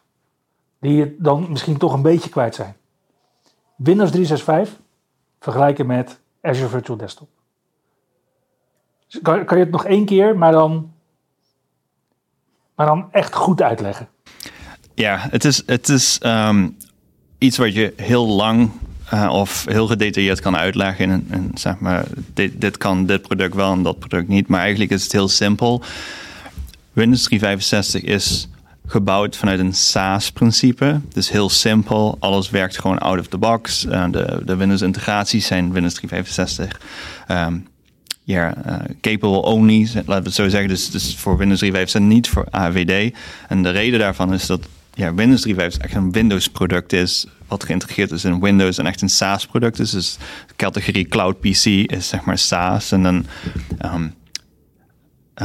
die 0.80 1.00
het 1.00 1.14
dan 1.18 1.46
misschien 1.50 1.78
toch 1.78 1.94
een 1.94 2.02
beetje 2.02 2.30
kwijt 2.30 2.56
zijn. 2.56 2.76
Windows 3.84 4.12
365 4.12 4.80
vergelijken 5.40 5.86
met 5.86 6.20
Azure 6.42 6.68
Virtual 6.68 6.98
Desktop. 6.98 7.30
Kan, 9.22 9.46
kan 9.46 9.58
je 9.58 9.64
het 9.64 9.74
nog 9.74 9.86
één 9.86 10.06
keer, 10.06 10.38
maar 10.38 10.52
dan, 10.52 10.94
maar 12.76 12.86
dan 12.86 13.08
echt 13.12 13.36
goed 13.36 13.62
uitleggen? 13.62 14.08
Ja, 14.94 15.18
het 15.30 15.46
is, 15.46 15.64
het 15.66 15.90
is 15.90 16.20
um, 16.26 16.78
iets 17.38 17.58
wat 17.58 17.74
je 17.74 17.94
heel 17.96 18.28
lang 18.28 18.72
uh, 19.14 19.30
of 19.34 19.66
heel 19.66 19.88
gedetailleerd 19.88 20.40
kan 20.40 20.56
uitleggen. 20.56 21.10
En, 21.10 21.26
en 21.30 21.52
zeg 21.54 21.80
maar, 21.80 22.06
dit, 22.34 22.62
dit, 22.62 22.78
kan 22.78 23.06
dit 23.06 23.22
product 23.22 23.56
wel 23.56 23.72
en 23.72 23.84
dat 23.84 24.00
product 24.00 24.28
niet. 24.28 24.48
Maar 24.48 24.62
eigenlijk 24.62 24.92
is 24.92 25.04
het 25.04 25.12
heel 25.12 25.28
simpel. 25.28 25.82
Windows 26.94 27.24
365 27.24 28.02
is 28.02 28.50
gebouwd 28.92 29.38
vanuit 29.38 29.60
een 29.60 29.74
SaaS-principe. 29.74 31.00
Dus 31.14 31.30
heel 31.32 31.50
simpel. 31.50 32.18
Alles 32.20 32.50
werkt 32.50 32.80
gewoon 32.80 32.98
out 32.98 33.20
of 33.20 33.28
the 33.28 33.38
box. 33.38 33.86
Uh, 33.86 34.06
de, 34.12 34.42
de 34.46 34.56
Windows-integraties 34.56 35.48
zijn 35.48 35.72
Windows 35.72 35.94
365. 35.94 36.82
Um, 37.28 37.68
ja, 38.24 38.54
uh, 38.68 38.76
capable 39.02 39.42
only, 39.42 39.82
laten 39.94 40.06
we 40.06 40.14
het 40.14 40.34
zo 40.34 40.50
zeggen. 40.50 40.70
Dus, 40.70 40.92
dus 40.92 41.16
voor 41.16 41.38
Windows 41.38 41.60
365 41.60 42.16
niet 42.16 42.30
voor 42.30 42.48
AVD. 42.50 43.16
En 43.48 43.64
de 43.64 43.70
reden 43.70 44.00
daarvan 44.00 44.34
is 44.34 44.46
dat 44.46 44.68
ja, 44.94 45.14
Windows 45.14 45.42
365 45.42 45.82
echt 45.84 45.96
een 45.96 46.12
Windows-product 46.12 46.94
is, 46.94 47.26
wat 47.48 47.64
geïntegreerd 47.64 48.12
is 48.12 48.24
in 48.24 48.40
Windows 48.40 48.78
en 48.78 48.86
echt 48.86 49.02
een 49.02 49.10
SaaS-product 49.10 49.80
is. 49.80 49.92
Dus 49.92 50.18
de 50.48 50.54
categorie 50.56 51.08
Cloud 51.08 51.40
PC 51.40 51.66
is 51.66 52.08
zeg 52.08 52.24
maar 52.24 52.38
SaaS. 52.38 52.92
En 52.92 53.04
dan 53.04 53.26
um, 53.86 54.14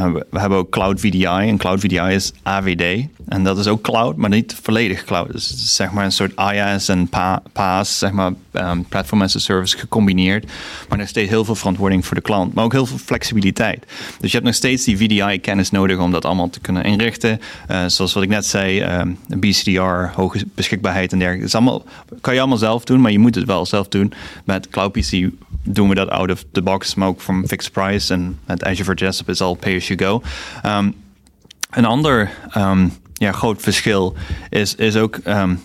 we 0.05 0.39
hebben 0.39 0.59
ook 0.59 0.71
Cloud 0.71 1.01
VDI 1.01 1.25
en 1.25 1.57
Cloud 1.57 1.81
VDI 1.81 2.15
is 2.15 2.33
AVD. 2.43 3.07
En 3.29 3.45
dat 3.45 3.59
is 3.59 3.67
ook 3.67 3.83
cloud, 3.83 4.17
maar 4.17 4.31
niet 4.31 4.57
volledig 4.63 5.05
cloud. 5.05 5.33
Dus 5.33 5.75
zeg 5.75 5.93
maar 5.93 6.05
een 6.05 6.13
soort 6.13 6.33
IaaS 6.37 6.89
en 6.89 7.09
PaaS, 7.53 7.99
zeg 7.99 8.13
maar 8.13 8.33
um, 8.53 8.85
Platform 8.85 9.23
as 9.23 9.37
a 9.37 9.39
Service 9.39 9.79
gecombineerd. 9.79 10.51
Maar 10.89 10.99
nog 10.99 11.09
steeds 11.09 11.31
heel 11.31 11.45
veel 11.45 11.55
verantwoording 11.55 12.07
voor 12.07 12.17
de 12.17 12.23
klant, 12.23 12.55
maar 12.55 12.65
ook 12.65 12.73
heel 12.73 12.87
veel 12.87 12.99
flexibiliteit. 12.99 13.87
Dus 14.21 14.31
je 14.31 14.37
hebt 14.37 14.45
nog 14.45 14.55
steeds 14.55 14.85
die 14.85 14.97
VDI-kennis 14.97 15.71
nodig 15.71 15.99
om 15.99 16.11
dat 16.11 16.25
allemaal 16.25 16.51
te 16.51 16.61
kunnen 16.61 16.85
inrichten. 16.85 17.41
Uh, 17.71 17.85
zoals 17.87 18.13
wat 18.13 18.23
ik 18.23 18.29
net 18.29 18.47
zei, 18.47 18.83
um, 18.83 19.19
BCDR, 19.29 20.15
hoge 20.15 20.45
beschikbaarheid 20.55 21.13
en 21.13 21.19
dergelijke. 21.19 21.85
Dat 22.09 22.21
kan 22.21 22.35
je 22.35 22.41
allemaal 22.41 22.59
zelf 22.59 22.85
doen, 22.85 23.01
maar 23.01 23.13
je 23.13 23.19
moet 23.19 23.35
het 23.35 23.45
wel 23.45 23.67
zelf 23.67 23.89
doen. 23.89 24.13
Met 24.45 24.69
Cloud 24.69 24.93
PC 24.93 25.29
doen 25.67 25.89
we 25.89 25.95
dat 25.95 26.09
out 26.09 26.31
of 26.31 26.45
the 26.53 26.63
box, 26.63 26.97
ook 26.99 27.21
from 27.21 27.47
fixed 27.47 27.73
price. 27.73 28.13
En 28.13 28.39
met 28.47 28.65
Azure 28.65 28.85
for 28.85 28.97
Desktop 28.97 29.29
is 29.29 29.41
al 29.41 29.55
pay 29.55 29.77
as 29.77 29.89
you 29.89 29.99
go. 29.99 30.23
Um, 30.67 30.95
een 31.71 31.85
ander 31.85 32.31
um, 32.57 32.93
ja, 33.13 33.33
groot 33.33 33.63
verschil 33.63 34.17
is, 34.51 34.75
is 34.75 34.97
ook 34.97 35.19
um, 35.25 35.61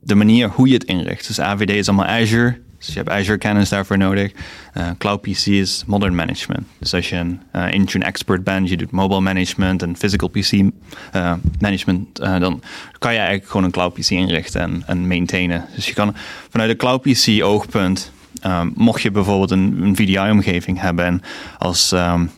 de 0.00 0.14
manier 0.14 0.48
hoe 0.48 0.68
je 0.68 0.74
het 0.74 0.84
inricht. 0.84 1.26
Dus 1.26 1.40
AVD 1.40 1.70
is 1.70 1.88
allemaal 1.88 2.06
Azure. 2.06 2.60
Dus 2.78 2.86
je 2.86 2.96
hebt 2.96 3.10
Azure 3.10 3.38
kennis 3.38 3.68
daarvoor 3.68 3.98
nodig. 3.98 4.32
Uh, 4.76 4.90
Cloud 4.98 5.20
PC 5.20 5.46
is 5.46 5.84
modern 5.86 6.14
management. 6.14 6.66
Dus 6.78 6.94
als 6.94 7.08
je 7.08 7.16
een 7.16 7.40
uh, 7.56 7.72
Intune 7.72 8.04
expert 8.04 8.44
bent, 8.44 8.68
je 8.68 8.76
doet 8.76 8.90
mobile 8.90 9.20
management 9.20 9.82
en 9.82 9.96
physical 9.96 10.28
PC 10.28 10.52
uh, 10.52 10.70
management, 11.58 12.16
dan 12.16 12.62
kan 12.98 13.12
je 13.12 13.18
eigenlijk 13.18 13.46
gewoon 13.46 13.64
een 13.64 13.70
Cloud 13.70 13.92
PC 13.94 14.10
inrichten 14.10 14.60
en, 14.60 14.82
en 14.86 15.06
maintainen. 15.06 15.64
Dus 15.74 15.86
je 15.86 15.94
kan 15.94 16.14
vanuit 16.50 16.70
de 16.70 16.76
Cloud 16.76 17.02
PC 17.02 17.42
oogpunt 17.42 18.12
Um, 18.46 18.72
mocht 18.76 19.02
je 19.02 19.10
bijvoorbeeld 19.10 19.50
een, 19.50 19.82
een 19.82 19.96
VDI-omgeving 19.96 20.80
hebben 20.80 21.04
en 21.04 21.22
als 21.58 21.92
um, 21.92 22.30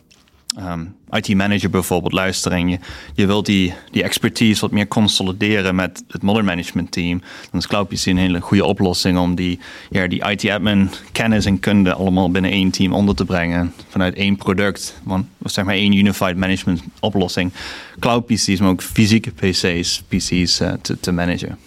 um, 0.59 0.95
IT-manager 1.09 1.69
bijvoorbeeld 1.69 2.13
luisteren 2.13 2.57
en 2.57 2.69
je, 2.69 2.79
je 3.13 3.25
wilt 3.25 3.45
die, 3.45 3.73
die 3.91 4.03
expertise 4.03 4.61
wat 4.61 4.71
meer 4.71 4.87
consolideren 4.87 5.75
met 5.75 6.03
het 6.07 6.21
modern 6.21 6.45
management 6.45 6.91
team, 6.91 7.21
dan 7.51 7.59
is 7.59 7.67
CloudPC 7.67 8.05
een 8.05 8.17
hele 8.17 8.41
goede 8.41 8.65
oplossing 8.65 9.17
om 9.17 9.35
die, 9.35 9.59
ja, 9.89 10.07
die 10.07 10.29
IT-admin 10.29 10.89
kennis 11.11 11.45
en 11.45 11.59
kunde 11.59 11.93
allemaal 11.93 12.31
binnen 12.31 12.51
één 12.51 12.71
team 12.71 12.93
onder 12.93 13.15
te 13.15 13.25
brengen 13.25 13.73
vanuit 13.87 14.15
één 14.15 14.35
product, 14.35 14.99
want, 15.03 15.25
zeg 15.43 15.65
maar 15.65 15.75
één 15.75 15.93
unified 15.93 16.37
management 16.37 16.81
oplossing. 16.99 17.51
CloudPC's, 17.99 18.59
maar 18.59 18.69
ook 18.69 18.81
fysieke 18.81 19.31
PC's, 19.31 20.03
PC's 20.07 20.61
uh, 20.61 20.73
te, 20.81 20.99
te 20.99 21.11
managen. 21.11 21.57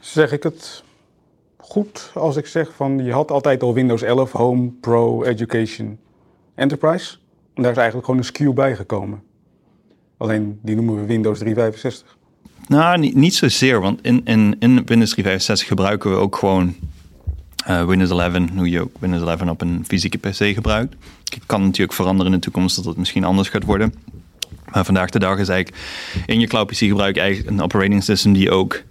Zeg 0.00 0.32
ik 0.32 0.42
het 0.42 0.82
goed 1.74 2.10
als 2.14 2.36
ik 2.36 2.46
zeg 2.46 2.72
van 2.74 3.04
je 3.04 3.12
had 3.12 3.30
altijd 3.30 3.62
al 3.62 3.74
Windows 3.74 4.02
11 4.02 4.32
Home, 4.32 4.70
Pro, 4.80 5.22
Education, 5.22 5.98
Enterprise. 6.54 7.16
En 7.54 7.62
daar 7.62 7.70
is 7.70 7.76
eigenlijk 7.76 8.06
gewoon 8.06 8.20
een 8.20 8.26
SKU 8.26 8.52
bijgekomen. 8.52 9.22
Alleen 10.16 10.58
die 10.62 10.74
noemen 10.74 10.94
we 10.94 11.06
Windows 11.06 11.38
365. 11.38 12.16
Nou, 12.68 12.98
niet, 12.98 13.14
niet 13.14 13.34
zozeer, 13.34 13.80
want 13.80 14.02
in, 14.02 14.20
in, 14.24 14.56
in 14.58 14.74
Windows 14.74 15.10
365 15.10 15.68
gebruiken 15.68 16.10
we 16.10 16.16
ook 16.16 16.36
gewoon 16.36 16.74
uh, 17.68 17.86
Windows 17.86 18.10
11, 18.10 18.38
hoe 18.56 18.70
je 18.70 18.80
ook 18.80 18.92
Windows 18.98 19.22
11 19.22 19.50
op 19.50 19.60
een 19.60 19.84
fysieke 19.86 20.18
PC 20.18 20.54
gebruikt. 20.54 20.94
Het 21.24 21.46
kan 21.46 21.62
natuurlijk 21.62 21.92
veranderen 21.92 22.32
in 22.32 22.38
de 22.38 22.44
toekomst 22.44 22.76
dat 22.76 22.84
het 22.84 22.96
misschien 22.96 23.24
anders 23.24 23.48
gaat 23.48 23.64
worden. 23.64 23.94
Maar 24.72 24.84
vandaag 24.84 25.10
de 25.10 25.18
dag 25.18 25.38
is 25.38 25.48
eigenlijk 25.48 25.84
in 26.26 26.40
je 26.40 26.46
cloud 26.46 26.66
PC 26.66 26.76
gebruik 26.76 27.14
je 27.14 27.20
eigenlijk 27.20 27.50
een 27.50 27.62
operating 27.62 28.02
system 28.02 28.32
die 28.32 28.50
ook 28.50 28.82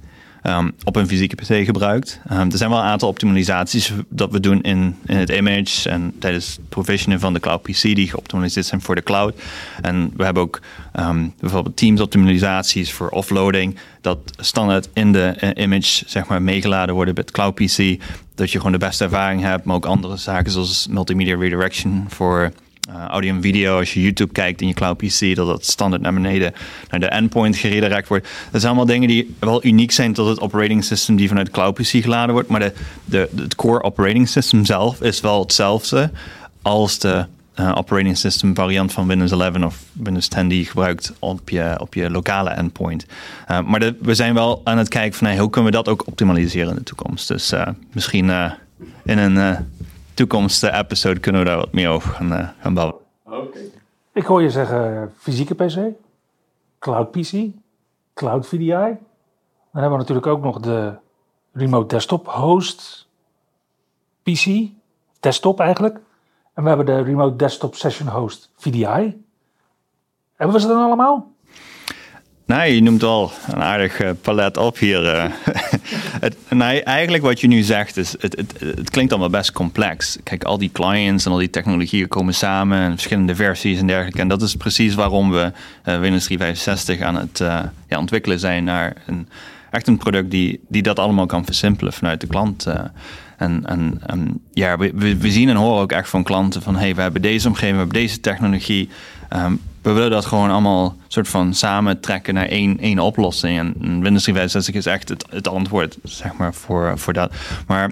um, 0.43 0.73
op 0.83 0.95
een 0.95 1.07
fysieke 1.07 1.35
PC 1.35 1.65
gebruikt. 1.65 2.19
Um, 2.31 2.51
er 2.51 2.57
zijn 2.57 2.69
wel 2.69 2.79
een 2.79 2.85
aantal 2.85 3.09
optimalisaties 3.09 3.93
dat 4.09 4.31
we 4.31 4.39
doen 4.39 4.61
in, 4.61 4.95
in 5.05 5.17
het 5.17 5.29
image 5.29 5.89
en 5.89 6.13
tijdens 6.19 6.55
het 6.55 6.69
provisionen 6.69 7.19
van 7.19 7.33
de 7.33 7.39
cloud 7.39 7.61
PC 7.61 7.81
die 7.81 8.09
geoptimaliseerd 8.09 8.65
zijn 8.65 8.81
voor 8.81 8.95
de 8.95 9.03
cloud. 9.03 9.41
En 9.81 10.13
we 10.15 10.23
hebben 10.23 10.43
ook 10.43 10.61
um, 10.99 11.33
bijvoorbeeld 11.39 11.77
Teams 11.77 12.01
optimalisaties 12.01 12.93
voor 12.93 13.09
offloading, 13.09 13.77
dat 14.01 14.17
standaard 14.37 14.89
in 14.93 15.11
de 15.11 15.35
uh, 15.41 15.63
image 15.63 16.03
zeg 16.05 16.27
maar 16.27 16.41
meegeladen 16.41 16.95
worden 16.95 17.13
bij 17.13 17.23
het 17.25 17.33
cloud 17.33 17.55
PC. 17.55 18.03
Dat 18.35 18.51
je 18.51 18.57
gewoon 18.57 18.71
de 18.71 18.77
beste 18.77 19.03
ervaring 19.03 19.41
hebt, 19.41 19.65
maar 19.65 19.75
ook 19.75 19.85
andere 19.85 20.17
zaken 20.17 20.51
zoals 20.51 20.87
multimedia 20.89 21.37
redirection 21.37 22.05
voor 22.07 22.51
uh, 22.89 23.05
audio 23.05 23.33
en 23.33 23.41
video, 23.41 23.77
als 23.77 23.93
je 23.93 24.01
YouTube 24.01 24.31
kijkt 24.31 24.61
in 24.61 24.67
je 24.67 24.73
cloud 24.73 24.97
PC, 24.97 25.35
dat 25.35 25.47
dat 25.47 25.65
standaard 25.65 26.01
naar 26.01 26.13
beneden 26.13 26.53
naar 26.89 26.99
de 26.99 27.05
endpoint 27.05 27.55
geredirect 27.55 28.07
wordt. 28.07 28.27
Dat 28.51 28.61
zijn 28.61 28.65
allemaal 28.65 28.93
dingen 28.93 29.07
die 29.07 29.35
wel 29.39 29.65
uniek 29.65 29.91
zijn 29.91 30.13
tot 30.13 30.27
het 30.27 30.39
operating 30.39 30.83
system 30.83 31.15
die 31.15 31.27
vanuit 31.27 31.49
cloud 31.49 31.73
PC 31.73 31.87
geladen 31.87 32.33
wordt. 32.33 32.49
Maar 32.49 32.59
de, 32.59 32.73
de, 33.05 33.29
het 33.35 33.55
core 33.55 33.83
operating 33.83 34.29
system 34.29 34.65
zelf 34.65 35.01
is 35.01 35.21
wel 35.21 35.39
hetzelfde 35.39 36.11
als 36.61 36.99
de 36.99 37.25
uh, 37.55 37.71
operating 37.75 38.17
system 38.17 38.55
variant 38.55 38.91
van 38.91 39.07
Windows 39.07 39.31
11 39.31 39.63
of 39.63 39.79
Windows 39.93 40.27
10 40.27 40.47
die 40.47 40.59
je 40.59 40.65
gebruikt 40.65 41.13
op 41.19 41.49
je, 41.49 41.75
op 41.79 41.93
je 41.93 42.09
lokale 42.09 42.49
endpoint. 42.49 43.05
Uh, 43.51 43.59
maar 43.61 43.93
we 43.99 44.13
zijn 44.13 44.33
wel 44.33 44.61
aan 44.63 44.77
het 44.77 44.87
kijken 44.87 45.17
van 45.17 45.27
hey, 45.27 45.37
hoe 45.37 45.49
kunnen 45.49 45.71
we 45.71 45.77
dat 45.77 45.87
ook 45.87 46.07
optimaliseren 46.07 46.69
in 46.69 46.75
de 46.75 46.83
toekomst. 46.83 47.27
Dus 47.27 47.53
misschien 47.91 48.29
in 49.03 49.17
een 49.17 49.57
toekomstige 50.13 50.77
episode 50.77 51.19
kunnen 51.19 51.41
we 51.41 51.47
daar 51.47 51.57
wat 51.57 51.73
meer 51.73 51.89
over 51.89 52.09
gaan, 52.09 52.31
uh, 52.31 52.49
gaan. 52.59 52.93
Okay. 53.23 53.71
Ik 54.13 54.25
hoor 54.25 54.41
je 54.41 54.49
zeggen 54.49 55.13
fysieke 55.17 55.55
PC, 55.55 55.77
cloud 56.79 57.11
PC, 57.11 57.45
cloud 58.13 58.47
VDI. 58.47 58.67
Dan 58.67 59.81
hebben 59.81 59.91
we 59.91 59.97
natuurlijk 59.97 60.27
ook 60.27 60.43
nog 60.43 60.59
de 60.59 60.93
remote 61.51 61.87
desktop 61.87 62.27
host 62.27 63.07
PC, 64.23 64.69
desktop 65.19 65.59
eigenlijk. 65.59 65.99
En 66.53 66.63
we 66.63 66.67
hebben 66.67 66.85
de 66.85 67.01
remote 67.01 67.35
desktop 67.35 67.75
session 67.75 68.07
host 68.07 68.49
VDI. 68.55 69.23
Hebben 70.35 70.55
we 70.55 70.59
ze 70.59 70.67
dan 70.67 70.83
allemaal? 70.83 71.32
Nee, 72.45 72.75
je 72.75 72.81
noemt 72.81 73.03
al 73.03 73.31
een 73.47 73.61
aardig 73.61 74.01
uh, 74.01 74.09
palet 74.21 74.57
op 74.57 74.77
hier. 74.77 75.15
Uh. 75.15 75.25
het, 76.25 76.35
nee, 76.49 76.83
eigenlijk 76.83 77.23
wat 77.23 77.39
je 77.39 77.47
nu 77.47 77.61
zegt, 77.61 77.97
is, 77.97 78.15
het, 78.19 78.35
het, 78.35 78.53
het, 78.59 78.89
klinkt 78.89 79.11
allemaal 79.11 79.29
best 79.29 79.51
complex. 79.51 80.17
Kijk, 80.23 80.43
al 80.43 80.57
die 80.57 80.71
clients 80.71 81.25
en 81.25 81.31
al 81.31 81.37
die 81.37 81.49
technologieën 81.49 82.07
komen 82.07 82.33
samen, 82.33 82.77
en 82.77 82.91
verschillende 82.91 83.35
versies 83.35 83.79
en 83.79 83.87
dergelijke. 83.87 84.19
En 84.19 84.27
dat 84.27 84.41
is 84.41 84.55
precies 84.55 84.95
waarom 84.95 85.31
we 85.31 85.51
uh, 85.85 85.99
Windows 85.99 86.23
365 86.23 87.01
aan 87.01 87.15
het 87.15 87.37
ja, 87.87 87.99
ontwikkelen 87.99 88.39
zijn 88.39 88.63
naar 88.63 88.93
een 89.05 89.27
echt 89.71 89.87
een 89.87 89.97
product 89.97 90.31
die, 90.31 90.59
die 90.67 90.81
dat 90.81 90.99
allemaal 90.99 91.25
kan 91.25 91.45
versimpelen 91.45 91.93
vanuit 91.93 92.21
de 92.21 92.27
klant. 92.27 92.65
En, 93.37 93.65
en, 93.65 93.99
en, 94.05 94.41
ja, 94.53 94.77
we, 94.77 95.17
we, 95.17 95.31
zien 95.31 95.49
en 95.49 95.55
horen 95.55 95.81
ook 95.81 95.91
echt 95.91 96.09
van 96.09 96.23
klanten 96.23 96.61
van 96.61 96.75
hey, 96.75 96.95
we 96.95 97.01
hebben 97.01 97.21
deze 97.21 97.47
omgeving, 97.47 97.71
we 97.71 97.77
hebben 97.77 98.01
deze 98.01 98.19
technologie. 98.19 98.89
Um, 99.35 99.61
we 99.83 99.91
willen 99.91 100.11
dat 100.11 100.25
gewoon 100.25 100.49
allemaal 100.49 100.95
soort 101.07 101.27
van 101.27 101.53
samen 101.53 101.99
trekken 101.99 102.33
naar 102.33 102.47
één, 102.47 102.79
één 102.79 102.99
oplossing. 102.99 103.59
En 103.59 103.73
Windows 103.79 104.23
365 104.23 104.75
is 104.75 104.85
echt 104.85 105.09
het, 105.09 105.25
het 105.29 105.47
antwoord, 105.47 105.97
zeg 106.03 106.33
maar, 106.33 106.53
voor, 106.53 106.99
voor 106.99 107.13
dat. 107.13 107.33
Maar 107.67 107.91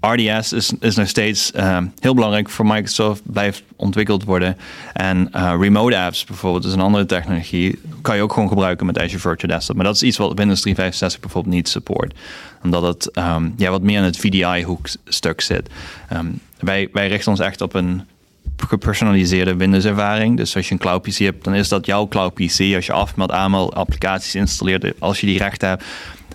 RDS 0.00 0.52
is, 0.52 0.72
is 0.80 0.96
nog 0.96 1.08
steeds 1.08 1.52
uh, 1.56 1.78
heel 1.98 2.14
belangrijk 2.14 2.50
voor 2.50 2.66
Microsoft, 2.66 3.22
blijft 3.24 3.62
ontwikkeld 3.76 4.24
worden. 4.24 4.56
En 4.92 5.30
uh, 5.34 5.54
remote 5.60 5.98
apps 5.98 6.24
bijvoorbeeld 6.24 6.64
is 6.64 6.72
een 6.72 6.80
andere 6.80 7.06
technologie, 7.06 7.78
kan 8.02 8.16
je 8.16 8.22
ook 8.22 8.32
gewoon 8.32 8.48
gebruiken 8.48 8.86
met 8.86 8.98
Azure 8.98 9.18
Virtual 9.18 9.52
Desktop. 9.52 9.76
Maar 9.76 9.84
dat 9.84 9.94
is 9.94 10.02
iets 10.02 10.16
wat 10.16 10.38
Windows 10.38 10.60
365 10.60 11.20
bijvoorbeeld 11.20 11.54
niet 11.54 11.68
support. 11.68 12.14
Omdat 12.62 12.82
het 12.82 13.16
um, 13.16 13.54
ja, 13.56 13.70
wat 13.70 13.82
meer 13.82 13.98
in 13.98 14.04
het 14.04 14.16
VDI-hoekstuk 14.16 15.40
zit. 15.40 15.70
Um, 16.12 16.40
wij, 16.58 16.88
wij 16.92 17.08
richten 17.08 17.30
ons 17.30 17.40
echt 17.40 17.60
op 17.60 17.74
een 17.74 18.02
gepersonaliseerde 18.62 19.56
Windows-ervaring. 19.56 20.36
Dus 20.36 20.56
als 20.56 20.66
je 20.68 20.72
een 20.72 20.80
cloud 20.80 21.02
PC 21.02 21.16
hebt, 21.16 21.44
dan 21.44 21.54
is 21.54 21.68
dat 21.68 21.86
jouw 21.86 22.08
cloud 22.08 22.34
PC. 22.34 22.74
Als 22.74 22.86
je 22.86 22.92
afmeldt, 22.92 23.32
aanmeldt, 23.32 23.74
applicaties 23.74 24.34
installeert, 24.34 25.00
als 25.00 25.20
je 25.20 25.26
die 25.26 25.38
rechten 25.38 25.68
hebt, 25.68 25.84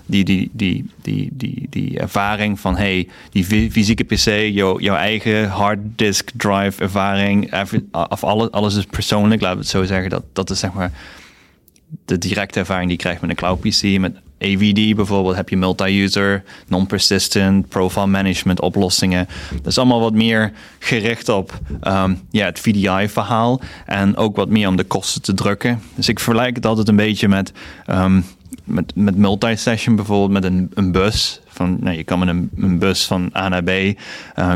die, 0.06 0.24
die, 0.24 0.50
die, 0.54 0.86
die, 1.02 1.30
die, 1.34 1.68
die 1.70 2.00
ervaring 2.00 2.60
van 2.60 2.78
hey, 2.78 3.08
die 3.32 3.72
fysieke 3.72 4.04
PC, 4.04 4.54
jou, 4.54 4.82
jouw 4.82 4.96
eigen 4.96 5.50
hard 5.50 5.80
disk 5.96 6.30
drive 6.34 6.82
ervaring, 6.84 7.54
of 8.10 8.24
alles, 8.24 8.52
alles 8.52 8.76
is 8.76 8.86
persoonlijk, 8.86 9.42
laten 9.42 9.58
we 9.58 9.64
het 9.64 9.72
zo 9.72 9.84
zeggen. 9.84 10.10
Dat, 10.10 10.24
dat 10.34 10.50
is 10.50 10.60
zeg 10.60 10.74
maar 10.74 10.92
de 12.06 12.18
directe 12.18 12.60
ervaring 12.60 12.88
die 12.88 12.98
je 12.98 13.04
krijgt 13.04 13.22
met 13.22 13.30
een 13.30 13.36
cloud 13.36 13.60
PC. 13.60 14.00
AVD 14.44 14.96
bijvoorbeeld 14.96 15.36
heb 15.36 15.50
je 15.50 15.58
multi-user, 15.58 16.44
non-persistent, 16.68 17.70
profile 17.70 18.08
management 18.08 18.62
oplossingen. 18.62 19.28
Dat 19.56 19.68
is 19.68 19.78
allemaal 19.78 20.00
wat 20.00 20.14
meer 20.14 20.52
gericht 20.80 21.30
op 21.30 21.60
um, 21.84 22.22
ja, 22.32 22.46
het 22.46 22.60
VDI-verhaal 22.60 23.62
en 23.86 24.18
ook 24.18 24.36
wat 24.36 24.50
meer 24.50 24.68
om 24.68 24.76
de 24.76 24.84
kosten 24.84 25.22
te 25.22 25.34
drukken. 25.34 25.82
Dus 25.96 26.10
ik 26.10 26.20
vergelijk 26.20 26.56
het 26.56 26.66
altijd 26.66 26.88
een 26.88 26.96
beetje 26.96 27.28
met 27.28 27.52
um, 27.90 28.24
met, 28.64 28.96
met 28.96 29.18
multi-session 29.18 29.96
bijvoorbeeld 29.96 30.32
met 30.32 30.44
een, 30.44 30.72
een 30.74 30.92
bus. 30.92 31.42
Van, 31.48 31.78
nou, 31.80 31.98
je 31.98 32.04
kan 32.04 32.20
met 32.20 32.28
een, 32.28 32.50
een 32.56 32.80
bus 32.80 33.06
van 33.06 33.30
A 33.38 33.50
naar 33.50 33.64
B. 33.64 33.70
Uh, 33.70 33.94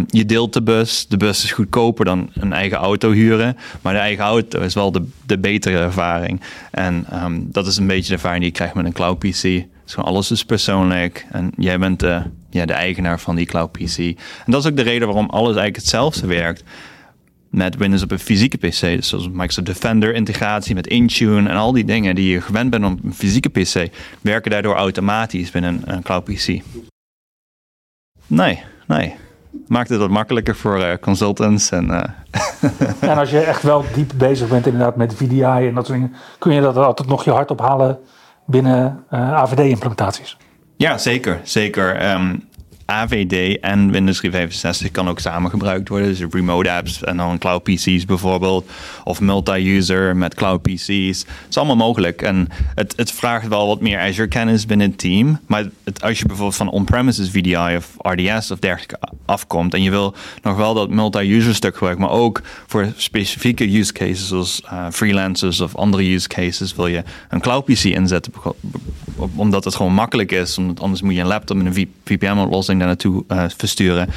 je 0.08 0.26
deelt 0.26 0.54
de 0.54 0.62
bus. 0.62 1.08
De 1.08 1.18
bus 1.18 1.44
is 1.44 1.52
goedkoper 1.52 2.06
dan 2.06 2.30
een 2.34 2.54
eigen 2.54 2.78
auto 2.78 3.12
huren. 3.12 3.58
Maar 3.82 3.94
de 3.94 4.00
eigen 4.00 4.24
auto 4.24 4.62
is 4.62 4.74
wel 4.74 4.92
de, 4.92 5.08
de 5.26 5.38
betere 5.38 5.78
ervaring. 5.78 6.42
En 6.72 7.06
dat 7.52 7.68
is 7.68 7.78
een 7.78 7.88
beetje 7.88 8.08
de 8.08 8.14
ervaring 8.14 8.40
die 8.40 8.50
je 8.52 8.58
krijgt 8.58 8.76
met 8.76 8.86
een 8.86 8.94
cloud 8.94 9.20
PC. 9.20 9.66
Dus 9.88 9.98
alles 9.98 10.32
is 10.32 10.46
persoonlijk. 10.46 11.26
En 11.32 11.52
jij 11.58 11.80
bent 11.80 12.00
de, 12.00 12.22
ja, 12.50 12.66
de 12.66 12.74
eigenaar 12.74 13.20
van 13.20 13.36
die 13.36 13.46
cloud 13.46 13.72
PC. 13.72 13.98
En 13.98 14.16
dat 14.46 14.64
is 14.64 14.70
ook 14.70 14.76
de 14.76 14.82
reden 14.82 15.08
waarom 15.08 15.30
alles 15.30 15.48
eigenlijk 15.56 15.76
hetzelfde 15.76 16.28
werkt 16.28 16.64
met 17.50 17.78
Windows 17.78 18.04
op 18.04 18.12
een 18.12 18.20
fysieke 18.20 18.58
PC. 18.58 18.80
Dus 18.80 19.08
zoals 19.08 19.30
Microsoft 19.30 19.66
Defender 19.66 20.14
integratie 20.14 20.76
met 20.76 20.88
Intune 20.88 21.50
en 21.50 21.56
al 21.56 21.72
die 21.72 21.86
dingen 21.86 22.16
die 22.16 22.32
je 22.32 22.42
gewend 22.42 22.70
bent 22.70 22.86
op 22.86 23.04
een 23.04 23.14
fysieke 23.14 23.50
PC, 23.50 23.94
werken 24.22 24.52
daardoor 24.52 24.76
automatisch 24.76 25.52
binnen 25.52 25.82
een, 25.86 26.02
cloud 26.02 26.24
PC. 26.24 26.62
Nee, 28.28 28.64
nee. 28.88 29.16
Maakt 29.68 29.90
het 29.90 30.00
wat 30.00 30.10
makkelijker 30.10 30.56
voor 30.56 30.80
uh, 30.80 30.94
consultants. 31.02 31.72
En, 31.72 31.90
uh... 31.90 32.04
en 33.00 33.18
als 33.18 33.30
je 33.30 33.40
echt 33.40 33.64
wel 33.64 33.86
diep 33.94 34.12
bezig 34.16 34.50
bent 34.50 34.66
inderdaad 34.66 34.96
met 34.96 35.14
VDI 35.14 35.42
en 35.42 35.74
dat 35.74 35.86
soort 35.86 36.00
dingen, 36.00 36.16
kun 36.40 36.54
je 36.54 36.62
dat 36.62 36.78
altijd 36.78 37.10
nog 37.10 37.24
je 37.24 37.32
hart 37.32 37.52
ophalen 37.52 38.00
binnen 38.48 39.04
eh, 39.10 39.34
AVD-implementaties. 39.34 40.38
Ja, 40.78 40.98
zeker. 40.98 41.40
zeker. 41.44 42.14
Um, 42.14 42.50
AVD 42.90 43.60
en 43.60 43.92
Windows 43.92 44.18
365 44.18 44.92
kan 44.92 45.10
ook 45.10 45.20
samen 45.20 45.50
gebruikt 45.50 45.90
worden. 45.90 46.08
Dus 46.08 46.24
remote 46.30 46.72
apps 46.72 47.04
en 47.04 47.18
dan 47.18 47.38
cloud 47.38 47.64
PC's 47.64 48.06
bijvoorbeeld. 48.06 48.70
Of 49.04 49.22
multi-user 49.22 50.16
met 50.16 50.36
cloud 50.36 50.62
PC's. 50.62 51.20
Het 51.20 51.50
is 51.50 51.58
allemaal 51.58 51.76
mogelijk. 51.76 52.22
En 52.22 52.48
het, 52.76 52.94
het 52.96 53.12
vraagt 53.12 53.48
wel 53.48 53.68
wat 53.68 53.82
meer 53.82 54.00
Azure 54.00 54.28
kennis 54.28 54.66
binnen 54.66 54.90
het 54.90 54.98
team. 54.98 55.40
Maar 55.48 55.66
als 56.00 56.20
je 56.20 56.26
bijvoorbeeld 56.26 56.58
van 56.58 56.70
on-premises 56.70 57.30
VDI 57.30 57.76
of 57.76 57.96
RDS 57.98 58.52
of 58.52 58.60
dergelijke 58.60 59.00
afkomt. 59.26 59.74
En 59.74 59.84
je 59.84 59.90
wil 59.90 60.14
nog 60.44 60.58
wel 60.58 60.74
dat 60.74 60.90
multi-user 60.90 61.56
stuk 61.56 61.74
gebruiken. 61.74 62.06
Maar 62.06 62.14
ook 62.14 62.42
voor 62.68 62.92
specifieke 62.96 63.78
use 63.78 63.94
cases 63.94 64.28
zoals 64.28 64.62
uh, 64.66 64.86
freelancers 64.92 65.62
of 65.62 65.76
andere 65.76 66.14
use 66.14 66.28
cases. 66.28 66.76
Wil 66.76 66.88
je 66.88 67.04
een 67.30 67.42
cloud 67.42 67.66
PC 67.66 67.84
inzetten. 67.84 68.34
Omdat 69.36 69.64
het 69.64 69.76
gewoon 69.76 69.94
makkelijk 69.94 70.32
is. 70.32 70.58
Omdat 70.58 70.80
anders 70.80 71.02
moet 71.02 71.14
je 71.14 71.20
een 71.20 71.28
laptop 71.28 71.58
met 71.58 71.66
een 71.66 71.74
Daar 72.78 72.88
naartoe 72.88 73.24
uh, 73.28 73.44
versturen. 73.58 74.10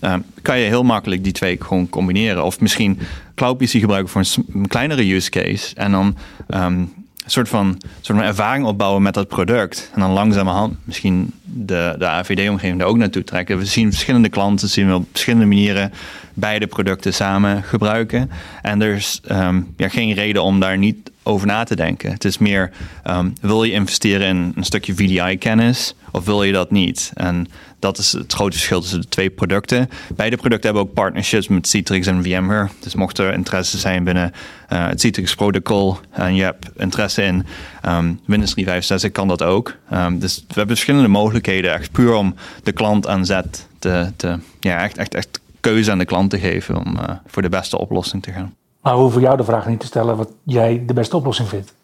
Uh, 0.00 0.14
kan 0.42 0.58
je 0.58 0.66
heel 0.66 0.82
makkelijk 0.82 1.24
die 1.24 1.32
twee 1.32 1.56
gewoon 1.60 1.88
combineren. 1.88 2.44
Of 2.44 2.60
misschien 2.60 2.98
Cloud 3.34 3.58
PC 3.58 3.68
gebruiken 3.68 4.10
voor 4.10 4.44
een, 4.54 4.66
kleinere 4.66 5.14
use 5.14 5.30
case. 5.30 5.74
En 5.74 5.90
dan 5.92 6.16
um, 6.48 6.62
een 6.64 6.90
soort 7.26 7.48
van, 7.48 7.80
soort 8.00 8.18
van 8.18 8.26
ervaring 8.26 8.66
opbouwen 8.66 9.02
met 9.02 9.14
dat 9.14 9.28
product. 9.28 9.90
En 9.94 10.00
dan 10.00 10.10
langzamerhand 10.10 10.74
misschien 10.84 11.32
de, 11.52 11.94
de 11.98 12.06
AVD-omgeving 12.06 12.78
daar 12.78 12.88
ook 12.88 12.96
naartoe 12.96 13.24
trekken. 13.24 13.58
We 13.58 13.64
zien 13.64 13.90
verschillende 13.90 14.28
klanten, 14.28 14.68
zien 14.68 14.88
we 14.88 14.94
op 14.94 15.06
verschillende 15.10 15.46
manieren 15.46 15.92
beide 16.34 16.66
producten 16.66 17.14
samen 17.14 17.62
gebruiken. 17.62 18.30
En 18.62 18.82
er 18.82 18.94
is 18.94 19.20
um, 19.30 19.74
ja, 19.76 19.88
geen 19.88 20.12
reden 20.12 20.42
om 20.42 20.60
daar 20.60 20.78
niet 20.78 21.10
over 21.22 21.46
na 21.46 21.64
te 21.64 21.76
denken. 21.76 22.12
Het 22.12 22.24
is 22.24 22.38
meer, 22.38 22.70
um, 23.06 23.32
wil 23.40 23.64
je 23.64 23.72
investeren 23.72 24.26
in 24.26 24.52
een 24.54 24.64
stukje 24.64 24.94
VDI-kennis 24.94 25.94
of 26.12 26.24
wil 26.24 26.42
je 26.42 26.52
dat 26.52 26.70
niet? 26.70 27.10
En 27.14 27.46
dat 27.78 27.98
is 27.98 28.12
het 28.12 28.32
grote 28.32 28.56
verschil 28.56 28.80
tussen 28.80 29.00
de 29.00 29.08
twee 29.08 29.30
producten. 29.30 29.88
Beide 30.16 30.36
producten 30.36 30.64
hebben 30.64 30.82
ook 30.88 30.94
partnerships 30.94 31.48
met 31.48 31.68
Citrix 31.68 32.06
en 32.06 32.22
VMware. 32.22 32.68
Dus 32.80 32.94
mocht 32.94 33.18
er 33.18 33.32
interesse 33.32 33.78
zijn 33.78 34.04
binnen 34.04 34.32
uh, 34.72 34.86
het 34.86 35.00
Citrix 35.00 35.34
protocol 35.34 35.98
en 36.10 36.34
je 36.34 36.42
hebt 36.42 36.66
interesse 36.76 37.22
in 37.22 37.46
um, 37.86 38.20
Windows 38.26 38.50
365, 38.50 39.12
kan 39.12 39.28
dat 39.28 39.42
ook. 39.42 39.76
Dus 40.12 40.36
we 40.36 40.54
hebben 40.54 40.76
verschillende 40.76 41.08
mogelijkheden, 41.08 41.37
echt 41.46 41.92
puur 41.92 42.14
om 42.14 42.34
de 42.62 42.72
klant 42.72 43.06
aan 43.06 43.26
zet 43.26 43.66
te, 43.78 44.12
te 44.16 44.38
ja, 44.60 44.82
echt, 44.82 44.96
echt, 44.96 45.14
echt 45.14 45.40
keuze 45.60 45.90
aan 45.90 45.98
de 45.98 46.04
klant 46.04 46.30
te 46.30 46.38
geven 46.38 46.76
om 46.76 46.96
uh, 46.96 47.02
voor 47.26 47.42
de 47.42 47.48
beste 47.48 47.78
oplossing 47.78 48.22
te 48.22 48.32
gaan. 48.32 48.54
Maar 48.80 48.94
we 48.94 49.00
hoeven 49.00 49.20
jou 49.20 49.36
de 49.36 49.44
vraag 49.44 49.66
niet 49.66 49.80
te 49.80 49.86
stellen 49.86 50.16
wat 50.16 50.30
jij 50.42 50.82
de 50.86 50.94
beste 50.94 51.16
oplossing 51.16 51.48
vindt. 51.48 51.74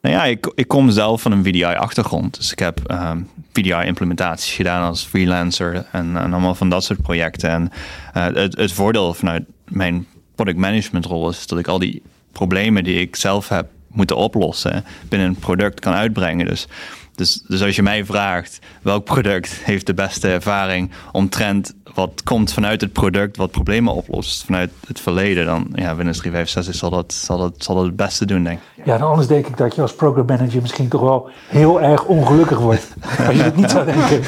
Nou 0.00 0.14
ja, 0.14 0.24
ik, 0.24 0.52
ik 0.54 0.68
kom 0.68 0.90
zelf 0.90 1.22
van 1.22 1.32
een 1.32 1.44
VDI-achtergrond. 1.44 2.36
Dus 2.36 2.52
ik 2.52 2.58
heb 2.58 2.78
um, 2.78 2.96
ehm, 2.96 3.18
VDI-implementaties 3.52 4.54
gedaan 4.54 4.88
als 4.88 5.04
freelancer 5.04 5.74
en, 5.92 6.16
en, 6.16 6.32
allemaal 6.32 6.54
van 6.54 6.68
dat 6.68 6.84
soort 6.84 7.02
projecten. 7.02 7.50
En 7.50 7.70
uh, 8.16 8.24
het, 8.42 8.56
het 8.56 8.72
voordeel 8.72 9.14
vanuit 9.14 9.44
mijn 9.68 10.06
product 10.34 10.58
management 10.58 11.04
rol 11.04 11.28
is 11.28 11.46
dat 11.46 11.58
ik 11.58 11.66
al 11.66 11.78
die 11.78 12.02
problemen 12.32 12.84
die 12.84 13.00
ik 13.00 13.16
zelf 13.16 13.48
heb 13.48 13.66
moeten 13.88 14.16
oplossen 14.16 14.84
binnen 15.08 15.28
een 15.28 15.34
product 15.34 15.80
kan 15.80 15.92
uitbrengen. 15.92 16.46
Dus 16.46 16.66
dus, 17.14 17.42
dus 17.48 17.62
als 17.62 17.76
je 17.76 17.82
mij 17.82 18.04
vraagt 18.04 18.58
welk 18.82 19.04
product 19.04 19.52
heeft 19.52 19.86
de 19.86 19.94
beste 19.94 20.28
ervaring 20.28 20.90
omtrent 21.12 21.74
wat 21.94 22.22
komt 22.24 22.52
vanuit 22.52 22.80
het 22.80 22.92
product, 22.92 23.36
wat 23.36 23.50
problemen 23.50 23.94
oplost 23.94 24.44
vanuit 24.44 24.70
het 24.86 25.00
verleden, 25.00 25.46
dan 25.46 25.66
ja, 25.74 25.96
Windows 25.96 26.18
365 26.18 26.74
zal 26.74 26.90
dat, 26.90 27.12
zal 27.12 27.38
dat, 27.38 27.54
zal 27.56 27.74
dat 27.74 27.84
het 27.84 27.96
beste 27.96 28.26
doen, 28.26 28.44
denk 28.44 28.58
ik. 28.76 28.84
Ja, 28.84 28.98
dan 28.98 29.08
anders 29.08 29.28
denk 29.28 29.46
ik 29.46 29.56
dat 29.56 29.74
je 29.74 29.82
als 29.82 29.94
program 29.94 30.26
manager 30.26 30.60
misschien 30.60 30.88
toch 30.88 31.00
wel 31.00 31.30
heel 31.48 31.80
erg 31.80 32.04
ongelukkig 32.04 32.58
wordt. 32.58 32.94
als 33.26 33.36
je 33.36 33.42
het 33.42 33.56
niet 33.56 33.70
zou 33.70 33.84
denken. 33.84 34.20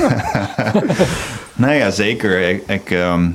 nou 1.55 1.75
ja, 1.75 1.91
zeker. 1.91 2.49
Ik, 2.49 2.63
ik 2.67 2.91
ehm, 2.91 3.31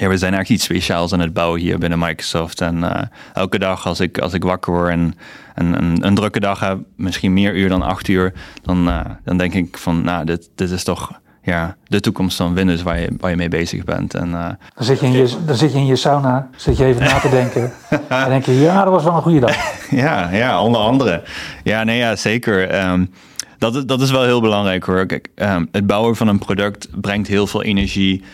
ja, 0.00 0.08
we 0.08 0.16
zijn 0.16 0.34
echt 0.34 0.48
iets 0.48 0.64
speciaals 0.64 1.12
aan 1.12 1.20
het 1.20 1.32
bouwen 1.32 1.60
hier 1.60 1.78
binnen 1.78 1.98
Microsoft. 1.98 2.60
En 2.60 2.76
uh, 2.76 3.02
elke 3.32 3.58
dag 3.58 3.86
als 3.86 4.00
ik, 4.00 4.18
als 4.18 4.32
ik 4.32 4.42
wakker 4.42 4.72
word 4.72 4.90
en, 4.90 5.14
en 5.54 5.82
een, 5.82 6.06
een, 6.06 6.14
drukke 6.14 6.40
dag 6.40 6.60
heb, 6.60 6.78
misschien 6.96 7.32
meer 7.32 7.56
uur 7.56 7.68
dan 7.68 7.82
acht 7.82 8.08
uur, 8.08 8.32
dan, 8.62 8.88
uh, 8.88 9.00
dan 9.24 9.36
denk 9.36 9.54
ik 9.54 9.78
van, 9.78 10.04
nou, 10.04 10.24
dit, 10.24 10.50
dit 10.54 10.70
is 10.70 10.84
toch 10.84 11.20
ja, 11.42 11.76
de 11.84 12.00
toekomst 12.00 12.36
van 12.36 12.54
Windows 12.54 12.82
waar 12.82 13.00
je, 13.00 13.08
waar 13.18 13.30
je 13.30 13.36
mee 13.36 13.48
bezig 13.48 13.84
bent. 13.84 14.14
En, 14.14 14.28
uh, 14.28 14.48
dan, 14.74 14.84
zit 14.84 15.00
je 15.00 15.06
in 15.06 15.12
je, 15.12 15.36
dan 15.46 15.56
zit 15.56 15.72
je 15.72 15.78
in 15.78 15.86
je 15.86 15.96
sauna, 15.96 16.48
zit 16.56 16.76
je 16.76 16.84
even 16.84 17.02
na 17.02 17.18
te 17.18 17.28
denken. 17.28 17.72
en 18.08 18.28
denk 18.28 18.44
je, 18.44 18.52
ja, 18.52 18.84
dat 18.84 18.92
was 18.92 19.04
wel 19.04 19.14
een 19.14 19.22
goede 19.22 19.40
dag. 19.40 19.56
ja, 20.04 20.30
ja, 20.30 20.62
onder 20.62 20.80
andere. 20.80 21.22
Ja, 21.64 21.84
nee, 21.84 21.98
ja, 21.98 22.16
zeker. 22.16 22.84
Um, 22.90 23.10
dat, 23.58 23.88
dat 23.88 24.00
is 24.00 24.10
wel 24.10 24.24
heel 24.24 24.40
belangrijk 24.40 24.84
hoor. 24.84 25.06
Kijk, 25.06 25.28
um, 25.34 25.68
het 25.72 25.86
bouwen 25.86 26.16
van 26.16 26.28
een 26.28 26.38
product 26.38 26.88
brengt 27.00 27.28
heel 27.28 27.46
veel 27.46 27.62
energie. 27.62 28.24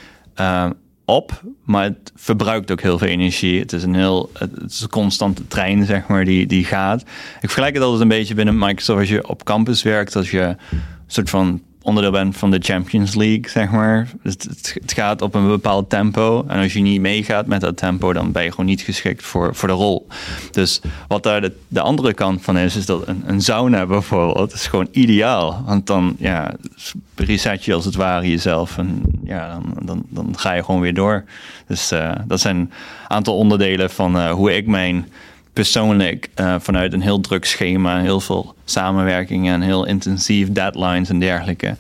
Uh, 0.40 0.66
op, 1.06 1.42
maar 1.64 1.84
het 1.84 2.12
verbruikt 2.14 2.70
ook 2.70 2.80
heel 2.80 2.98
veel 2.98 3.08
energie. 3.08 3.60
Het 3.60 3.72
is 3.72 3.82
een 3.82 3.94
heel, 3.94 4.30
het 4.32 4.70
is 4.70 4.80
een 4.80 4.88
constante 4.88 5.46
trein, 5.46 5.84
zeg 5.84 6.06
maar, 6.06 6.24
die, 6.24 6.46
die 6.46 6.64
gaat. 6.64 7.00
Ik 7.00 7.06
vergelijk 7.40 7.74
het 7.74 7.82
altijd 7.82 8.02
een 8.02 8.08
beetje 8.08 8.34
binnen 8.34 8.58
Microsoft 8.58 8.98
als 8.98 9.08
je 9.08 9.28
op 9.28 9.44
campus 9.44 9.82
werkt, 9.82 10.16
als 10.16 10.30
je 10.30 10.40
een 10.40 10.80
soort 11.06 11.30
van 11.30 11.62
onderdeel 11.86 12.10
bent 12.10 12.36
van 12.36 12.50
de 12.50 12.58
Champions 12.60 13.14
League, 13.14 13.48
zeg 13.48 13.70
maar. 13.70 14.08
Dus 14.22 14.32
het, 14.32 14.76
het, 14.80 14.92
gaat 14.92 15.22
op 15.22 15.34
een 15.34 15.46
bepaald 15.46 15.90
tempo. 15.90 16.44
En 16.48 16.62
als 16.62 16.72
je 16.72 16.80
niet 16.80 17.00
meegaat 17.00 17.46
met 17.46 17.60
dat 17.60 17.76
tempo, 17.76 18.12
dan 18.12 18.32
ben 18.32 18.42
je 18.42 18.50
gewoon 18.50 18.66
niet 18.66 18.80
geschikt 18.80 19.22
voor, 19.22 19.54
voor 19.54 19.68
de 19.68 19.74
rol. 19.74 20.06
Dus 20.50 20.80
wat 21.08 21.22
daar 21.22 21.40
de, 21.40 21.52
de 21.68 21.80
andere 21.80 22.14
kant 22.14 22.42
van 22.42 22.58
is, 22.58 22.76
is 22.76 22.86
dat 22.86 23.06
een, 23.24 23.40
sauna 23.40 23.86
bijvoorbeeld, 23.86 24.52
is 24.52 24.66
gewoon 24.66 24.88
ideaal. 24.90 25.62
Want 25.66 25.86
dan 25.86 26.16
ja, 26.18 26.54
reset 27.14 27.64
je 27.64 27.74
als 27.74 27.84
het 27.84 27.94
ware 27.94 28.28
jezelf. 28.28 28.78
En 28.78 29.02
ja, 29.24 29.48
dan, 29.48 29.74
dan, 29.82 30.02
dan 30.08 30.38
ga 30.38 30.52
je 30.52 30.64
gewoon 30.64 30.80
weer 30.80 30.94
door. 30.94 31.24
Dus 31.66 31.92
uh, 31.92 32.12
dat 32.26 32.40
zijn 32.40 32.56
een 32.56 32.70
aantal 33.08 33.36
onderdelen 33.36 33.90
van 33.90 34.16
uh, 34.16 34.30
hoe 34.30 34.56
ik 34.56 34.66
mijn 34.66 35.06
persoonlijk 35.56 36.28
uh, 36.40 36.54
vanuit 36.58 36.92
een 36.92 37.00
heel 37.00 37.20
druk 37.20 37.44
schema, 37.44 38.00
heel 38.00 38.20
veel 38.20 38.54
samenwerking 38.64 39.48
en 39.48 39.60
heel 39.60 39.84
intensief 39.84 40.52
deadlines 40.52 41.08
en 41.08 41.18
dergelijke. 41.18 41.76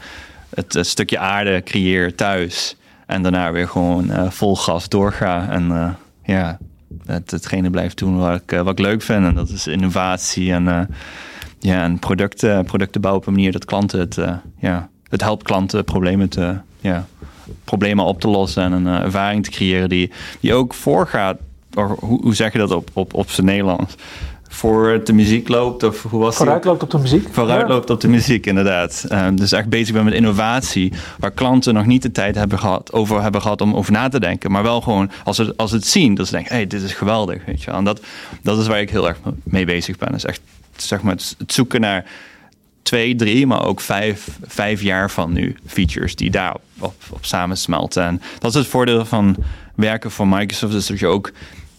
Het, 0.54 0.78
stukje 0.80 1.18
aarde 1.18 1.62
creëer 1.62 2.14
thuis 2.14 2.76
en 3.06 3.22
daarna 3.22 3.52
weer 3.52 3.68
gewoon 3.68 4.10
uh, 4.10 4.30
vol 4.30 4.56
gas 4.56 4.88
doorga. 4.88 5.48
En 5.50 5.68
uh, 5.68 5.88
ja, 6.24 6.58
het, 7.06 7.30
hetgene 7.30 7.70
blijft 7.70 7.98
doen 7.98 8.18
wat 8.18 8.40
ik, 8.46 8.58
wat 8.60 8.78
leuk 8.78 9.02
vind. 9.02 9.24
En 9.24 9.34
dat 9.34 9.48
is 9.48 9.66
innovatie 9.66 10.52
en, 10.52 10.88
ja, 11.58 11.82
en 11.82 11.98
producten, 11.98 12.64
producten 12.64 13.00
bouwen 13.00 13.22
op 13.22 13.28
een 13.28 13.34
manier 13.34 13.52
dat 13.52 13.64
klanten 13.64 14.00
het, 14.00 14.18
ja, 14.58 14.88
het 15.08 15.20
helpt 15.20 15.42
klanten 15.42 15.84
problemen 15.84 16.28
te. 16.28 16.56
Ja, 16.80 17.06
problemen 17.64 18.04
op 18.04 18.20
te 18.20 18.28
lossen 18.28 18.62
en 18.62 18.72
een 18.72 19.02
ervaring 19.02 19.44
te 19.44 19.50
creëren 19.50 19.88
die, 19.88 20.10
die 20.40 20.54
ook 20.54 20.74
voorgaat 20.74 21.36
hoe, 21.84 22.20
hoe 22.22 22.34
zeg 22.34 22.52
je 22.52 22.58
dat 22.58 22.70
op, 22.70 22.90
op, 22.92 23.14
op 23.14 23.30
zijn 23.30 23.46
Nederlands? 23.46 23.94
voor 24.48 25.00
de 25.04 25.12
muziek 25.12 25.48
loopt? 25.48 25.82
Of 25.82 26.02
hoe 26.02 26.20
was 26.20 26.36
Vooruit 26.36 26.64
loopt 26.64 26.82
op 26.82 26.90
de 26.90 26.98
muziek? 26.98 27.28
Vooruit 27.30 27.68
loopt 27.68 27.90
op 27.90 28.00
de 28.00 28.08
muziek, 28.08 28.46
inderdaad. 28.46 29.06
Um, 29.12 29.36
dus 29.36 29.52
echt 29.52 29.68
bezig 29.68 29.94
ben 29.94 30.04
met 30.04 30.14
innovatie, 30.14 30.92
waar 31.18 31.30
klanten 31.30 31.74
nog 31.74 31.86
niet 31.86 32.02
de 32.02 32.12
tijd 32.12 32.34
hebben 32.34 32.58
gehad, 32.58 32.92
over 32.92 33.22
hebben 33.22 33.42
gehad 33.42 33.60
om 33.60 33.74
over 33.74 33.92
na 33.92 34.08
te 34.08 34.20
denken. 34.20 34.50
Maar 34.50 34.62
wel 34.62 34.80
gewoon, 34.80 35.10
als 35.24 35.36
ze, 35.36 35.54
als 35.56 35.70
het 35.70 35.86
zien, 35.86 36.14
dat 36.14 36.26
ze 36.26 36.32
denken, 36.32 36.50
hé, 36.50 36.56
hey, 36.56 36.66
dit 36.66 36.82
is 36.82 36.92
geweldig. 36.92 37.44
Weet 37.46 37.60
je 37.60 37.66
wel. 37.66 37.78
En 37.78 37.84
dat, 37.84 38.00
dat 38.42 38.58
is 38.58 38.66
waar 38.66 38.80
ik 38.80 38.90
heel 38.90 39.08
erg 39.08 39.18
mee 39.44 39.64
bezig 39.64 39.98
ben. 39.98 40.12
Dus 40.12 40.24
echt, 40.24 40.40
zeg 40.76 41.02
maar, 41.02 41.14
het 41.38 41.52
zoeken 41.52 41.80
naar 41.80 42.04
twee, 42.82 43.16
drie, 43.16 43.46
maar 43.46 43.64
ook 43.64 43.80
vijf, 43.80 44.28
vijf 44.46 44.82
jaar 44.82 45.10
van 45.10 45.32
nu 45.32 45.56
features 45.66 46.16
die 46.16 46.30
daar 46.30 46.56
op, 46.78 46.94
op 47.10 47.24
samensmelten. 47.24 48.02
En 48.02 48.22
dat 48.38 48.50
is 48.50 48.56
het 48.56 48.66
voordeel 48.66 49.04
van 49.04 49.36
werken 49.74 50.10
voor 50.10 50.28
Microsoft, 50.28 50.74
is 50.74 50.86
dat 50.86 50.98
je 50.98 51.06
ook 51.06 51.32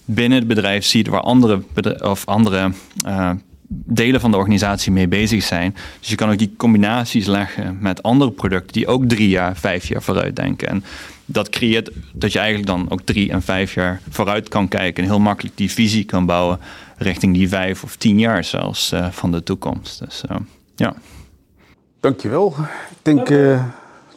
binnen 0.08 0.38
het 0.38 0.48
bedrijf 0.48 0.86
ziet 0.86 1.08
waar 1.08 1.22
andere, 1.22 1.62
of 2.02 2.26
andere 2.26 2.72
uh, 3.06 3.32
delen 3.70 4.22
van 4.22 4.32
de 4.32 4.38
organisatie 4.38 4.92
mee 4.92 5.08
bezig 5.08 5.44
zijn. 5.44 5.76
Dus 6.00 6.10
je 6.10 6.16
kan 6.16 6.30
ook 6.30 6.38
die 6.38 6.54
combinaties 6.58 7.26
leggen 7.26 7.78
met 7.82 8.04
andere 8.04 8.32
producten 8.32 8.74
die 8.74 8.88
ook 8.88 9.06
drie 9.06 9.30
jaar, 9.30 9.58
vijf 9.58 9.88
jaar 9.88 10.02
vooruit 10.02 10.36
denken. 10.36 10.68
En 10.68 10.84
dat 11.26 11.50
creëert 11.50 11.92
dat 12.14 12.32
je 12.32 12.40
eigenlijk 12.40 12.68
dan 12.68 12.86
ook 12.90 13.02
drie 13.02 13.32
en 13.32 13.42
vijf 13.42 13.74
jaar 13.74 14.02
vooruit 14.10 14.50
kan 14.50 14.68
kijken 14.68 15.04
en 15.04 15.10
heel 15.10 15.20
makkelijk 15.20 15.58
die 15.58 15.72
visie 15.72 16.06
kan 16.06 16.26
bouwen 16.26 16.60
richting 16.98 17.34
die 17.34 17.50
vijf 17.50 17.84
of 17.84 17.96
tien 17.96 18.20
jaar 18.20 18.44
zelfs 18.44 18.94
uh, 18.94 19.08
van 19.12 19.32
de 19.32 19.44
toekomst. 19.44 20.00
Dus 20.00 20.24
uh, 20.32 20.38
ja. 20.76 20.94
Dankjewel. 22.00 22.56
Ik 22.90 22.98
denk 23.02 23.30
uh, 23.30 23.64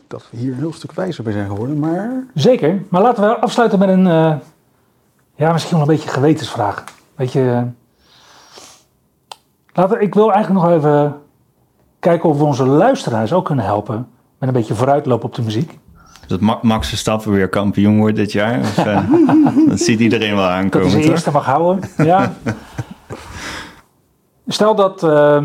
dat 0.06 0.28
we 0.30 0.36
hier 0.36 0.52
een 0.52 0.58
heel 0.58 0.72
stuk 0.72 0.92
wijzer 0.92 1.24
bij 1.24 1.32
zijn 1.32 1.48
geworden, 1.48 1.78
maar... 1.78 2.24
Zeker, 2.34 2.82
maar 2.88 3.02
laten 3.02 3.22
we 3.22 3.36
afsluiten 3.36 3.78
met 3.78 3.88
een 3.88 4.40
ja, 5.40 5.52
misschien 5.52 5.78
wel 5.78 5.88
een 5.88 5.94
beetje 5.94 6.08
gewetensvraag. 6.08 6.84
Weet 7.14 7.32
je, 7.32 7.66
laten, 9.72 10.00
ik 10.00 10.14
wil 10.14 10.32
eigenlijk 10.32 10.64
nog 10.64 10.74
even 10.76 11.20
kijken 11.98 12.28
of 12.28 12.38
we 12.38 12.44
onze 12.44 12.66
luisteraars 12.66 13.32
ook 13.32 13.44
kunnen 13.44 13.64
helpen 13.64 14.08
met 14.38 14.48
een 14.48 14.54
beetje 14.54 14.74
vooruitlopen 14.74 15.28
op 15.28 15.34
de 15.34 15.42
muziek. 15.42 15.78
Dat 16.26 16.62
Max 16.62 16.88
Verstappen 16.88 17.32
weer 17.32 17.48
kampioen 17.48 17.98
wordt 17.98 18.16
dit 18.16 18.32
jaar. 18.32 18.58
Of, 18.58 18.86
uh, 18.86 19.10
dat 19.68 19.80
ziet 19.80 20.00
iedereen 20.00 20.34
wel 20.34 20.48
aankomen. 20.48 20.86
Dat 20.86 20.92
hij 20.92 21.02
zijn 21.02 21.12
eerste 21.12 21.30
mag 21.30 21.44
houden. 21.44 21.90
Ja. 21.96 22.32
stel, 24.46 24.74
dat, 24.74 25.02
uh, 25.02 25.44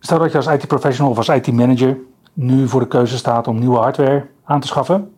stel 0.00 0.18
dat 0.18 0.30
je 0.30 0.36
als 0.36 0.46
IT-professional 0.46 1.10
of 1.10 1.16
als 1.16 1.28
IT-manager 1.28 1.98
nu 2.32 2.68
voor 2.68 2.80
de 2.80 2.88
keuze 2.88 3.16
staat 3.16 3.46
om 3.46 3.58
nieuwe 3.58 3.78
hardware 3.78 4.26
aan 4.44 4.60
te 4.60 4.66
schaffen. 4.66 5.12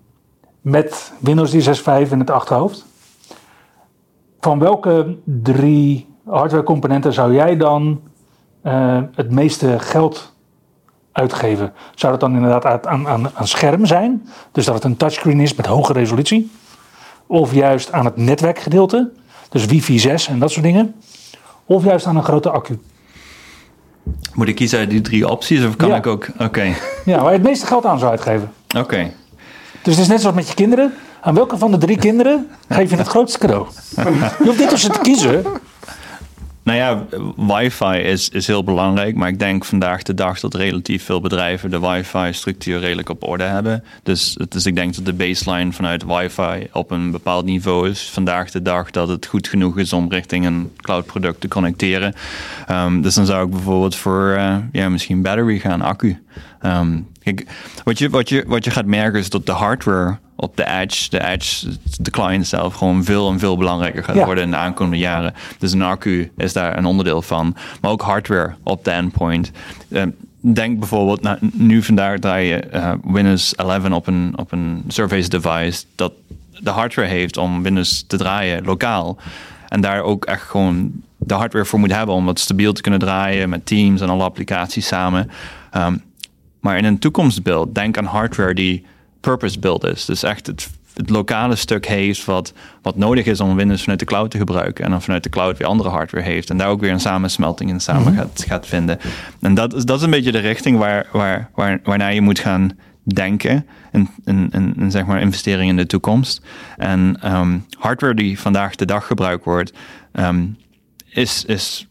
Met 0.61 1.13
Windows 1.21 1.51
365 1.51 2.13
in 2.13 2.19
het 2.19 2.31
achterhoofd. 2.31 2.87
Van 4.41 4.59
welke 4.59 5.17
drie 5.25 6.07
hardwarecomponenten 6.29 7.13
zou 7.13 7.35
jij 7.35 7.57
dan 7.57 8.01
uh, 8.67 8.99
het 9.15 9.31
meeste 9.31 9.79
geld 9.79 10.35
uitgeven? 11.13 11.73
Zou 11.95 12.13
dat 12.13 12.21
dan 12.21 12.35
inderdaad 12.35 12.87
aan, 12.87 13.09
aan, 13.09 13.31
aan 13.35 13.47
scherm 13.47 13.87
zijn? 13.87 14.29
Dus 14.53 14.65
dat 14.65 14.75
het 14.75 14.85
een 14.85 14.97
touchscreen 14.97 15.41
is 15.41 15.55
met 15.55 15.67
hoge 15.67 15.93
resolutie? 15.93 16.51
Of 17.27 17.55
juist 17.55 17.93
aan 17.93 18.05
het 18.05 18.17
netwerkgedeelte? 18.17 19.11
Dus 19.49 19.65
wifi 19.67 19.99
6 19.99 20.29
en 20.29 20.39
dat 20.39 20.51
soort 20.51 20.65
dingen? 20.65 20.95
Of 21.65 21.85
juist 21.85 22.07
aan 22.07 22.17
een 22.17 22.23
grote 22.25 22.51
accu? 22.51 22.79
Moet 24.35 24.49
ik 24.49 24.55
kiezen 24.55 24.79
uit 24.79 24.91
die 24.91 25.01
drie 25.01 25.29
opties 25.29 25.65
of 25.65 25.77
kan 25.77 25.89
Ja. 25.89 25.97
ik 25.97 26.07
ook? 26.07 26.27
Oké, 26.39 26.75
Ja, 27.05 27.17
waar 27.23 27.33
je 27.33 27.39
het 27.39 27.47
meeste 27.47 27.67
geld 27.67 27.87
aan 27.87 27.99
zou 27.99 28.11
uitgeven. 28.11 28.53
oké. 28.79 29.13
Dus 29.83 29.95
het 29.95 30.05
is 30.05 30.09
net 30.09 30.21
zoals 30.21 30.37
met 30.37 30.49
je 30.49 30.55
kinderen. 30.55 30.93
Aan 31.27 31.35
welke 31.35 31.59
van 31.59 31.71
de 31.71 31.79
drie 31.79 31.99
kinderen 31.99 32.49
geef 32.69 32.91
je 32.91 32.97
het 32.97 33.07
grootste 33.07 33.39
cadeau? 33.39 33.67
Je 33.95 34.45
hoeft 34.45 34.59
niet 34.59 34.69
tussen 34.69 34.93
te 34.93 34.99
kiezen. 35.01 35.45
Nou 36.63 36.79
ja, 36.79 37.05
wifi 37.37 37.99
is, 37.99 38.29
is 38.29 38.47
heel 38.47 38.65
belangrijk, 38.65 39.17
maar 39.17 39.29
ik 39.29 39.39
denk 39.39 39.65
vandaag 39.65 40.03
de 40.03 40.15
dag 40.15 40.41
dat 40.41 40.55
relatief 40.55 41.05
veel 41.05 41.21
bedrijven 41.21 41.71
de 41.71 41.81
wifi-structuur 41.81 42.81
redelijk 42.81 43.09
op 43.09 43.29
orde 43.29 43.45
hebben. 43.45 43.85
Dus, 44.03 44.39
dus 44.49 44.67
ik 44.67 44.75
denk 44.75 44.95
dat 44.95 45.05
de 45.05 45.13
baseline 45.13 45.73
vanuit 45.73 46.05
wifi 46.05 46.69
op 46.73 46.91
een 46.91 47.11
bepaald 47.11 47.45
niveau 47.45 47.89
is 47.89 48.11
vandaag 48.11 48.51
de 48.51 48.63
dag 48.63 48.91
dat 48.91 49.09
het 49.09 49.27
goed 49.27 49.49
genoeg 49.49 49.79
is 49.79 49.93
om 49.93 50.11
richting 50.11 50.47
een 50.47 50.73
cloud-product 50.77 51.41
te 51.41 51.49
connecteren. 51.49 52.15
Um, 52.71 53.03
dus 53.03 53.15
dan 53.15 53.27
zou 53.27 53.45
ik 53.45 53.51
bijvoorbeeld 53.51 53.97
voor 53.97 54.35
uh, 54.37 54.57
ja, 54.73 54.89
misschien 54.89 55.23
battery 55.23 55.59
gaan, 55.59 55.83
accu. 55.83 56.23
Um, 56.63 57.09
kijk, 57.23 57.47
wat, 57.85 57.99
je, 57.99 58.11
wat, 58.11 58.29
je, 58.29 58.45
wat 58.47 58.65
je 58.65 58.71
gaat 58.71 58.87
merken 58.87 59.21
is 59.21 59.31
dat 59.31 59.47
de 59.47 59.53
hardware 59.53 60.19
op 60.37 60.57
de 60.57 60.67
edge, 60.67 61.11
de 61.11 61.25
edge, 61.25 61.69
de 62.01 62.11
client 62.11 62.47
zelf, 62.47 62.75
gewoon 62.75 63.05
veel 63.05 63.31
en 63.31 63.39
veel 63.39 63.57
belangrijker 63.57 64.05
gaat 64.05 64.17
Ja. 64.17 64.25
worden 64.25 64.45
in 64.45 64.51
de 64.51 64.57
aankomende 64.57 64.99
jaren. 64.99 65.35
Dus 65.59 65.73
een 65.73 65.83
accu 65.83 66.33
is 66.37 66.53
daar 66.53 66.79
een 66.79 66.85
onderdeel 66.85 67.23
van. 67.23 67.57
Maar 67.81 67.91
ook 67.91 68.03
hardware 68.03 68.55
op 68.63 68.85
de 68.85 68.91
endpoint. 68.91 69.51
Uh, 69.89 70.03
denk 70.41 70.79
bijvoorbeeld, 70.79 71.23
nou, 71.23 71.39
nu 71.53 71.83
vandaag 71.83 72.19
draai 72.19 72.47
je 72.47 72.63
uh, 72.75 72.93
Windows 73.05 73.55
11 73.55 73.91
op 73.91 74.07
een, 74.07 74.33
op 74.37 74.53
een 74.53 74.85
Surface 74.89 75.29
device 75.29 75.85
dat 75.95 76.13
de 76.51 76.71
hardware 76.71 77.09
heeft 77.09 77.37
om 77.37 77.63
Windows 77.63 78.05
te 78.07 78.17
draaien 78.17 78.65
lokaal. 78.65 79.19
En 79.69 79.81
daar 79.81 80.03
ook 80.03 80.25
echt 80.25 80.43
gewoon 80.43 80.93
de 81.17 81.35
hardware 81.35 81.65
voor 81.65 81.79
moet 81.79 81.93
hebben 81.93 82.15
om 82.15 82.27
dat 82.27 82.39
stabiel 82.39 82.73
te 82.73 82.81
kunnen 82.81 83.01
draaien 83.01 83.49
met 83.49 83.67
Teams 83.67 84.01
en 84.01 84.09
alle 84.09 84.23
applicaties 84.23 84.87
samen. 84.87 85.31
Um, 85.77 86.03
maar 86.61 86.79
in 86.79 86.85
een 86.85 86.99
toekomstbeeld, 86.99 87.75
denk 87.75 87.99
aan 87.99 88.05
hardware 88.05 88.55
die 88.55 88.85
purpose-built 89.27 89.85
is. 89.85 90.05
Dus 90.05 90.23
echt 90.23 90.47
het, 90.47 90.69
het 90.95 91.11
lokale 91.11 91.57
stuk 91.57 91.87
heeft 91.87 92.25
wat, 92.25 92.53
wat 92.83 92.97
nodig 92.97 93.27
is 93.27 93.41
om 93.41 93.57
Windows 93.57 93.81
vanuit 93.81 93.99
de 93.99 94.05
cloud 94.05 94.31
te 94.31 94.39
gebruiken. 94.39 94.85
En 94.85 94.91
dan 94.91 95.03
vanuit 95.03 95.23
de 95.23 95.29
cloud 95.29 95.59
weer 95.59 95.67
andere 95.67 95.89
hardware 95.89 96.25
heeft. 96.25 96.51
En 96.51 96.57
daar 96.57 96.69
ook 96.69 96.81
weer 96.81 96.91
een 96.91 97.01
samensmelting 97.01 97.71
in 97.71 97.81
samen 97.81 98.15
gaat, 98.15 98.45
gaat 98.49 98.67
vinden. 98.67 98.99
En 99.41 99.55
dat 99.55 99.75
is, 99.75 99.85
dat 99.85 99.97
is 99.99 100.05
een 100.05 100.11
beetje 100.11 100.33
de 100.33 100.39
richting 100.39 100.79
waar, 100.79 101.07
waar, 101.13 101.51
waar, 101.55 101.81
waarnaar 101.85 102.15
je 102.15 102.21
moet 102.21 102.39
gaan 102.39 102.71
denken. 103.03 103.67
In, 103.93 104.09
in, 104.25 104.51
in 104.77 104.91
zeg 104.91 105.07
maar 105.07 105.21
investeringen 105.21 105.71
in 105.71 105.77
de 105.77 105.87
toekomst. 105.87 106.41
En 106.77 107.19
um, 107.37 107.67
hardware 107.79 108.15
die 108.15 108.41
vandaag 108.41 108.75
de 108.75 108.85
dag 108.85 109.07
gebruikt 109.07 109.45
wordt, 109.45 109.73
um, 110.13 110.57
is, 111.09 111.45
is 111.45 111.87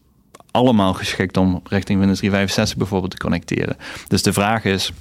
allemaal 0.50 0.94
geschikt 0.94 1.36
om 1.36 1.60
richting 1.64 1.98
Windows 1.98 2.18
365 2.18 2.76
bijvoorbeeld 2.76 3.10
te 3.10 3.18
connecteren. 3.18 3.76
Dus 4.08 4.22
de 4.22 4.32
vraag 4.32 4.64
is, 4.64 4.92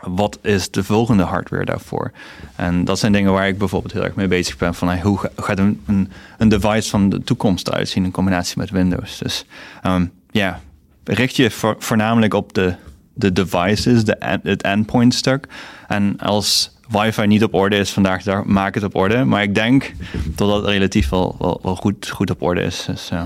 wat 0.00 0.38
is 0.42 0.70
de 0.70 0.84
volgende 0.84 1.22
hardware 1.22 1.64
daarvoor? 1.64 2.10
En 2.56 2.84
dat 2.84 2.98
zijn 2.98 3.12
dingen 3.12 3.32
waar 3.32 3.48
ik 3.48 3.58
bijvoorbeeld 3.58 3.92
heel 3.92 4.04
erg 4.04 4.14
mee 4.14 4.28
bezig 4.28 4.56
ben. 4.56 4.74
Van 4.74 4.98
hoe 4.98 5.30
gaat 5.36 5.58
een, 5.58 6.10
een, 6.38 6.48
device 6.48 6.90
van 6.90 7.08
de 7.08 7.22
toekomst 7.22 7.68
eruit 7.68 7.88
zien 7.88 8.04
in 8.04 8.10
combinatie 8.10 8.58
met 8.58 8.70
Windows? 8.70 9.18
Dus 9.18 9.44
um, 9.86 10.12
ja, 10.30 10.60
richt 11.04 11.36
je 11.36 11.50
voor, 11.50 11.76
voornamelijk 11.78 12.34
op 12.34 12.52
de, 12.52 12.74
de 13.14 13.32
devices, 13.32 14.04
de, 14.04 14.38
het 14.42 14.62
endpoint 14.62 15.14
stuk. 15.14 15.48
En 15.88 16.18
als 16.18 16.76
wifi 16.88 17.26
niet 17.26 17.44
op 17.44 17.54
orde 17.54 17.76
is 17.76 17.90
vandaag 17.90 18.22
dag, 18.22 18.44
maak 18.44 18.74
het 18.74 18.84
op 18.84 18.94
orde. 18.94 19.24
Maar 19.24 19.42
ik 19.42 19.54
denk 19.54 19.92
dat 20.24 20.48
dat 20.48 20.64
relatief 20.64 21.08
wel, 21.08 21.58
wel, 21.62 21.76
goed, 21.76 22.08
goed 22.08 22.30
op 22.30 22.42
orde 22.42 22.60
is. 22.60 22.84
Dus, 22.86 23.10
uh, 23.12 23.22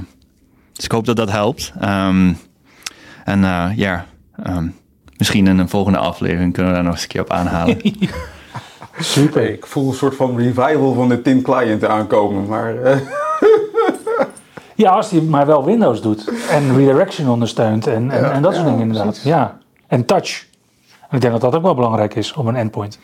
dus 0.72 0.84
ik 0.84 0.92
hoop 0.92 1.04
dat 1.04 1.16
dat 1.16 1.30
helpt. 1.30 1.72
Um, 1.82 2.38
en 3.24 3.40
uh, 3.40 3.70
ja, 3.74 4.06
um, 4.46 4.74
misschien 5.22 5.46
in 5.46 5.58
een 5.58 5.68
volgende 5.68 5.98
aflevering 5.98 6.52
kunnen 6.52 6.72
we 6.72 6.76
daar 6.76 6.86
nog 6.86 6.94
eens 6.94 7.02
een 7.02 7.08
keer 7.08 7.20
op 7.20 7.30
aanhalen. 7.30 7.80
Super. 8.98 9.50
Ik 9.50 9.66
voel 9.66 9.88
een 9.88 9.94
soort 9.94 10.14
van 10.14 10.36
revival 10.36 10.94
van 10.94 11.08
de 11.08 11.22
Tim 11.22 11.42
Client 11.42 11.84
aankomen, 11.84 12.46
maar... 12.46 12.74
Uh... 12.74 12.96
Ja, 14.74 14.90
als 14.90 15.10
hij 15.10 15.20
maar 15.20 15.46
wel 15.46 15.64
Windows 15.64 16.02
doet. 16.02 16.32
En 16.50 16.76
redirection 16.76 17.28
ondersteunt 17.28 17.86
en, 17.86 18.10
en, 18.10 18.20
Ja, 18.20 18.32
en 18.32 18.42
dat 18.42 18.52
soort 18.52 18.64
ja, 18.64 18.70
dingen 18.70 18.86
inderdaad. 18.86 19.06
precies. 19.06 19.30
Ja. 19.30 19.58
En 19.86 20.04
touch. 20.04 20.46
En 21.08 21.16
ik 21.16 21.20
denk 21.20 21.32
dat 21.32 21.40
dat 21.40 21.54
ook 21.54 21.62
wel 21.62 21.74
belangrijk 21.74 22.14
is 22.14 22.32
om 22.32 22.48
een 22.48 22.56
endpoint. 22.56 22.98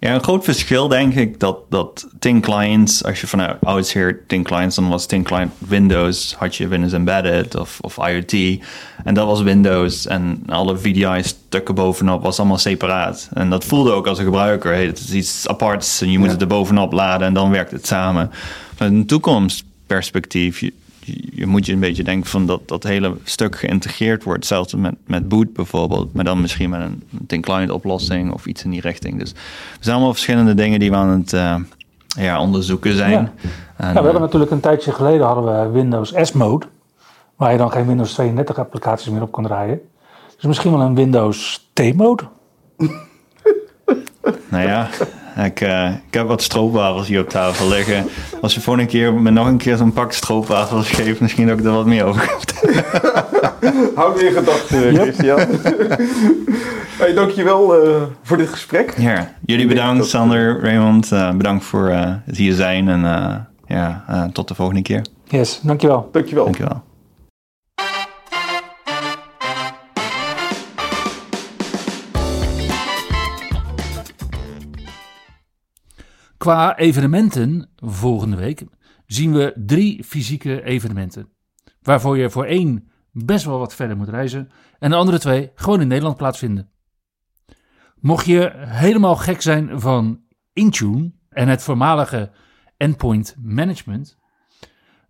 Ja, 0.00 0.14
een 0.14 0.22
groot 0.22 0.44
verschil 0.44 0.88
denk 0.88 1.14
ik 1.14 1.40
dat, 1.40 1.58
dat 1.70 2.08
Tin 2.18 2.40
Clients, 2.40 3.04
als 3.04 3.20
je 3.20 3.26
vanuit 3.26 3.56
oudsher 3.62 4.26
Tin 4.26 4.42
Clients, 4.42 4.76
dan 4.76 4.88
was 4.88 5.06
Tin 5.06 5.22
Client 5.22 5.52
Windows, 5.58 6.34
had 6.38 6.56
je 6.56 6.68
Windows 6.68 6.92
Embedded 6.92 7.54
of, 7.54 7.78
of 7.80 7.96
IoT. 7.96 8.62
En 9.04 9.14
dat 9.14 9.26
was 9.26 9.42
Windows 9.42 10.06
en 10.06 10.42
alle 10.46 10.78
VDI-stukken 10.78 11.74
bovenop 11.74 12.22
was 12.22 12.38
allemaal 12.38 12.58
separaat. 12.58 13.28
En 13.32 13.50
dat 13.50 13.64
voelde 13.64 13.92
ook 13.92 14.06
als 14.06 14.18
een 14.18 14.24
gebruiker, 14.24 14.72
hey, 14.72 14.86
het 14.86 14.98
is 14.98 15.12
iets 15.12 15.48
aparts 15.48 16.00
en 16.00 16.10
je 16.10 16.18
moet 16.18 16.30
het 16.30 16.40
er 16.40 16.46
bovenop 16.46 16.92
laden 16.92 17.26
en 17.26 17.34
dan 17.34 17.50
werkt 17.50 17.70
het 17.70 17.86
samen. 17.86 18.30
Met 18.78 18.90
een 18.90 19.06
toekomstperspectief, 19.06 20.62
je, 21.32 21.46
moet 21.46 21.66
je 21.66 21.72
een 21.72 21.80
beetje 21.80 22.04
denken 22.04 22.30
van 22.30 22.46
dat 22.46 22.68
dat 22.68 22.82
hele 22.82 23.14
stuk 23.24 23.56
geïntegreerd 23.56 24.22
wordt. 24.22 24.46
Zelfs 24.46 24.74
met, 24.74 24.94
met 25.06 25.28
Boot 25.28 25.52
bijvoorbeeld. 25.52 26.14
Maar 26.14 26.24
dan 26.24 26.40
misschien 26.40 26.70
met 26.70 26.80
een 26.80 27.02
tin 27.26 27.40
client 27.40 27.70
oplossing 27.70 28.32
of 28.32 28.46
iets 28.46 28.64
in 28.64 28.70
die 28.70 28.80
richting. 28.80 29.18
Dus 29.18 29.30
er 29.30 29.36
zijn 29.80 29.94
allemaal 29.94 30.12
verschillende 30.12 30.54
dingen 30.54 30.80
die 30.80 30.90
we 30.90 30.96
aan 30.96 31.08
het 31.08 31.32
uh, 31.32 31.56
ja, 32.08 32.40
onderzoeken 32.40 32.94
zijn. 32.94 33.10
Ja. 33.10 33.32
En, 33.76 33.86
ja, 33.86 33.92
we 33.92 33.98
uh, 33.98 34.02
hebben 34.02 34.20
natuurlijk 34.20 34.50
een 34.50 34.60
tijdje 34.60 34.92
geleden 34.92 35.26
hadden 35.26 35.44
we 35.44 35.70
Windows 35.70 36.12
S-mode. 36.22 36.66
Waar 37.36 37.52
je 37.52 37.58
dan 37.58 37.70
geen 37.70 37.86
Windows 37.86 38.12
32 38.12 38.58
applicaties 38.58 39.08
meer 39.08 39.22
op 39.22 39.32
kon 39.32 39.44
draaien. 39.44 39.80
Dus 40.36 40.44
misschien 40.44 40.70
wel 40.70 40.80
een 40.80 40.94
Windows 40.94 41.68
T-mode. 41.72 42.22
nou 44.48 44.68
ja, 44.68 44.88
ik, 45.44 45.60
uh, 45.60 45.90
ik 46.06 46.14
heb 46.14 46.26
wat 46.26 46.42
stroopwafels 46.42 47.06
hier 47.06 47.20
op 47.20 47.28
tafel 47.28 47.68
liggen. 47.68 48.04
Als 48.40 48.54
je 48.54 48.60
volgende 48.60 48.88
keer 48.88 49.14
me 49.14 49.30
nog 49.30 49.46
een 49.46 49.56
keer 49.56 49.76
zo'n 49.76 49.92
pak 49.92 50.12
stroopwafels 50.12 50.90
geeft, 50.90 51.20
misschien 51.20 51.46
dat 51.46 51.58
ik 51.58 51.64
er 51.64 51.72
wat 51.72 51.86
meer 51.86 52.04
over 52.04 52.20
heb. 52.20 52.44
Hou 53.94 54.24
in 54.24 54.32
gedachten, 54.32 54.94
Christian. 54.94 55.38
hey, 56.98 57.14
dankjewel 57.14 57.86
uh, 57.86 58.02
voor 58.22 58.36
dit 58.36 58.48
gesprek. 58.48 58.94
Ja, 58.98 59.32
jullie 59.44 59.66
bedankt, 59.66 60.06
Sander, 60.06 60.60
Raymond. 60.60 61.12
Uh, 61.12 61.30
bedankt 61.30 61.64
voor 61.64 61.88
het 62.24 62.36
hier 62.36 62.54
zijn 62.54 62.88
en 62.88 63.00
ja, 63.66 64.04
tot 64.32 64.48
de 64.48 64.54
volgende 64.54 64.82
keer. 64.82 65.04
Yes, 65.24 65.60
dankjewel. 65.62 66.08
Dankjewel. 66.12 66.44
Dankjewel. 66.44 66.82
Qua 76.46 76.76
evenementen 76.76 77.68
volgende 77.76 78.36
week 78.36 78.64
zien 79.06 79.32
we 79.32 79.52
drie 79.66 80.04
fysieke 80.04 80.62
evenementen. 80.62 81.28
Waarvoor 81.82 82.18
je 82.18 82.30
voor 82.30 82.44
één 82.44 82.88
best 83.12 83.44
wel 83.44 83.58
wat 83.58 83.74
verder 83.74 83.96
moet 83.96 84.08
reizen 84.08 84.48
en 84.78 84.90
de 84.90 84.96
andere 84.96 85.18
twee 85.18 85.50
gewoon 85.54 85.80
in 85.80 85.88
Nederland 85.88 86.16
plaatsvinden. 86.16 86.70
Mocht 88.00 88.26
je 88.26 88.52
helemaal 88.56 89.16
gek 89.16 89.42
zijn 89.42 89.80
van 89.80 90.20
Intune 90.52 91.12
en 91.28 91.48
het 91.48 91.62
voormalige 91.62 92.30
Endpoint 92.76 93.36
Management, 93.38 94.18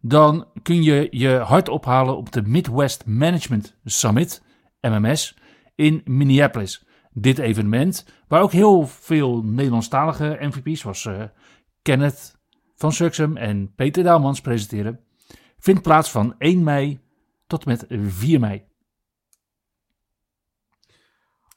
dan 0.01 0.47
kun 0.63 0.83
je 0.83 1.09
je 1.11 1.37
hart 1.37 1.69
ophalen 1.69 2.17
op 2.17 2.33
de 2.33 2.43
Midwest 2.43 3.07
Management 3.07 3.77
Summit, 3.85 4.43
MMS, 4.81 5.37
in 5.75 6.01
Minneapolis 6.05 6.86
dit 7.19 7.39
evenement, 7.39 8.05
waar 8.29 8.43
ook 8.43 8.53
heel 8.53 8.87
veel 8.87 9.43
Nederlandstalige 9.43 10.37
MVP's, 10.41 10.81
zoals 10.81 11.05
uh, 11.05 11.23
Kenneth 11.83 12.39
van 12.75 12.93
Suxum 12.93 13.37
en 13.37 13.75
Peter 13.75 14.03
Daalmans 14.03 14.41
presenteren, 14.41 15.01
vindt 15.59 15.83
plaats 15.83 16.11
van 16.11 16.35
1 16.39 16.63
mei 16.63 17.01
tot 17.47 17.65
met 17.65 17.87
4 18.07 18.41
mei. 18.41 18.65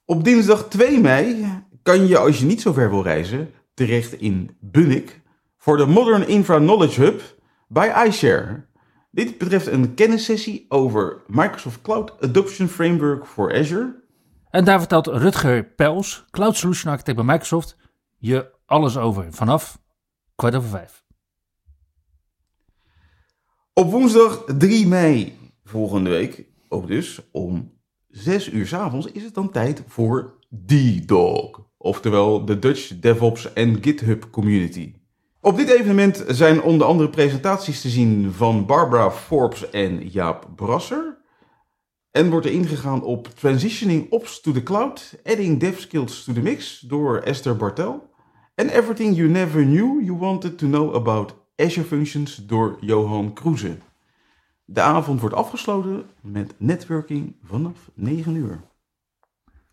Op 0.06 0.24
dinsdag 0.24 0.68
2 0.68 1.00
mei 1.00 1.46
kan 1.84 2.08
je, 2.08 2.18
als 2.18 2.40
je 2.40 2.46
niet 2.46 2.62
zo 2.62 2.74
ver 2.74 2.90
wil 2.90 3.04
reizen, 3.04 3.54
terecht 3.74 4.14
in 4.14 4.58
Bunnik 4.60 5.22
voor 5.58 5.78
de 5.78 5.86
Modern 5.86 6.28
Infra 6.28 6.58
Knowledge 6.58 7.02
Hub 7.02 7.22
bij 7.68 8.08
iShare. 8.08 8.66
Dit 9.12 9.38
betreft 9.38 9.68
een 9.68 9.94
kennissessie 9.94 10.66
over 10.70 11.22
Microsoft 11.28 11.82
Cloud 11.82 12.22
Adoption 12.22 12.68
Framework 12.68 13.26
voor 13.26 13.54
Azure 13.54 14.08
en 14.50 14.66
daar 14.66 14.80
vertelt 14.80 15.08
Rutger 15.08 15.64
Pels, 15.64 16.26
Cloud 16.30 16.56
Solution 16.56 16.92
Architect 16.92 17.18
bij 17.18 17.26
Microsoft, 17.26 17.78
je 18.18 18.52
alles 18.66 18.98
over 18.98 19.34
vanaf 19.34 19.80
kwart 20.36 20.56
over 20.56 20.70
vijf. 20.70 21.04
Op 23.74 23.92
woensdag 23.92 24.44
3 24.58 24.88
mei 24.88 25.38
volgende 25.64 26.10
week, 26.10 26.46
ook 26.68 26.88
dus 26.88 27.22
om 27.32 27.72
6 28.08 28.52
uur 28.52 28.68
s 28.68 28.74
avonds, 28.74 29.08
is 29.08 29.24
het 29.24 29.34
dan 29.34 29.52
tijd 29.52 29.84
voor 29.88 30.38
D-Dog. 30.66 31.68
Oftewel 31.78 32.46
de 32.46 32.60
Dutch 32.60 33.00
DevOps 33.00 33.54
en 33.54 33.84
GitHub 33.84 34.28
Community. 34.32 34.94
Op 35.42 35.58
dit 35.58 35.70
evenement 35.70 36.24
zijn 36.28 36.62
onder 36.62 36.88
andere 36.88 37.10
presentaties 37.10 37.82
te 37.82 37.90
zien 37.90 38.32
van 38.32 38.66
Barbara 38.66 39.12
Forbes 39.12 39.70
en 39.70 40.10
Jaap 40.10 40.48
Brasser. 40.56 41.19
En 42.12 42.30
wordt 42.30 42.46
er 42.46 42.52
ingegaan 42.52 43.04
op 43.04 43.28
Transitioning 43.28 44.12
Ops 44.12 44.42
to 44.42 44.52
the 44.52 44.64
Cloud, 44.64 45.20
Adding 45.24 45.60
Dev 45.60 45.80
Skills 45.80 46.24
to 46.24 46.34
the 46.34 46.42
Mix 46.42 46.80
door 46.80 47.18
Esther 47.18 47.56
Bartel. 47.56 48.10
En 48.56 48.70
Everything 48.70 49.16
You 49.16 49.30
Never 49.30 49.64
Knew 49.64 50.02
You 50.02 50.18
Wanted 50.18 50.58
to 50.58 50.68
Know 50.68 50.96
About 50.96 51.36
Azure 51.56 51.88
Functions 51.88 52.36
door 52.36 52.78
Johan 52.80 53.34
Kroeze. 53.34 53.78
De 54.66 54.82
avond 54.82 55.20
wordt 55.20 55.36
afgesloten 55.36 56.10
met 56.22 56.54
networking 56.58 57.36
vanaf 57.44 57.92
9 57.94 58.36
uur. 58.36 58.62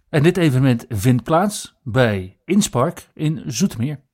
En 0.09 0.23
dit 0.23 0.37
evenement 0.37 0.85
vindt 0.89 1.23
plaats 1.23 1.75
bij 1.83 2.41
Inspark 2.45 3.09
in 3.15 3.43
Zoetermeer. 3.47 4.06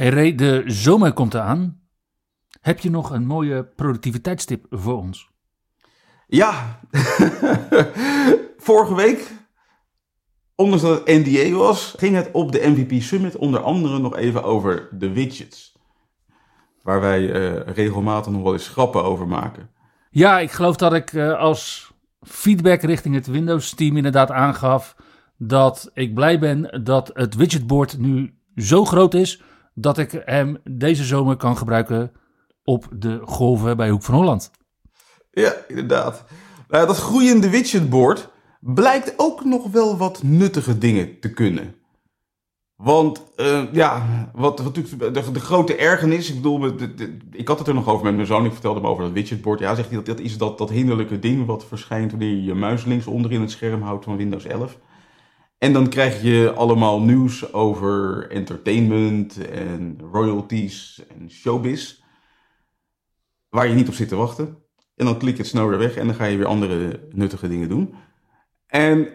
Hey 0.00 0.08
Ray, 0.08 0.34
de 0.34 0.62
zomer 0.66 1.12
komt 1.12 1.34
eraan. 1.34 1.80
Heb 2.60 2.78
je 2.78 2.90
nog 2.90 3.10
een 3.10 3.26
mooie 3.26 3.64
productiviteitstip 3.64 4.66
voor 4.70 4.96
ons? 4.96 5.30
Ja, 6.26 6.80
vorige 8.68 8.94
week, 8.94 9.30
ondanks 10.54 10.82
dat 10.82 10.98
het 10.98 11.26
NDA 11.26 11.56
was, 11.56 11.94
ging 11.98 12.16
het 12.16 12.28
op 12.32 12.52
de 12.52 12.68
MVP 12.68 13.02
Summit 13.02 13.36
onder 13.36 13.60
andere 13.60 13.98
nog 13.98 14.16
even 14.16 14.42
over 14.44 14.88
de 14.92 15.12
widgets. 15.12 15.78
Waar 16.82 17.00
wij 17.00 17.20
uh, 17.20 17.60
regelmatig 17.74 18.32
nog 18.32 18.42
wel 18.42 18.52
eens 18.52 18.68
grappen 18.68 19.04
over 19.04 19.26
maken. 19.26 19.70
Ja, 20.10 20.38
ik 20.38 20.50
geloof 20.50 20.76
dat 20.76 20.94
ik 20.94 21.12
uh, 21.12 21.38
als 21.38 21.92
feedback 22.20 22.82
richting 22.82 23.14
het 23.14 23.26
Windows 23.26 23.74
team 23.74 23.96
inderdaad 23.96 24.30
aangaf 24.30 24.96
dat 25.36 25.90
ik 25.94 26.14
blij 26.14 26.38
ben 26.38 26.84
dat 26.84 27.10
het 27.12 27.34
widgetboard 27.34 27.98
nu 27.98 28.34
zo 28.54 28.84
groot 28.84 29.14
is 29.14 29.42
dat 29.80 29.98
ik 29.98 30.22
hem 30.24 30.58
deze 30.70 31.04
zomer 31.04 31.36
kan 31.36 31.56
gebruiken 31.56 32.12
op 32.64 32.88
de 32.92 33.20
golven 33.24 33.76
bij 33.76 33.90
Hoek 33.90 34.02
van 34.02 34.14
Holland. 34.14 34.50
Ja, 35.30 35.54
inderdaad. 35.68 36.24
Nou, 36.68 36.86
dat 36.86 36.96
groeiende 36.96 37.50
widgetboard 37.50 38.28
blijkt 38.60 39.14
ook 39.16 39.44
nog 39.44 39.70
wel 39.70 39.96
wat 39.96 40.22
nuttige 40.22 40.78
dingen 40.78 41.20
te 41.20 41.30
kunnen. 41.32 41.74
Want 42.76 43.24
uh, 43.36 43.62
ja, 43.72 44.06
wat, 44.34 44.62
natuurlijk 44.62 45.14
de, 45.14 45.40
grote 45.40 45.76
ergernis, 45.76 46.28
ik 46.28 46.34
bedoel, 46.34 46.72
ik 47.30 47.48
had 47.48 47.58
het 47.58 47.68
er 47.68 47.74
nog 47.74 47.88
over 47.88 48.04
met 48.04 48.14
mijn 48.14 48.26
zoon, 48.26 48.44
ik 48.44 48.52
vertelde 48.52 48.80
hem 48.80 48.88
over 48.88 49.04
dat 49.04 49.12
widgetboard. 49.12 49.60
Ja, 49.60 49.74
zegt 49.74 49.88
hij, 49.88 49.96
dat, 49.96 50.06
dat 50.06 50.20
is 50.20 50.38
dat, 50.38 50.58
dat 50.58 50.70
hinderlijke 50.70 51.18
ding 51.18 51.46
wat 51.46 51.64
verschijnt 51.64 52.10
wanneer 52.10 52.28
je 52.28 52.44
je 52.44 52.54
muis 52.54 52.84
links 52.84 53.06
onder 53.06 53.32
in 53.32 53.40
het 53.40 53.50
scherm 53.50 53.82
houdt 53.82 54.04
van 54.04 54.16
Windows 54.16 54.44
11. 54.44 54.78
En 55.60 55.72
dan 55.72 55.88
krijg 55.88 56.22
je 56.22 56.52
allemaal 56.52 57.00
nieuws 57.00 57.52
over 57.52 58.26
entertainment 58.30 59.48
en 59.48 59.98
royalties 60.12 61.02
en 61.08 61.30
showbiz. 61.30 62.02
Waar 63.48 63.68
je 63.68 63.74
niet 63.74 63.88
op 63.88 63.94
zit 63.94 64.08
te 64.08 64.16
wachten. 64.16 64.58
En 64.96 65.04
dan 65.04 65.18
klik 65.18 65.36
je 65.36 65.40
het 65.40 65.50
snel 65.50 65.68
weer 65.68 65.78
weg 65.78 65.96
en 65.96 66.06
dan 66.06 66.14
ga 66.14 66.24
je 66.24 66.36
weer 66.36 66.46
andere 66.46 67.08
nuttige 67.10 67.48
dingen 67.48 67.68
doen. 67.68 67.94
En 68.66 69.08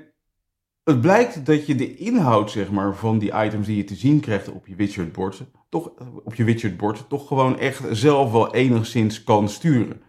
het 0.84 1.02
blijkt 1.02 1.46
dat 1.46 1.66
je 1.66 1.76
de 1.76 1.96
inhoud 1.96 2.52
zeg 2.52 2.72
maar, 2.72 2.96
van 2.96 3.20
die 3.20 3.32
items 3.34 3.68
die 3.68 3.78
je 3.78 3.84
te 3.84 3.96
zien 3.96 4.20
krijgt 4.20 4.50
op 4.50 4.68
je 4.68 4.76
widgetboard, 4.76 5.44
toch, 5.70 5.92
op 6.24 6.36
je 6.36 6.44
widgetboard, 6.44 7.10
toch 7.10 7.28
gewoon 7.28 7.60
echt 7.60 7.84
zelf 7.92 8.32
wel 8.32 8.54
enigszins 8.54 9.24
kan 9.24 9.50
sturen. 9.50 10.02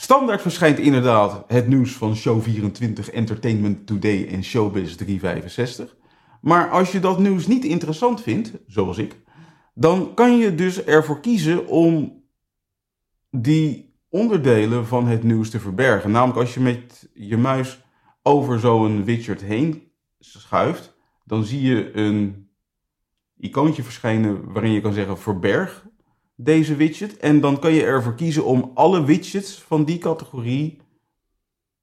Standaard 0.00 0.42
verschijnt 0.42 0.78
inderdaad 0.78 1.44
het 1.46 1.68
nieuws 1.68 1.92
van 1.92 2.16
Show24, 2.16 3.12
Entertainment 3.12 3.86
Today 3.86 4.28
en 4.28 4.44
Showbiz 4.44 4.94
365. 4.94 5.96
Maar 6.40 6.70
als 6.70 6.92
je 6.92 7.00
dat 7.00 7.18
nieuws 7.18 7.46
niet 7.46 7.64
interessant 7.64 8.22
vindt, 8.22 8.52
zoals 8.66 8.98
ik, 8.98 9.16
dan 9.74 10.14
kan 10.14 10.36
je 10.36 10.54
dus 10.54 10.84
ervoor 10.84 11.20
kiezen 11.20 11.66
om 11.66 12.22
die 13.30 13.94
onderdelen 14.08 14.86
van 14.86 15.06
het 15.06 15.22
nieuws 15.22 15.50
te 15.50 15.60
verbergen. 15.60 16.10
Namelijk 16.10 16.38
als 16.38 16.54
je 16.54 16.60
met 16.60 17.08
je 17.14 17.36
muis 17.36 17.84
over 18.22 18.60
zo'n 18.60 19.04
widget 19.04 19.40
heen 19.40 19.92
schuift, 20.18 20.96
dan 21.24 21.44
zie 21.44 21.62
je 21.62 21.96
een 21.96 22.50
icoontje 23.36 23.82
verschijnen 23.82 24.52
waarin 24.52 24.72
je 24.72 24.80
kan 24.80 24.92
zeggen 24.92 25.18
verberg 25.18 25.87
deze 26.40 26.76
widget. 26.76 27.16
En 27.16 27.40
dan 27.40 27.58
kan 27.58 27.72
je 27.72 27.84
ervoor 27.84 28.14
kiezen 28.14 28.44
om 28.44 28.70
alle 28.74 29.04
widgets 29.04 29.62
van 29.62 29.84
die 29.84 29.98
categorie 29.98 30.80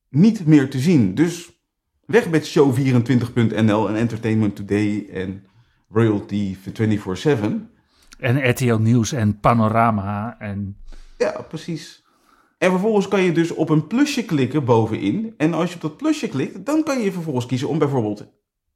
niet 0.10 0.46
meer 0.46 0.70
te 0.70 0.80
zien. 0.80 1.16
Dus 1.16 1.52
weg 2.06 2.30
met 2.30 2.58
show24.nl 2.58 3.90
en 3.90 3.96
Entertainment 3.96 4.56
Today 4.56 5.08
en 5.12 5.44
Royalty 5.90 6.56
24-7. 6.56 6.60
En 8.20 8.50
RTL 8.50 8.76
Nieuws 8.76 9.12
en 9.12 9.40
Panorama 9.40 10.40
en... 10.40 10.78
Ja, 11.18 11.42
precies. 11.50 12.04
En 12.58 12.70
vervolgens 12.72 13.08
kan 13.08 13.22
je 13.22 13.32
dus 13.32 13.52
op 13.52 13.70
een 13.70 13.88
plusje 13.88 14.26
klikken 14.26 14.66
bovenin. 14.66 15.34
En 15.38 15.54
als 15.54 15.70
je 15.70 15.76
op 15.76 15.82
dat 15.82 15.98
plusje 15.98 16.28
klikt, 16.28 16.66
dan 16.66 16.84
kan 16.84 17.00
je 17.00 17.12
vervolgens 17.12 17.46
kiezen 17.46 17.68
om 17.68 17.78
bijvoorbeeld 17.78 18.26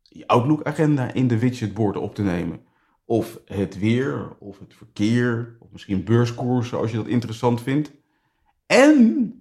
je 0.02 0.28
Outlook-agenda 0.28 1.14
in 1.14 1.28
de 1.28 1.40
widgetbord 1.40 1.98
op 1.98 2.16
te 2.16 2.22
nemen. 2.22 2.60
Of 3.10 3.40
het 3.46 3.80
weer, 3.80 4.36
of 4.40 4.60
het 4.60 4.74
verkeer, 4.74 5.58
of 5.60 5.72
misschien 5.72 6.04
beurskoersen 6.04 6.78
als 6.78 6.92
je 6.92 6.98
dat 6.98 7.08
interessant 7.08 7.62
vindt. 7.62 7.92
En 8.66 9.34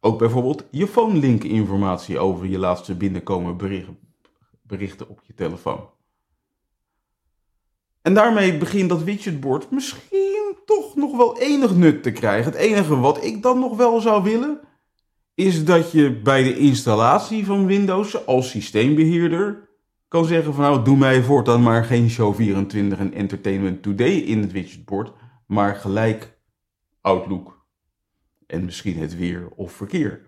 ook 0.00 0.18
bijvoorbeeld 0.18 0.64
je 0.70 0.86
phonelink 0.86 1.44
informatie 1.44 2.18
over 2.18 2.46
je 2.46 2.58
laatste 2.58 2.94
binnenkomen 2.94 3.56
berichten, 3.56 3.98
berichten 4.62 5.08
op 5.08 5.20
je 5.26 5.34
telefoon. 5.34 5.90
En 8.02 8.14
daarmee 8.14 8.58
begint 8.58 8.88
dat 8.88 9.02
widgetbord 9.02 9.70
misschien 9.70 10.54
toch 10.66 10.96
nog 10.96 11.16
wel 11.16 11.38
enig 11.38 11.76
nut 11.76 12.02
te 12.02 12.12
krijgen. 12.12 12.52
Het 12.52 12.60
enige 12.60 12.96
wat 12.96 13.24
ik 13.24 13.42
dan 13.42 13.58
nog 13.58 13.76
wel 13.76 14.00
zou 14.00 14.22
willen, 14.22 14.60
is 15.34 15.64
dat 15.64 15.92
je 15.92 16.20
bij 16.20 16.42
de 16.42 16.58
installatie 16.58 17.46
van 17.46 17.66
Windows 17.66 18.26
als 18.26 18.50
systeembeheerder 18.50 19.67
kan 20.08 20.24
zeggen 20.24 20.54
van 20.54 20.64
nou, 20.64 20.84
doe 20.84 20.96
mij 20.96 21.22
voortaan 21.22 21.62
maar 21.62 21.84
geen 21.84 22.10
Show24 22.10 22.98
en 22.98 23.12
Entertainment 23.12 23.82
Today 23.82 24.16
in 24.16 24.40
het 24.40 24.52
widgetbord, 24.52 25.12
maar 25.46 25.74
gelijk 25.74 26.38
Outlook 27.00 27.66
en 28.46 28.64
misschien 28.64 28.98
het 28.98 29.16
weer 29.16 29.48
of 29.48 29.72
verkeer. 29.72 30.26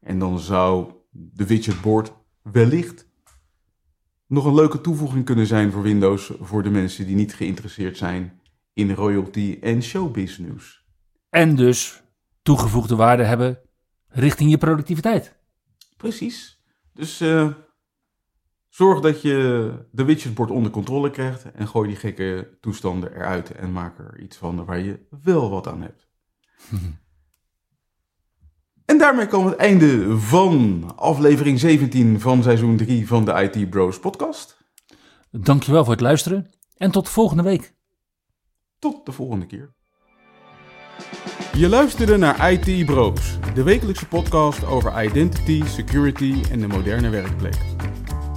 En 0.00 0.18
dan 0.18 0.38
zou 0.38 0.92
de 1.10 1.46
widgetbord 1.46 2.12
wellicht 2.42 3.08
nog 4.26 4.44
een 4.44 4.54
leuke 4.54 4.80
toevoeging 4.80 5.24
kunnen 5.24 5.46
zijn 5.46 5.72
voor 5.72 5.82
Windows 5.82 6.32
voor 6.40 6.62
de 6.62 6.70
mensen 6.70 7.06
die 7.06 7.16
niet 7.16 7.34
geïnteresseerd 7.34 7.96
zijn 7.96 8.40
in 8.72 8.94
royalty 8.94 9.58
en 9.60 9.82
showbiz 9.82 10.38
nieuws. 10.38 10.84
En 11.30 11.56
dus 11.56 12.02
toegevoegde 12.42 12.96
waarde 12.96 13.24
hebben 13.24 13.60
richting 14.08 14.50
je 14.50 14.58
productiviteit. 14.58 15.36
Precies. 15.96 16.62
Dus 16.92 17.20
uh, 17.20 17.52
zorg 18.70 19.00
dat 19.00 19.22
je 19.22 19.72
de 19.90 20.04
widgetbord 20.04 20.50
onder 20.50 20.70
controle 20.70 21.10
krijgt 21.10 21.52
en 21.52 21.68
gooi 21.68 21.88
die 21.88 21.96
gekke 21.96 22.56
toestanden 22.60 23.14
eruit 23.14 23.50
en 23.50 23.72
maak 23.72 23.98
er 23.98 24.20
iets 24.20 24.36
van 24.36 24.64
waar 24.64 24.80
je 24.80 25.06
wel 25.22 25.50
wat 25.50 25.68
aan 25.68 25.82
hebt. 25.82 26.08
En 28.90 28.98
daarmee 28.98 29.26
komen 29.26 29.46
we 29.46 29.52
het 29.52 29.60
einde 29.60 30.18
van 30.18 30.84
aflevering 30.96 31.60
17 31.60 32.20
van 32.20 32.42
seizoen 32.42 32.76
3 32.76 33.06
van 33.06 33.24
de 33.24 33.32
IT 33.32 33.70
Bros 33.70 33.98
podcast. 33.98 34.58
Dankjewel 35.30 35.84
voor 35.84 35.92
het 35.92 36.02
luisteren 36.02 36.50
en 36.76 36.90
tot 36.90 37.08
volgende 37.08 37.42
week. 37.42 37.74
Tot 38.78 39.06
de 39.06 39.12
volgende 39.12 39.46
keer. 39.46 39.74
Je 41.52 41.68
luisterde 41.68 42.16
naar 42.16 42.52
IT 42.52 42.86
Bros, 42.86 43.38
de 43.54 43.62
wekelijkse 43.62 44.06
podcast 44.08 44.64
over 44.64 45.04
identity, 45.04 45.64
security 45.64 46.42
en 46.50 46.60
de 46.60 46.66
moderne 46.66 47.08
werkplek. 47.08 47.79